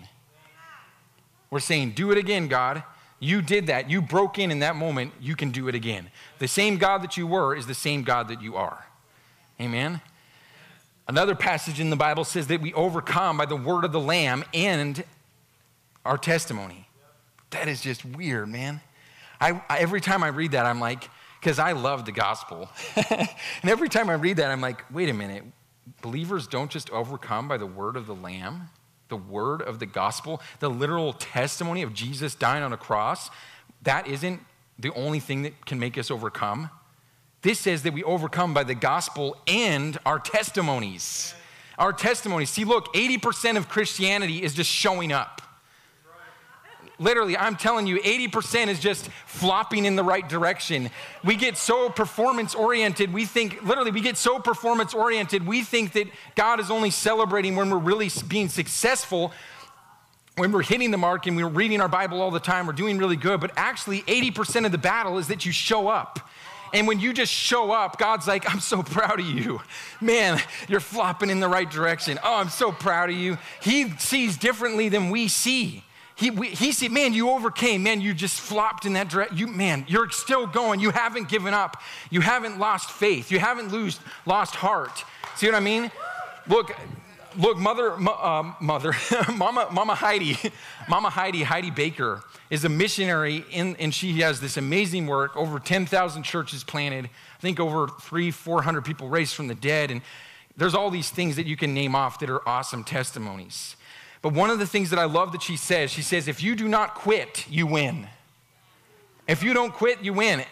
We're 1.52 1.60
saying, 1.60 1.92
Do 1.92 2.12
it 2.12 2.18
again, 2.18 2.48
God. 2.48 2.84
You 3.20 3.42
did 3.42 3.68
that. 3.68 3.90
You 3.90 4.02
broke 4.02 4.38
in 4.40 4.52
in 4.52 4.60
that 4.60 4.76
moment. 4.76 5.14
You 5.22 5.36
can 5.36 5.52
do 5.52 5.68
it 5.68 5.76
again. 5.76 6.10
The 6.40 6.48
same 6.48 6.78
God 6.78 7.02
that 7.02 7.16
you 7.16 7.26
were 7.26 7.56
is 7.56 7.66
the 7.66 7.74
same 7.74 8.04
God 8.04 8.28
that 8.28 8.42
you 8.42 8.56
are. 8.56 8.86
Amen. 9.60 10.02
Another 11.08 11.36
passage 11.36 11.80
in 11.80 11.90
the 11.90 11.96
Bible 11.96 12.24
says 12.24 12.48
that 12.48 12.62
we 12.62 12.74
overcome 12.74 13.38
by 13.38 13.46
the 13.46 13.56
word 13.56 13.86
of 13.86 13.92
the 13.92 14.00
Lamb 14.00 14.44
and 14.54 15.04
our 16.04 16.18
testimony. 16.18 16.90
That 17.52 17.68
is 17.68 17.82
just 17.82 18.04
weird, 18.04 18.50
man. 18.50 18.82
I, 19.40 19.62
I 19.70 19.78
every 19.80 20.02
time 20.02 20.24
I 20.24 20.28
read 20.28 20.52
that, 20.52 20.66
I'm 20.66 20.80
like, 20.80 21.10
because 21.46 21.60
I 21.60 21.74
love 21.74 22.06
the 22.06 22.12
gospel. 22.12 22.68
and 22.96 23.30
every 23.66 23.88
time 23.88 24.10
I 24.10 24.14
read 24.14 24.38
that, 24.38 24.50
I'm 24.50 24.62
like, 24.62 24.84
wait 24.92 25.10
a 25.10 25.14
minute. 25.14 25.44
Believers 26.02 26.48
don't 26.48 26.72
just 26.72 26.90
overcome 26.90 27.48
by 27.48 27.58
the 27.58 27.68
word 27.68 27.96
of 27.98 28.08
the 28.08 28.16
Lamb, 28.16 28.70
the 29.10 29.16
word 29.16 29.62
of 29.62 29.78
the 29.78 29.86
gospel, 29.86 30.42
the 30.60 30.72
literal 30.72 31.14
testimony 31.14 31.84
of 31.84 31.94
Jesus 31.94 32.34
dying 32.34 32.64
on 32.64 32.74
a 32.74 32.78
cross. 32.78 33.30
That 33.84 34.08
isn't 34.08 34.42
the 34.80 34.92
only 34.96 35.20
thing 35.20 35.44
that 35.44 35.68
can 35.68 35.78
make 35.78 36.00
us 36.00 36.10
overcome. 36.10 36.72
This 37.44 37.60
says 37.60 37.84
that 37.84 37.94
we 37.94 38.02
overcome 38.04 38.56
by 38.56 38.64
the 38.64 38.74
gospel 38.74 39.38
and 39.46 40.00
our 40.04 40.18
testimonies. 40.18 41.36
Our 41.78 41.94
testimonies. 41.94 42.50
See, 42.50 42.66
look, 42.66 42.92
80% 42.96 43.56
of 43.56 43.70
Christianity 43.70 44.42
is 44.42 44.56
just 44.56 44.72
showing 44.72 45.12
up 45.12 45.44
literally, 47.00 47.38
I'm 47.38 47.56
telling 47.56 47.88
you, 47.88 48.00
80% 48.00 48.68
is 48.68 48.80
just 48.80 49.10
flopping 49.26 49.86
in 49.86 49.96
the 49.96 50.04
right 50.04 50.28
direction. 50.28 50.90
We 51.24 51.36
get 51.36 51.58
so 51.58 51.90
performance 51.90 52.56
oriented, 52.56 53.14
we 53.14 53.26
think, 53.26 53.64
literally, 53.64 53.92
we 53.92 54.02
get 54.02 54.18
so 54.18 54.40
performance 54.40 54.94
oriented, 54.94 55.46
we 55.46 55.64
think 55.64 55.94
that 55.94 56.08
God 56.36 56.60
is 56.60 56.72
only 56.72 56.90
celebrating 56.90 57.56
when 57.56 57.70
we're 57.70 57.78
really 57.78 58.10
being 58.28 58.50
successful, 58.50 59.32
when 60.38 60.52
we're 60.52 60.64
hitting 60.64 60.92
the 60.92 60.98
mark 60.98 61.28
and 61.28 61.38
we're 61.38 61.48
reading 61.48 61.82
our 61.82 61.88
Bible 61.88 62.22
all 62.22 62.32
the 62.32 62.40
time, 62.40 62.68
we're 62.68 62.74
doing 62.74 62.98
really 62.98 63.16
good. 63.16 63.40
But 63.40 63.52
actually, 63.56 64.02
80% 64.02 64.66
of 64.66 64.72
the 64.72 64.78
battle 64.78 65.18
is 65.18 65.28
that 65.28 65.46
you 65.46 65.52
show 65.52 65.88
up. 65.88 66.30
And 66.74 66.88
when 66.88 67.00
you 67.00 67.14
just 67.14 67.32
show 67.32 67.72
up, 67.72 67.98
God's 67.98 68.28
like, 68.28 68.52
I'm 68.52 68.60
so 68.60 68.84
proud 68.84 69.22
of 69.22 69.26
you. 69.26 69.62
Man, 70.02 70.42
you're 70.68 70.82
flopping 70.82 71.30
in 71.30 71.40
the 71.40 71.48
right 71.48 71.70
direction. 71.70 72.20
Oh, 72.22 72.36
I'm 72.36 72.50
so 72.50 72.72
proud 72.72 73.10
of 73.10 73.16
you. 73.16 73.38
He 73.62 73.92
sees 73.92 74.36
differently 74.38 74.90
than 74.90 75.10
we 75.10 75.30
see. 75.30 75.86
He, 76.16 76.32
we, 76.32 76.50
he 76.50 76.72
said, 76.72 76.92
Man, 76.92 77.14
you 77.14 77.30
overcame. 77.30 77.84
Man, 77.84 78.02
you 78.02 78.14
just 78.14 78.40
flopped 78.40 78.86
in 78.86 78.94
that 78.94 79.10
direction. 79.10 79.38
You, 79.38 79.48
man, 79.48 79.86
you're 79.88 80.10
still 80.10 80.48
going. 80.48 80.80
You 80.80 80.92
haven't 80.92 81.28
given 81.28 81.54
up. 81.54 81.82
You 82.10 82.22
haven't 82.22 82.58
lost 82.58 82.92
faith. 82.92 83.32
You 83.32 83.40
haven't 83.40 83.72
lose, 83.72 84.00
lost 84.26 84.56
heart. 84.56 85.04
See 85.36 85.46
what 85.48 85.56
I 85.56 85.60
mean? 85.60 85.92
Look, 86.48 86.72
look, 87.38 87.58
mother, 87.58 87.94
uh, 87.94 88.54
mother, 88.62 88.94
mama, 89.34 89.68
mama 89.72 89.96
Heidi, 89.96 90.38
mama 90.90 91.10
Heidi, 91.10 91.44
Heidi 91.44 91.72
Baker 91.72 92.24
is 92.50 92.64
a 92.64 92.70
missionary 92.70 93.44
in, 93.52 93.76
and 93.78 93.94
she 93.94 94.22
has 94.22 94.40
this 94.40 94.56
amazing 94.56 95.08
work. 95.08 95.36
Over 95.36 95.60
10,000 95.60 96.24
churches 96.24 96.64
planted. 96.64 97.06
I 97.06 97.42
think 97.42 97.60
over 97.60 97.88
three, 97.88 98.32
400 98.32 98.84
people 98.84 99.10
raised 99.10 99.36
from 99.36 99.48
the 99.48 99.56
dead. 99.56 99.92
And 99.92 100.02
there's 100.56 100.76
all 100.76 100.90
these 100.90 101.10
things 101.10 101.36
that 101.36 101.48
you 101.48 101.58
can 101.58 101.74
name 101.74 101.96
off 101.96 102.20
that 102.20 102.30
are 102.30 102.48
awesome 102.48 102.84
testimonies. 102.84 103.76
But 104.26 104.34
one 104.34 104.50
of 104.50 104.58
the 104.58 104.66
things 104.66 104.90
that 104.90 104.98
I 104.98 105.06
love 105.06 105.34
that 105.34 105.44
she 105.44 105.56
says, 105.56 105.92
she 105.92 106.02
says, 106.02 106.28
if 106.28 106.42
you 106.42 106.56
do 106.56 106.68
not 106.68 106.96
quit, 106.96 107.46
you 107.48 107.68
win. 107.68 108.08
If 109.28 109.44
you 109.44 109.54
don't 109.54 109.72
quit, 109.72 110.04
you 110.04 110.14
win. 110.14 110.44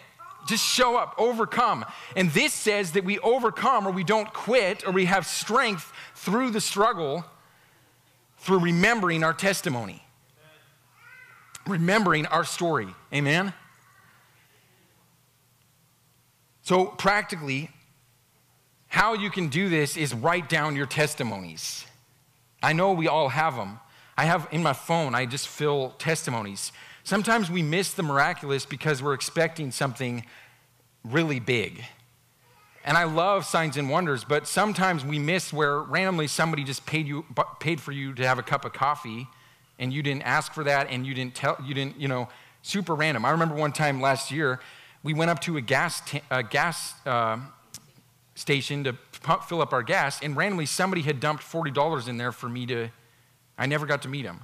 Just 0.46 0.64
show 0.64 0.96
up, 0.96 1.16
overcome. 1.18 1.84
And 2.14 2.30
this 2.30 2.52
says 2.52 2.92
that 2.92 3.02
we 3.02 3.18
overcome 3.18 3.88
or 3.88 3.90
we 3.90 4.04
don't 4.04 4.32
quit 4.32 4.86
or 4.86 4.92
we 4.92 5.06
have 5.06 5.26
strength 5.26 5.92
through 6.14 6.50
the 6.50 6.60
struggle 6.60 7.24
through 8.38 8.60
remembering 8.60 9.24
our 9.24 9.34
testimony, 9.34 10.04
remembering 11.66 12.26
our 12.26 12.44
story. 12.44 12.94
Amen? 13.12 13.52
So, 16.62 16.86
practically, 16.86 17.70
how 18.86 19.14
you 19.14 19.30
can 19.30 19.48
do 19.48 19.68
this 19.68 19.96
is 19.96 20.14
write 20.14 20.48
down 20.48 20.76
your 20.76 20.86
testimonies. 20.86 21.86
I 22.64 22.72
know 22.72 22.92
we 22.92 23.08
all 23.08 23.28
have 23.28 23.56
them. 23.56 23.78
I 24.16 24.24
have 24.24 24.48
in 24.50 24.62
my 24.62 24.72
phone, 24.72 25.14
I 25.14 25.26
just 25.26 25.48
fill 25.48 25.90
testimonies. 25.98 26.72
Sometimes 27.02 27.50
we 27.50 27.62
miss 27.62 27.92
the 27.92 28.02
miraculous 28.02 28.64
because 28.64 29.02
we're 29.02 29.12
expecting 29.12 29.70
something 29.70 30.24
really 31.04 31.40
big. 31.40 31.84
And 32.86 32.96
I 32.96 33.04
love 33.04 33.44
signs 33.44 33.76
and 33.76 33.90
wonders, 33.90 34.24
but 34.24 34.46
sometimes 34.46 35.04
we 35.04 35.18
miss 35.18 35.52
where 35.52 35.80
randomly 35.80 36.26
somebody 36.26 36.64
just 36.64 36.86
paid 36.86 37.06
you 37.06 37.26
paid 37.60 37.82
for 37.82 37.92
you 37.92 38.14
to 38.14 38.26
have 38.26 38.38
a 38.38 38.42
cup 38.42 38.64
of 38.64 38.72
coffee 38.72 39.26
and 39.78 39.92
you 39.92 40.02
didn't 40.02 40.22
ask 40.22 40.54
for 40.54 40.64
that 40.64 40.88
and 40.88 41.06
you 41.06 41.12
didn't 41.12 41.34
tell 41.34 41.58
you 41.62 41.74
didn't, 41.74 42.00
you 42.00 42.08
know, 42.08 42.28
super 42.62 42.94
random. 42.94 43.26
I 43.26 43.30
remember 43.30 43.56
one 43.56 43.72
time 43.72 44.00
last 44.00 44.30
year, 44.30 44.58
we 45.02 45.12
went 45.12 45.30
up 45.30 45.40
to 45.40 45.58
a 45.58 45.60
gas 45.60 46.00
t- 46.00 46.22
a 46.30 46.42
gas 46.42 46.94
uh, 47.04 47.38
station 48.34 48.84
to 48.84 48.94
pump, 49.22 49.44
fill 49.44 49.60
up 49.60 49.72
our 49.72 49.82
gas, 49.82 50.20
and 50.22 50.36
randomly 50.36 50.66
somebody 50.66 51.02
had 51.02 51.20
dumped 51.20 51.42
$40 51.42 52.08
in 52.08 52.16
there 52.16 52.32
for 52.32 52.48
me 52.48 52.66
to, 52.66 52.88
I 53.56 53.66
never 53.66 53.86
got 53.86 54.02
to 54.02 54.08
meet 54.08 54.24
him. 54.24 54.40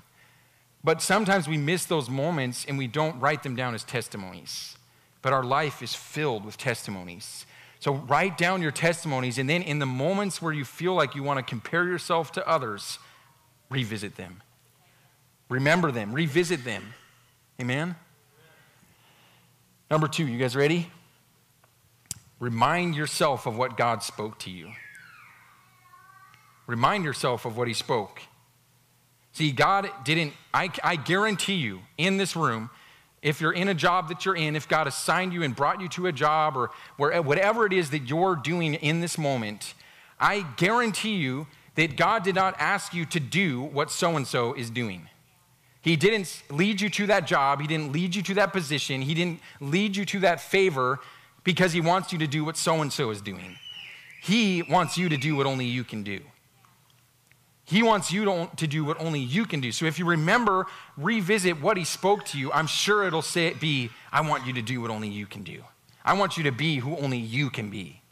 But 0.82 1.02
sometimes 1.02 1.46
we 1.46 1.58
miss 1.58 1.84
those 1.84 2.08
moments 2.08 2.64
and 2.66 2.78
we 2.78 2.86
don't 2.86 3.20
write 3.20 3.42
them 3.42 3.54
down 3.54 3.74
as 3.74 3.84
testimonies. 3.84 4.76
But 5.22 5.32
our 5.32 5.44
life 5.44 5.82
is 5.82 5.94
filled 5.94 6.44
with 6.44 6.56
testimonies. 6.56 7.44
So 7.80 7.94
write 7.94 8.36
down 8.36 8.60
your 8.60 8.70
testimonies, 8.70 9.38
and 9.38 9.48
then 9.48 9.62
in 9.62 9.78
the 9.78 9.86
moments 9.86 10.42
where 10.42 10.52
you 10.52 10.66
feel 10.66 10.94
like 10.94 11.14
you 11.14 11.22
want 11.22 11.38
to 11.38 11.42
compare 11.42 11.84
yourself 11.84 12.30
to 12.32 12.46
others, 12.46 12.98
revisit 13.70 14.16
them. 14.16 14.42
Remember 15.48 15.90
them, 15.90 16.12
revisit 16.12 16.64
them. 16.64 16.94
Amen? 17.58 17.96
Number 19.90 20.08
two, 20.08 20.26
you 20.26 20.38
guys 20.38 20.54
ready? 20.54 20.90
Remind 22.40 22.96
yourself 22.96 23.46
of 23.46 23.56
what 23.56 23.76
God 23.76 24.02
spoke 24.02 24.38
to 24.40 24.50
you. 24.50 24.72
Remind 26.66 27.04
yourself 27.04 27.44
of 27.44 27.56
what 27.56 27.68
He 27.68 27.74
spoke. 27.74 28.22
See, 29.32 29.52
God 29.52 29.90
didn't, 30.04 30.32
I, 30.52 30.70
I 30.82 30.96
guarantee 30.96 31.54
you 31.54 31.80
in 31.98 32.16
this 32.16 32.34
room, 32.34 32.70
if 33.22 33.40
you're 33.40 33.52
in 33.52 33.68
a 33.68 33.74
job 33.74 34.08
that 34.08 34.24
you're 34.24 34.34
in, 34.36 34.56
if 34.56 34.66
God 34.66 34.86
assigned 34.86 35.34
you 35.34 35.42
and 35.42 35.54
brought 35.54 35.80
you 35.80 35.88
to 35.90 36.06
a 36.06 36.12
job 36.12 36.56
or 36.56 36.70
where, 36.96 37.20
whatever 37.20 37.66
it 37.66 37.72
is 37.72 37.90
that 37.90 38.08
you're 38.08 38.34
doing 38.34 38.74
in 38.74 39.00
this 39.00 39.18
moment, 39.18 39.74
I 40.18 40.46
guarantee 40.56 41.16
you 41.16 41.46
that 41.74 41.96
God 41.96 42.22
did 42.22 42.34
not 42.34 42.56
ask 42.58 42.94
you 42.94 43.04
to 43.06 43.20
do 43.20 43.60
what 43.60 43.90
so 43.90 44.16
and 44.16 44.26
so 44.26 44.54
is 44.54 44.70
doing. 44.70 45.08
He 45.82 45.96
didn't 45.96 46.42
lead 46.50 46.80
you 46.80 46.90
to 46.90 47.06
that 47.06 47.26
job. 47.26 47.60
He 47.60 47.66
didn't 47.66 47.92
lead 47.92 48.14
you 48.14 48.22
to 48.22 48.34
that 48.34 48.52
position. 48.52 49.02
He 49.02 49.14
didn't 49.14 49.40
lead 49.60 49.96
you 49.96 50.04
to 50.06 50.20
that 50.20 50.40
favor 50.40 51.00
because 51.44 51.72
he 51.72 51.80
wants 51.80 52.12
you 52.12 52.18
to 52.18 52.26
do 52.26 52.44
what 52.44 52.56
so 52.56 52.80
and 52.80 52.92
so 52.92 53.10
is 53.10 53.20
doing. 53.20 53.56
He 54.22 54.62
wants 54.62 54.98
you 54.98 55.08
to 55.08 55.16
do 55.16 55.36
what 55.36 55.46
only 55.46 55.64
you 55.64 55.84
can 55.84 56.02
do. 56.02 56.20
He 57.64 57.84
wants 57.84 58.10
you 58.10 58.24
to, 58.56 58.66
do 58.66 58.84
what 58.84 59.00
only 59.00 59.20
you 59.20 59.46
can 59.46 59.60
do. 59.60 59.70
So 59.70 59.86
if 59.86 59.96
you 59.96 60.04
remember, 60.04 60.66
revisit 60.96 61.60
what 61.62 61.76
he 61.76 61.84
spoke 61.84 62.24
to 62.26 62.38
you, 62.38 62.50
I'm 62.52 62.66
sure 62.66 63.06
it'll 63.06 63.22
say 63.22 63.54
be, 63.54 63.90
I 64.12 64.22
want 64.22 64.44
you 64.44 64.52
to 64.54 64.62
do 64.62 64.80
what 64.80 64.90
only 64.90 65.08
you 65.08 65.24
can 65.24 65.44
do. 65.44 65.62
I 66.04 66.14
want 66.14 66.36
you 66.36 66.42
to 66.44 66.50
be 66.50 66.78
who 66.78 66.96
only 66.96 67.18
you 67.18 67.48
can 67.48 67.70
be. 67.70 68.02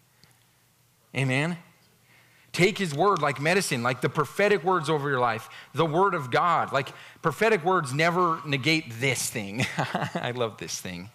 Amen? 1.12 1.59
Take 2.53 2.79
his 2.79 2.95
word 2.95 3.20
like 3.20 3.41
medicine, 3.41 3.83
like 3.83 4.01
the 4.01 4.09
prophetic 4.09 4.62
words 4.62 4.89
over 4.89 5.11
your 5.11 5.18
life, 5.18 5.49
the 5.74 5.87
word 5.87 6.14
of 6.14 6.31
God. 6.31 6.72
Like 6.72 6.91
prophetic 7.20 7.64
words 7.64 7.93
never 7.93 8.41
negate 8.47 9.01
this 9.01 9.29
thing. 9.29 9.66
I 10.14 10.33
love 10.37 10.59
this 10.59 10.81
thing. 10.81 11.11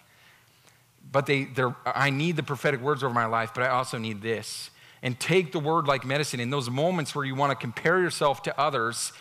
But 1.14 1.26
they, 1.26 1.46
I 1.86 2.10
need 2.10 2.34
the 2.34 2.42
prophetic 2.42 2.80
words 2.80 3.04
over 3.04 3.14
my 3.14 3.26
life, 3.26 3.52
but 3.54 3.62
I 3.62 3.68
also 3.68 3.98
need 3.98 4.20
this. 4.20 4.70
And 5.00 5.18
take 5.20 5.52
the 5.52 5.60
word 5.60 5.86
like 5.86 6.04
medicine. 6.04 6.40
In 6.40 6.50
those 6.50 6.68
moments 6.68 7.14
where 7.14 7.24
you 7.24 7.36
want 7.36 7.52
to 7.52 7.56
compare 7.56 8.00
yourself 8.00 8.42
to 8.42 8.60
others, 8.60 9.12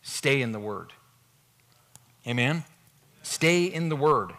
stay 0.00 0.40
in 0.40 0.52
the 0.52 0.58
word. 0.58 0.94
Amen? 2.26 2.64
Stay 3.20 3.64
in 3.66 3.90
the 3.90 3.96
word. 3.96 4.32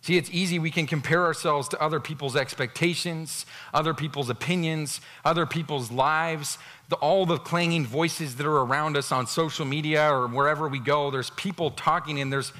See, 0.00 0.16
it's 0.16 0.30
easy. 0.30 0.60
We 0.60 0.70
can 0.70 0.86
compare 0.86 1.24
ourselves 1.24 1.66
to 1.70 1.82
other 1.82 1.98
people's 1.98 2.36
expectations, 2.36 3.46
other 3.74 3.94
people's 3.94 4.30
opinions, 4.30 5.00
other 5.24 5.44
people's 5.44 5.90
lives, 5.90 6.56
the, 6.88 6.94
all 6.96 7.26
the 7.26 7.38
clanging 7.38 7.84
voices 7.84 8.36
that 8.36 8.46
are 8.46 8.58
around 8.58 8.96
us 8.96 9.10
on 9.10 9.26
social 9.26 9.64
media 9.64 10.08
or 10.08 10.28
wherever 10.28 10.68
we 10.68 10.78
go. 10.78 11.10
There's 11.10 11.30
people 11.30 11.72
talking, 11.72 12.20
and 12.20 12.32
there's, 12.32 12.52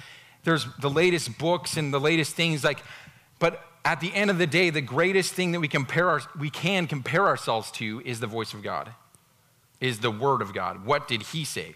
there's 0.47 0.65
the 0.81 0.89
latest 0.89 1.39
books 1.39 1.77
and 1.77 1.93
the 1.93 1.99
latest 1.99 2.35
things. 2.35 2.63
Like, 2.63 2.79
but 3.41 3.61
at 3.85 4.01
the 4.01 4.15
end 4.15 4.31
of 4.31 4.39
the 4.39 4.47
day, 4.47 4.71
the 4.71 4.81
greatest 4.81 5.35
thing 5.35 5.51
that 5.53 5.61
we, 5.61 5.67
compare 5.67 6.09
our, 6.09 6.23
we 6.39 6.51
can 6.51 6.87
compare 6.87 7.27
ourselves 7.27 7.71
to 7.73 8.01
is 8.05 8.21
the 8.21 8.29
voice 8.29 8.55
of 8.55 8.63
God, 8.63 8.93
is 9.81 9.99
the 9.99 10.11
word 10.11 10.41
of 10.41 10.55
God. 10.55 10.87
What 10.87 11.09
did 11.09 11.23
he 11.23 11.45
say? 11.45 11.75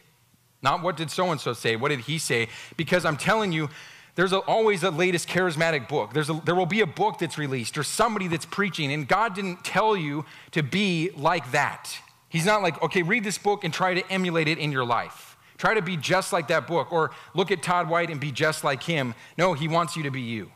Not 0.62 0.82
what 0.82 0.96
did 0.96 1.10
so 1.10 1.30
and 1.32 1.40
so 1.40 1.52
say, 1.52 1.74
what 1.74 1.88
did 1.88 2.00
he 2.00 2.18
say? 2.18 2.48
Because 2.76 3.04
I'm 3.04 3.16
telling 3.16 3.50
you, 3.50 3.70
there's 4.14 4.32
a, 4.32 4.38
always 4.38 4.84
a 4.84 4.90
latest 4.90 5.28
charismatic 5.28 5.88
book. 5.88 6.12
There's 6.12 6.30
a, 6.30 6.34
there 6.44 6.54
will 6.54 6.64
be 6.66 6.80
a 6.80 6.86
book 6.86 7.18
that's 7.18 7.38
released 7.38 7.76
or 7.76 7.82
somebody 7.82 8.28
that's 8.28 8.46
preaching, 8.46 8.92
and 8.92 9.08
God 9.08 9.34
didn't 9.34 9.64
tell 9.64 9.96
you 9.96 10.24
to 10.52 10.62
be 10.62 11.10
like 11.16 11.50
that. 11.50 11.98
He's 12.28 12.46
not 12.46 12.62
like, 12.62 12.80
okay, 12.84 13.02
read 13.02 13.24
this 13.24 13.38
book 13.38 13.64
and 13.64 13.74
try 13.74 13.94
to 13.94 14.12
emulate 14.12 14.46
it 14.46 14.58
in 14.58 14.70
your 14.70 14.84
life. 14.84 15.29
Try 15.61 15.74
to 15.74 15.82
be 15.82 15.98
just 15.98 16.32
like 16.32 16.48
that 16.48 16.66
book, 16.66 16.90
or 16.90 17.11
look 17.34 17.50
at 17.50 17.62
Todd 17.62 17.90
White 17.90 18.08
and 18.08 18.18
be 18.18 18.32
just 18.32 18.64
like 18.64 18.82
him. 18.82 19.14
No, 19.36 19.52
he 19.52 19.68
wants 19.68 19.94
you 19.94 20.04
to 20.04 20.11
be 20.11 20.22
you. 20.22 20.50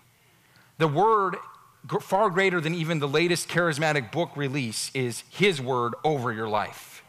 The 0.79 0.89
word, 0.89 1.37
far 2.01 2.31
greater 2.31 2.59
than 2.59 2.75
even 2.75 3.01
the 3.01 3.07
latest 3.07 3.47
charismatic 3.47 4.11
book 4.11 4.31
release, 4.35 4.91
is 4.95 5.23
his 5.29 5.61
word 5.61 5.93
over 6.05 6.33
your 6.33 6.49
life. 6.49 7.05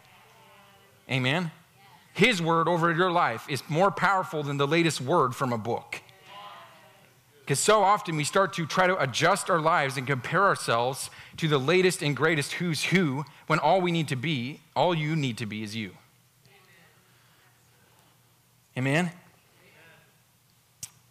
Amen? 1.10 1.52
His 2.14 2.42
word 2.42 2.68
over 2.68 2.92
your 2.92 3.14
life 3.14 3.46
is 3.48 3.64
more 3.70 3.92
powerful 3.92 4.44
than 4.44 4.58
the 4.58 4.68
latest 4.68 5.00
word 5.00 5.34
from 5.34 5.54
a 5.54 5.58
book. 5.58 6.02
Because 7.40 7.62
so 7.62 7.82
often 7.82 8.18
we 8.18 8.26
start 8.26 8.52
to 8.56 8.66
try 8.66 8.88
to 8.88 9.02
adjust 9.02 9.50
our 9.50 9.62
lives 9.62 9.96
and 9.96 10.06
compare 10.06 10.44
ourselves 10.44 11.10
to 11.38 11.48
the 11.48 11.60
latest 11.60 12.02
and 12.02 12.14
greatest 12.14 12.54
who's 12.54 12.84
who 12.84 13.24
when 13.48 13.58
all 13.58 13.80
we 13.80 13.94
need 13.94 14.10
to 14.10 14.18
be, 14.18 14.60
all 14.76 14.94
you 14.94 15.16
need 15.16 15.38
to 15.38 15.46
be 15.46 15.64
is 15.64 15.78
you. 15.78 15.92
Amen? 18.78 19.12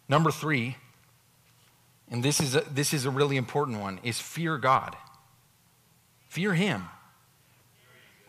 Number 0.07 0.31
three, 0.31 0.75
and 2.11 2.23
this 2.23 2.39
is, 2.39 2.55
a, 2.55 2.61
this 2.61 2.93
is 2.93 3.05
a 3.05 3.09
really 3.09 3.37
important 3.37 3.79
one, 3.79 3.99
is 4.03 4.19
fear 4.19 4.57
God. 4.57 4.95
Fear 6.29 6.53
Him. 6.53 6.83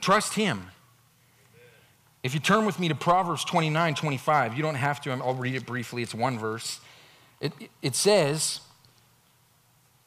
Trust 0.00 0.34
Him. 0.34 0.70
If 2.22 2.34
you 2.34 2.40
turn 2.40 2.64
with 2.64 2.80
me 2.80 2.88
to 2.88 2.94
Proverbs 2.94 3.44
29 3.44 3.94
25, 3.94 4.56
you 4.56 4.62
don't 4.62 4.74
have 4.74 5.00
to, 5.02 5.12
I'll 5.12 5.34
read 5.34 5.54
it 5.54 5.66
briefly, 5.66 6.02
it's 6.02 6.14
one 6.14 6.38
verse. 6.38 6.80
It, 7.40 7.52
it 7.82 7.94
says, 7.94 8.60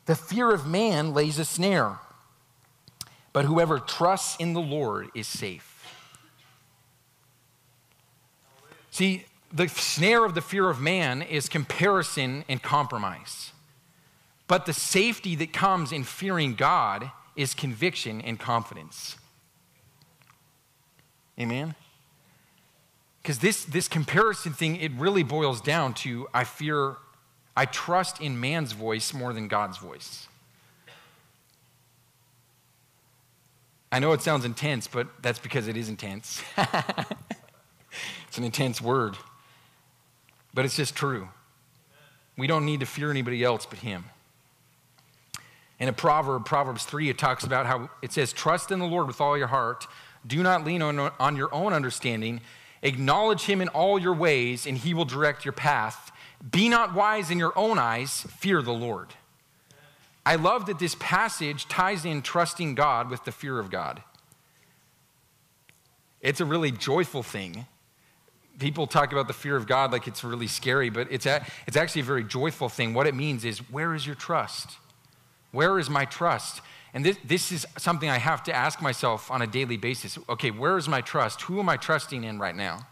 The 0.06 0.16
fear 0.16 0.52
of 0.52 0.66
man 0.66 1.14
lays 1.14 1.40
a 1.40 1.46
snare, 1.46 2.00
but 3.32 3.46
whoever 3.46 3.80
trusts 3.80 4.36
in 4.40 4.54
the 4.54 4.60
Lord 4.60 5.10
is 5.14 5.28
safe. 5.28 5.69
See, 8.92 9.26
the 9.52 9.68
snare 9.68 10.26
of 10.26 10.36
the 10.36 10.42
fear 10.42 10.70
of 10.70 10.80
man 10.80 11.22
is 11.22 11.50
comparison 11.50 12.44
and 12.48 12.62
compromise. 12.62 13.52
But 14.48 14.66
the 14.66 14.74
safety 14.74 15.36
that 15.36 15.54
comes 15.54 15.92
in 15.92 16.04
fearing 16.04 16.56
God 16.56 17.12
is 17.36 17.54
conviction 17.54 18.22
and 18.22 18.40
confidence. 18.40 19.18
Amen? 21.40 21.76
Because 23.22 23.40
this, 23.40 23.64
this 23.64 23.88
comparison 23.88 24.54
thing, 24.54 24.76
it 24.78 24.92
really 24.94 25.24
boils 25.24 25.62
down 25.62 25.94
to 25.96 26.28
I 26.34 26.44
fear 26.44 26.98
I 27.56 27.66
trust 27.66 28.22
in 28.22 28.40
man's 28.40 28.72
voice 28.72 29.14
more 29.14 29.34
than 29.34 29.50
God's 29.50 29.78
voice. 29.78 30.30
I 33.92 34.00
know 34.00 34.14
it 34.14 34.22
sounds 34.22 34.46
intense, 34.46 34.88
but 34.88 35.08
that's 35.22 35.40
because 35.40 35.68
it 35.68 35.76
is 35.76 35.90
intense. 35.90 36.42
it's 38.28 38.38
an 38.38 38.44
intense 38.44 38.82
word. 38.82 39.18
But 40.54 40.66
it's 40.66 40.76
just 40.76 40.96
true. 40.96 41.30
We 42.38 42.48
don't 42.48 42.66
need 42.66 42.80
to 42.80 42.86
fear 42.86 43.12
anybody 43.12 43.44
else 43.44 43.66
but 43.66 43.80
Him. 43.80 44.06
In 45.80 45.88
a 45.88 45.94
proverb, 45.94 46.46
Proverbs 46.46 46.84
3, 46.86 47.10
it 47.10 47.18
talks 47.18 47.44
about 47.44 47.66
how 47.66 47.90
it 48.02 48.12
says, 48.12 48.34
Trust 48.34 48.72
in 48.72 48.80
the 48.80 48.86
Lord 48.86 49.08
with 49.08 49.22
all 49.22 49.38
your 49.38 49.48
heart. 49.48 49.88
Do 50.26 50.44
not 50.44 50.66
lean 50.66 50.82
on, 50.82 51.00
on 51.00 51.36
your 51.36 51.54
own 51.54 51.74
understanding. 51.74 52.42
Acknowledge 52.82 53.44
Him 53.44 53.62
in 53.62 53.70
all 53.70 54.00
your 54.00 54.14
ways, 54.14 54.66
and 54.68 54.78
He 54.78 54.94
will 54.94 55.06
direct 55.06 55.46
your 55.46 55.54
path. 55.54 56.12
Be 56.52 56.70
not 56.70 56.94
wise 56.94 57.32
in 57.32 57.38
your 57.38 57.58
own 57.58 57.78
eyes, 57.78 58.22
fear 58.30 58.62
the 58.62 58.74
Lord. 58.74 59.14
I 60.26 60.36
love 60.36 60.66
that 60.68 60.80
this 60.80 60.96
passage 61.00 61.68
ties 61.68 62.06
in 62.06 62.22
trusting 62.22 62.76
God 62.76 63.10
with 63.10 63.26
the 63.26 63.32
fear 63.32 63.60
of 63.60 63.70
God. 63.70 64.04
It's 66.22 66.42
a 66.42 66.46
really 66.46 66.72
joyful 66.72 67.24
thing. 67.24 67.66
People 68.60 68.88
talk 68.88 69.12
about 69.12 69.28
the 69.28 69.34
fear 69.34 69.56
of 69.56 69.68
God 69.68 69.92
like 69.92 70.08
it's 70.08 70.24
really 70.24 70.48
scary, 70.48 70.90
but 70.90 71.08
it's, 71.10 71.26
a, 71.26 71.46
it's 71.66 71.78
actually 71.78 72.02
a 72.02 72.06
very 72.06 72.24
joyful 72.24 72.70
thing. 72.70 72.94
What 72.94 73.08
it 73.08 73.16
means 73.16 73.46
is, 73.46 73.60
where 73.72 73.96
is 73.96 74.06
your 74.06 74.16
trust? 74.16 74.72
Where 75.52 75.80
is 75.80 75.90
my 75.90 76.06
trust? 76.06 76.62
And 76.94 77.06
this, 77.06 77.18
this 77.24 77.52
is 77.52 77.66
something 77.78 78.10
I 78.10 78.18
have 78.18 78.44
to 78.44 78.54
ask 78.54 78.82
myself 78.82 79.32
on 79.32 79.42
a 79.42 79.48
daily 79.48 79.78
basis. 79.78 80.18
Okay, 80.28 80.52
where 80.52 80.78
is 80.78 80.88
my 80.88 81.02
trust? 81.02 81.42
Who 81.44 81.60
am 81.60 81.70
I 81.70 81.78
trusting 81.78 82.24
in 82.24 82.40
right 82.40 82.56
now? 82.56 82.88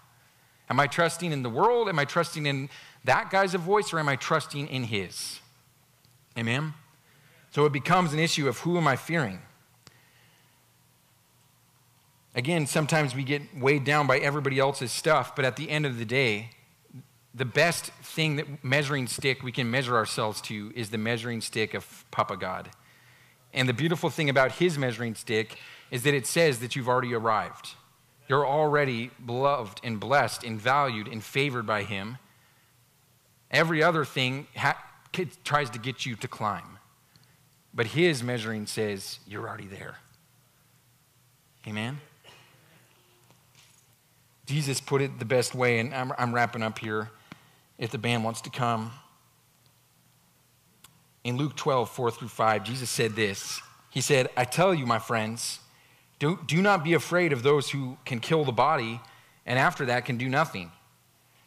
Am 0.70 0.80
I 0.80 0.88
trusting 0.88 1.32
in 1.32 1.44
the 1.44 1.50
world? 1.50 1.90
Am 1.90 1.98
I 1.98 2.06
trusting 2.06 2.46
in 2.46 2.70
that 3.06 3.30
guy's 3.30 3.54
voice 3.54 3.94
or 3.94 4.00
am 4.00 4.10
I 4.10 4.16
trusting 4.16 4.68
in 4.68 4.84
his? 4.84 5.40
Amen? 6.38 6.74
So 7.52 7.66
it 7.66 7.74
becomes 7.74 8.14
an 8.14 8.20
issue 8.20 8.48
of 8.48 8.60
who 8.60 8.78
am 8.78 8.88
I 8.88 8.96
fearing? 8.96 9.40
Again, 12.38 12.68
sometimes 12.68 13.16
we 13.16 13.24
get 13.24 13.42
weighed 13.58 13.84
down 13.84 14.06
by 14.06 14.20
everybody 14.20 14.60
else's 14.60 14.92
stuff, 14.92 15.36
but 15.36 15.44
at 15.44 15.56
the 15.56 15.72
end 15.72 15.88
of 15.88 15.98
the 15.98 16.06
day, 16.06 16.52
the 17.34 17.46
best 17.46 17.86
thing 18.04 18.36
that 18.36 18.64
measuring 18.64 19.08
stick 19.08 19.42
we 19.42 19.52
can 19.52 19.72
measure 19.72 19.96
ourselves 19.96 20.40
to 20.42 20.72
is 20.76 20.92
the 20.92 21.00
measuring 21.00 21.42
stick 21.42 21.74
of 21.74 22.06
Papa 22.12 22.38
God. 22.38 22.70
And 23.56 23.68
the 23.68 23.74
beautiful 23.74 24.12
thing 24.12 24.30
about 24.30 24.52
his 24.52 24.78
measuring 24.78 25.16
stick 25.16 25.58
is 25.90 26.04
that 26.04 26.14
it 26.14 26.28
says 26.28 26.60
that 26.60 26.76
you've 26.76 26.88
already 26.88 27.12
arrived. 27.16 27.70
You're 28.28 28.46
already 28.46 29.10
beloved 29.26 29.82
and 29.84 30.00
blessed 30.00 30.44
and 30.44 30.62
valued 30.62 31.08
and 31.08 31.24
favored 31.24 31.66
by 31.66 31.84
him. 31.84 32.20
Every 33.50 33.82
other 33.82 34.06
thing 34.06 34.46
ha- 34.56 34.84
tries 35.44 35.72
to 35.72 35.80
get 35.80 36.06
you 36.06 36.16
to 36.18 36.28
climb. 36.28 36.78
But 37.74 37.88
his 37.88 38.22
measuring 38.22 38.68
says, 38.68 39.18
you're 39.26 39.48
already 39.48 39.66
there. 39.66 39.96
Amen? 41.66 42.00
Jesus 44.48 44.80
put 44.80 45.02
it 45.02 45.20
the 45.20 45.26
best 45.26 45.54
way, 45.54 45.80
and 45.80 45.94
I'm, 45.94 46.14
I'm 46.18 46.34
wrapping 46.34 46.64
up 46.64 46.80
here 46.80 47.12
if 47.78 47.92
the 47.92 47.98
band 47.98 48.24
wants 48.24 48.42
to 48.42 48.50
come. 48.50 48.92
In 51.24 51.38
Luke 51.38 51.56
12, 51.56 51.90
4 51.90 52.12
through 52.12 52.30
5, 52.30 52.64
Jesus 52.64 52.90
said 52.90 53.16
this 53.16 53.62
He 53.92 54.02
said, 54.02 54.30
I 54.36 54.46
tell 54.46 54.74
you, 54.74 54.86
my 54.86 55.00
friends, 55.00 55.60
do, 56.18 56.40
do 56.48 56.62
not 56.62 56.84
be 56.84 56.94
afraid 56.94 57.34
of 57.34 57.44
those 57.44 57.70
who 57.70 57.98
can 58.06 58.20
kill 58.20 58.46
the 58.46 58.52
body 58.52 59.02
and 59.46 59.60
after 59.60 59.86
that 59.86 60.06
can 60.06 60.18
do 60.18 60.30
nothing. 60.30 60.72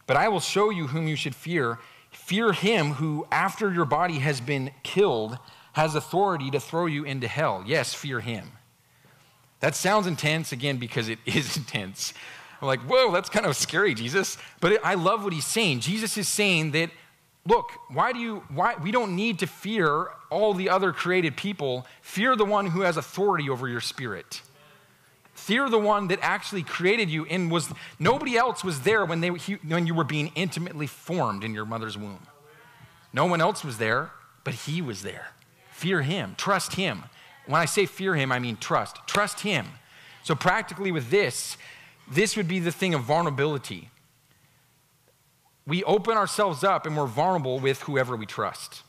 But 0.06 0.16
I 0.16 0.28
will 0.28 0.40
show 0.40 0.70
you 0.70 0.88
whom 0.88 1.08
you 1.08 1.16
should 1.16 1.34
fear. 1.34 1.78
Fear 2.10 2.52
him 2.52 2.94
who, 2.94 3.26
after 3.30 3.72
your 3.72 3.84
body 3.84 4.18
has 4.18 4.40
been 4.40 4.72
killed, 4.82 5.38
has 5.72 5.94
authority 5.94 6.50
to 6.50 6.60
throw 6.60 6.86
you 6.86 7.04
into 7.04 7.28
hell. 7.28 7.62
Yes, 7.66 7.94
fear 7.94 8.20
him. 8.20 8.52
That 9.60 9.74
sounds 9.74 10.06
intense, 10.06 10.52
again, 10.52 10.78
because 10.78 11.08
it 11.08 11.18
is 11.26 11.56
intense. 11.56 12.12
I'm 12.60 12.68
like, 12.68 12.80
whoa, 12.80 13.10
that's 13.12 13.28
kind 13.28 13.46
of 13.46 13.56
scary, 13.56 13.94
Jesus. 13.94 14.36
But 14.60 14.72
it, 14.72 14.80
I 14.84 14.94
love 14.94 15.24
what 15.24 15.32
he's 15.32 15.46
saying. 15.46 15.80
Jesus 15.80 16.16
is 16.18 16.28
saying 16.28 16.72
that, 16.72 16.90
look, 17.46 17.70
why 17.88 18.12
do 18.12 18.18
you, 18.18 18.42
why, 18.52 18.74
we 18.82 18.90
don't 18.90 19.16
need 19.16 19.38
to 19.38 19.46
fear 19.46 20.08
all 20.30 20.54
the 20.54 20.70
other 20.70 20.92
created 20.92 21.36
people. 21.36 21.86
Fear 22.02 22.36
the 22.36 22.44
one 22.44 22.66
who 22.66 22.82
has 22.82 22.96
authority 22.96 23.50
over 23.50 23.68
your 23.68 23.80
spirit. 23.80 24.42
Fear 25.34 25.68
the 25.68 25.78
one 25.78 26.08
that 26.08 26.18
actually 26.22 26.62
created 26.62 27.10
you 27.10 27.24
and 27.26 27.50
was 27.50 27.72
nobody 27.98 28.36
else 28.36 28.62
was 28.62 28.80
there 28.80 29.04
when, 29.04 29.20
they, 29.20 29.30
he, 29.32 29.54
when 29.54 29.86
you 29.86 29.94
were 29.94 30.04
being 30.04 30.30
intimately 30.34 30.86
formed 30.86 31.44
in 31.44 31.54
your 31.54 31.64
mother's 31.64 31.98
womb. 31.98 32.26
No 33.12 33.26
one 33.26 33.40
else 33.40 33.64
was 33.64 33.78
there, 33.78 34.10
but 34.44 34.54
he 34.54 34.80
was 34.80 35.02
there. 35.02 35.28
Fear 35.72 36.02
him, 36.02 36.34
trust 36.36 36.74
him. 36.74 37.04
When 37.46 37.60
I 37.60 37.64
say 37.64 37.86
fear 37.86 38.14
him, 38.14 38.30
I 38.30 38.38
mean 38.38 38.56
trust. 38.56 38.98
Trust 39.06 39.40
him. 39.40 39.66
So, 40.22 40.34
practically, 40.34 40.92
with 40.92 41.10
this, 41.10 41.56
this 42.10 42.36
would 42.36 42.48
be 42.48 42.58
the 42.58 42.72
thing 42.72 42.94
of 42.94 43.02
vulnerability. 43.02 43.90
We 45.66 45.84
open 45.84 46.16
ourselves 46.16 46.64
up 46.64 46.86
and 46.86 46.96
we're 46.96 47.06
vulnerable 47.06 47.60
with 47.60 47.82
whoever 47.82 48.16
we 48.16 48.26
trust. 48.26 48.82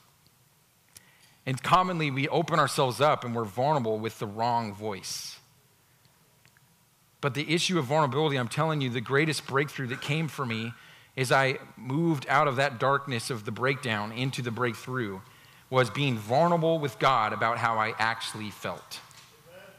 And 1.46 1.62
commonly, 1.62 2.12
we 2.12 2.28
open 2.28 2.60
ourselves 2.60 3.02
up 3.02 3.24
and 3.24 3.36
we're 3.36 3.46
vulnerable 3.46 4.00
with 4.00 4.20
the 4.20 4.28
wrong 4.28 4.74
voice. 4.74 5.38
But 7.20 7.36
the 7.36 7.54
issue 7.54 7.78
of 7.78 7.86
vulnerability, 7.86 8.38
I'm 8.38 8.48
telling 8.48 8.82
you, 8.82 8.90
the 8.90 9.02
greatest 9.02 9.46
breakthrough 9.46 9.88
that 9.88 10.02
came 10.02 10.28
for 10.28 10.46
me 10.46 10.74
as 11.16 11.32
I 11.32 11.60
moved 11.78 12.26
out 12.30 12.48
of 12.48 12.56
that 12.56 12.80
darkness 12.80 13.30
of 13.30 13.46
the 13.46 13.52
breakdown 13.52 14.12
into 14.12 14.42
the 14.42 14.52
breakthrough 14.52 15.20
was 15.70 15.90
being 15.90 16.18
vulnerable 16.18 16.80
with 16.80 16.98
God 17.00 17.34
about 17.34 17.58
how 17.58 17.78
I 17.78 17.94
actually 18.00 18.50
felt. 18.50 19.00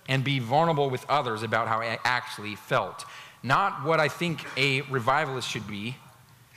And 0.09 0.25
be 0.25 0.39
vulnerable 0.39 0.91
with 0.91 1.05
others 1.09 1.43
about 1.43 1.69
how 1.69 1.81
I 1.81 1.99
actually 2.05 2.55
felt. 2.55 3.05
Not 3.43 3.85
what 3.85 4.01
I 4.01 4.09
think 4.09 4.45
a 4.57 4.83
revivalist 4.83 5.49
should 5.49 5.67
be. 5.67 5.97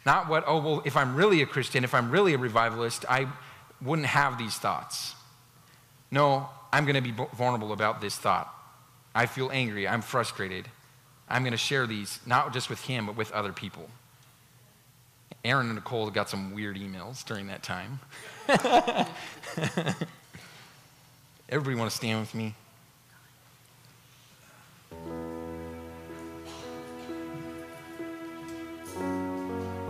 Not 0.05 0.29
what, 0.29 0.43
oh, 0.45 0.59
well, 0.59 0.81
if 0.85 0.95
I'm 0.95 1.15
really 1.15 1.41
a 1.41 1.45
Christian, 1.45 1.83
if 1.83 1.93
I'm 1.95 2.11
really 2.11 2.33
a 2.33 2.37
revivalist, 2.37 3.05
I 3.09 3.27
wouldn't 3.81 4.07
have 4.07 4.37
these 4.37 4.55
thoughts. 4.55 5.15
No, 6.11 6.47
I'm 6.71 6.85
going 6.85 6.95
to 6.95 7.01
be 7.01 7.13
vulnerable 7.33 7.73
about 7.73 8.01
this 8.01 8.15
thought. 8.15 8.53
I 9.15 9.25
feel 9.25 9.49
angry. 9.51 9.87
I'm 9.87 10.01
frustrated. 10.01 10.67
I'm 11.27 11.41
going 11.41 11.53
to 11.53 11.57
share 11.57 11.87
these, 11.87 12.19
not 12.25 12.53
just 12.53 12.69
with 12.69 12.81
him, 12.81 13.07
but 13.07 13.15
with 13.15 13.31
other 13.31 13.51
people. 13.51 13.89
Aaron 15.43 15.67
and 15.67 15.75
Nicole 15.75 16.09
got 16.09 16.29
some 16.29 16.53
weird 16.53 16.75
emails 16.77 17.25
during 17.25 17.47
that 17.47 17.63
time. 17.63 17.99
Everybody 21.49 21.75
want 21.75 21.91
to 21.91 21.95
stand 21.95 22.19
with 22.19 22.35
me? 22.35 22.55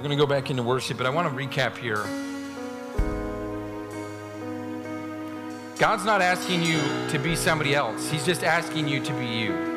Going 0.06 0.16
to 0.16 0.24
go 0.24 0.30
back 0.30 0.52
into 0.52 0.62
worship, 0.62 0.98
but 0.98 1.08
I 1.08 1.10
want 1.10 1.28
to 1.28 1.34
recap 1.34 1.78
here. 1.78 2.04
God's 5.80 6.06
not 6.06 6.22
asking 6.22 6.62
you 6.62 6.80
to 7.10 7.18
be 7.18 7.36
somebody 7.36 7.74
else, 7.74 8.12
He's 8.12 8.24
just 8.24 8.44
asking 8.44 8.88
you 8.88 9.04
to 9.04 9.14
be 9.14 9.26
you. 9.26 9.74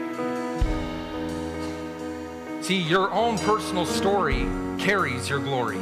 See, 2.60 2.76
your 2.76 3.10
own 3.10 3.38
personal 3.38 3.86
story 3.86 4.46
carries 4.78 5.30
your 5.30 5.38
glory. 5.38 5.80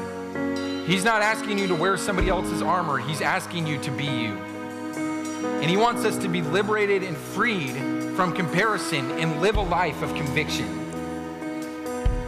He's 0.86 1.03
not 1.03 1.22
asking 1.22 1.59
you 1.59 1.66
to 1.66 1.74
wear 1.74 1.97
somebody 1.97 2.28
else's 2.28 2.62
armor, 2.62 2.99
He's 2.99 3.22
asking 3.22 3.66
you 3.66 3.80
to 3.80 3.90
be 3.90 4.05
you. 4.05 4.38
And 5.61 5.68
He 5.68 5.76
wants 5.76 6.05
us 6.05 6.16
to 6.18 6.28
be 6.28 6.40
liberated 6.40 7.03
and 7.03 7.16
freed 7.16 7.74
from 8.14 8.32
comparison 8.32 9.11
and 9.18 9.40
live 9.40 9.57
a 9.57 9.62
life 9.62 10.03
of 10.03 10.14
conviction. 10.14 10.68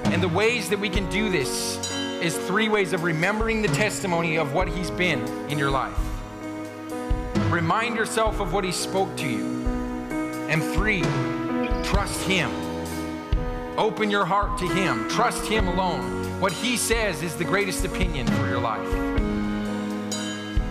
And 0.07 0.21
the 0.21 0.29
ways 0.29 0.69
that 0.71 0.81
we 0.81 0.91
can 0.91 1.09
do 1.11 1.31
this 1.31 1.98
is 2.23 2.37
three 2.37 2.69
ways 2.69 2.93
of 2.93 3.05
remembering 3.05 3.63
the 3.63 3.69
testimony 3.69 4.37
of 4.37 4.53
what 4.53 4.69
He's 4.69 4.91
been 4.91 5.21
in 5.49 5.59
your 5.59 5.71
life. 5.71 5.99
Remind 7.51 7.97
yourself 7.97 8.41
of 8.41 8.53
what 8.53 8.65
He 8.65 8.73
spoke 8.73 9.17
to 9.17 9.29
you. 9.29 9.45
And 10.49 10.63
three, 10.63 11.03
trust 11.85 12.21
Him. 12.27 12.51
Open 13.79 14.11
your 14.11 14.25
heart 14.25 14.59
to 14.59 14.67
Him. 14.67 15.09
Trust 15.09 15.47
Him 15.47 15.69
alone. 15.69 16.41
What 16.41 16.53
He 16.53 16.77
says 16.77 17.23
is 17.23 17.37
the 17.37 17.45
greatest 17.45 17.85
opinion 17.85 18.27
for 18.27 18.49
your 18.49 18.61
life. 18.61 18.89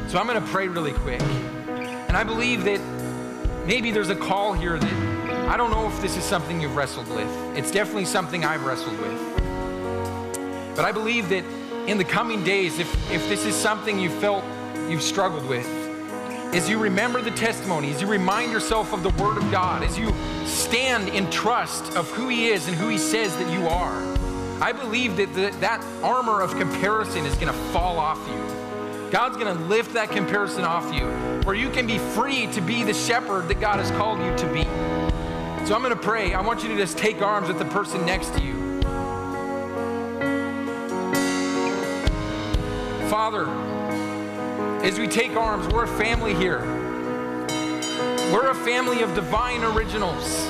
So 0.10 0.18
I'm 0.18 0.28
going 0.28 0.42
to 0.42 0.48
pray 0.50 0.68
really 0.68 0.94
quick. 0.94 1.22
And 1.22 2.16
I 2.16 2.24
believe 2.24 2.64
that 2.66 2.80
maybe 3.66 3.92
there's 3.92 4.10
a 4.10 4.16
call 4.16 4.54
here 4.54 4.78
that 4.78 5.50
I 5.50 5.56
don't 5.56 5.72
know 5.72 5.88
if 5.88 6.02
this 6.02 6.18
is 6.18 6.24
something 6.24 6.60
you've 6.60 6.76
wrestled 6.76 7.08
with. 7.10 7.30
It's 7.58 7.72
definitely 7.72 8.06
something 8.06 8.44
I've 8.44 8.66
wrestled 8.66 9.00
with. 9.00 9.47
But 10.78 10.86
I 10.86 10.92
believe 10.92 11.28
that 11.30 11.44
in 11.88 11.98
the 11.98 12.04
coming 12.04 12.44
days, 12.44 12.78
if, 12.78 13.12
if 13.12 13.28
this 13.28 13.48
is 13.48 13.56
something 13.56 14.00
you 14.00 14.12
felt 14.22 14.46
you've 14.88 15.02
struggled 15.02 15.48
with, 15.50 15.66
as 16.54 16.70
you 16.70 16.78
remember 16.78 17.20
the 17.20 17.32
testimony, 17.32 17.90
as 17.90 18.00
you 18.00 18.08
remind 18.08 18.52
yourself 18.52 18.94
of 18.94 19.02
the 19.02 19.10
Word 19.22 19.38
of 19.38 19.52
God, 19.52 19.82
as 19.82 19.98
you 19.98 20.14
stand 20.46 21.10
in 21.10 21.30
trust 21.32 21.98
of 21.98 22.08
who 22.12 22.30
He 22.30 22.50
is 22.50 22.68
and 22.68 22.78
who 22.78 22.90
He 22.90 23.00
says 23.00 23.36
that 23.38 23.52
you 23.52 23.68
are, 23.68 24.04
I 24.62 24.72
believe 24.72 25.18
that 25.18 25.34
the, 25.34 25.50
that 25.62 25.84
armor 26.04 26.42
of 26.42 26.56
comparison 26.60 27.26
is 27.26 27.34
going 27.34 27.48
to 27.48 27.60
fall 27.72 27.98
off 27.98 28.20
you. 28.28 29.10
God's 29.10 29.36
going 29.36 29.58
to 29.58 29.64
lift 29.64 29.94
that 29.94 30.12
comparison 30.12 30.64
off 30.64 30.94
you, 30.94 31.08
where 31.44 31.56
you 31.56 31.72
can 31.72 31.88
be 31.88 31.98
free 31.98 32.46
to 32.54 32.62
be 32.62 32.84
the 32.84 32.94
shepherd 32.94 33.48
that 33.48 33.60
God 33.60 33.80
has 33.80 33.90
called 33.92 34.20
you 34.20 34.38
to 34.38 34.54
be. 34.54 34.64
So 35.66 35.74
I'm 35.74 35.82
going 35.82 35.90
to 35.90 35.96
pray. 35.96 36.36
I 36.36 36.42
want 36.42 36.62
you 36.62 36.70
to 36.70 36.78
just 36.78 37.00
take 37.00 37.24
arms 37.24 37.48
with 37.48 37.58
the 37.58 37.66
person 37.66 38.06
next 38.06 38.36
to 38.36 38.44
you. 38.44 38.67
Father, 43.10 43.48
as 44.84 45.00
we 45.00 45.08
take 45.08 45.32
arms, 45.38 45.66
we're 45.70 45.86
a 45.86 45.98
family 45.98 46.34
here. 46.34 46.60
We're 48.34 48.50
a 48.50 48.56
family 48.56 49.02
of 49.02 49.16
divine 49.16 49.64
originals, 49.64 50.50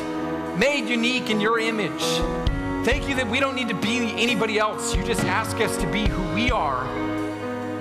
made 0.57 0.89
unique 0.89 1.29
in 1.29 1.39
your 1.39 1.59
image. 1.59 2.01
Thank 2.83 3.07
you 3.07 3.13
that 3.13 3.27
we 3.29 3.39
don't 3.39 3.55
need 3.55 3.69
to 3.69 3.75
be 3.75 4.11
anybody 4.19 4.57
else. 4.57 4.95
You 4.95 5.03
just 5.03 5.23
ask 5.25 5.57
us 5.57 5.77
to 5.77 5.91
be 5.91 6.07
who 6.07 6.33
we 6.33 6.49
are, 6.49 6.83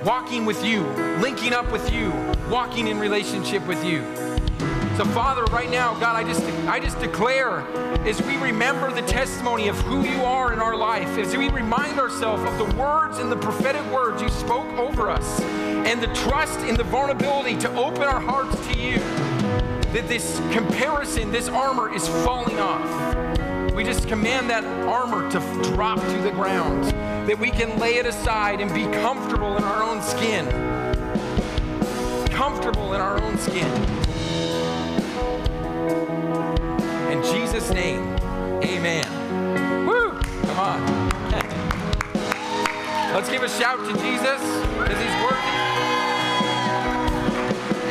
walking 0.03 0.45
with 0.45 0.63
you, 0.63 0.83
linking 1.21 1.53
up 1.53 1.71
with 1.71 1.91
you, 1.91 2.11
walking 2.47 2.87
in 2.87 2.99
relationship 2.99 3.65
with 3.65 3.83
you. 3.83 4.26
So, 4.97 5.05
Father, 5.05 5.43
right 5.53 5.69
now, 5.69 5.93
God, 5.99 6.15
I 6.15 6.23
just, 6.23 6.41
I 6.67 6.79
just 6.79 6.99
declare 6.99 7.59
as 8.07 8.19
we 8.23 8.35
remember 8.37 8.91
the 8.91 9.03
testimony 9.03 9.67
of 9.67 9.77
who 9.81 10.01
you 10.01 10.23
are 10.23 10.53
in 10.53 10.59
our 10.59 10.75
life, 10.75 11.19
as 11.19 11.37
we 11.37 11.49
remind 11.49 11.99
ourselves 11.99 12.41
of 12.41 12.57
the 12.57 12.75
words 12.75 13.19
and 13.19 13.31
the 13.31 13.35
prophetic 13.35 13.85
words 13.91 14.23
you 14.23 14.29
spoke 14.29 14.65
over 14.73 15.07
us, 15.07 15.39
and 15.41 16.01
the 16.01 16.11
trust 16.15 16.57
and 16.61 16.75
the 16.75 16.83
vulnerability 16.83 17.55
to 17.59 17.71
open 17.75 18.01
our 18.01 18.19
hearts 18.19 18.55
to 18.69 18.79
you, 18.79 18.97
that 19.93 20.07
this 20.07 20.39
comparison, 20.51 21.31
this 21.31 21.47
armor 21.47 21.93
is 21.93 22.07
falling 22.25 22.57
off. 22.57 23.73
We 23.75 23.83
just 23.83 24.07
command 24.07 24.49
that 24.49 24.63
armor 24.87 25.29
to 25.29 25.39
drop 25.75 25.99
to 25.99 26.17
the 26.23 26.31
ground, 26.31 26.85
that 27.29 27.37
we 27.37 27.51
can 27.51 27.77
lay 27.77 27.97
it 27.97 28.07
aside 28.07 28.61
and 28.61 28.73
be 28.73 28.85
comfortable 28.99 29.57
in 29.57 29.63
our 29.63 29.83
own 29.83 30.01
skin. 30.01 30.47
Comfortable 32.31 32.95
in 32.95 32.99
our 33.01 33.21
own 33.21 33.37
skin. 33.37 34.06
In 35.87 37.23
Jesus' 37.23 37.69
name, 37.71 38.01
amen. 38.63 39.05
Woo! 39.87 40.19
Come 40.19 40.59
on. 40.59 41.07
Let's 43.13 43.29
give 43.29 43.43
a 43.43 43.49
shout 43.49 43.79
to 43.79 43.93
Jesus 43.93 44.41
because 44.77 44.99
he's 44.99 45.15
working. 45.23 45.57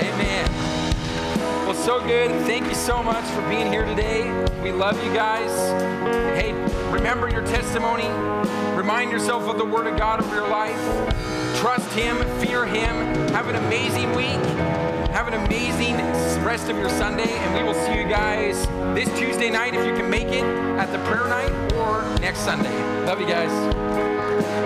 Amen. 0.09 0.47
Well, 1.65 1.75
so 1.75 2.01
good. 2.07 2.31
Thank 2.47 2.67
you 2.67 2.75
so 2.75 3.03
much 3.03 3.25
for 3.31 3.41
being 3.49 3.73
here 3.73 3.85
today. 3.87 4.31
We 4.63 4.73
love 4.73 5.03
you 5.03 5.13
guys. 5.15 5.51
Hey, 6.39 6.53
remember 6.93 7.31
your 7.31 7.47
testimony. 7.47 8.09
Remind 8.77 9.11
yourself 9.11 9.45
of 9.45 9.57
the 9.59 9.65
Word 9.65 9.87
of 9.87 9.99
God 9.99 10.21
of 10.21 10.31
your 10.31 10.47
life. 10.49 11.46
Trust 11.57 11.91
Him, 11.93 12.19
fear 12.39 12.67
Him. 12.67 12.95
Have 13.31 13.49
an 13.49 13.57
amazing 13.57 14.15
week. 14.15 14.45
Have 15.11 15.27
an 15.27 15.35
amazing 15.35 15.97
rest 16.45 16.69
of 16.69 16.77
your 16.77 16.91
Sunday, 16.91 17.31
and 17.31 17.55
we 17.55 17.63
will 17.63 17.75
see 17.75 17.99
you 17.99 18.07
guys 18.07 18.67
this 18.95 19.09
Tuesday 19.19 19.49
night 19.49 19.75
if 19.75 19.87
you 19.87 19.95
can 19.95 20.11
make 20.11 20.29
it 20.29 20.45
at 20.79 20.93
the 20.93 20.99
prayer 21.09 21.27
night 21.29 21.73
or 21.73 22.03
next 22.21 22.41
Sunday. 22.41 22.77
Love 23.07 23.21
you 23.21 23.27
guys. 23.27 24.47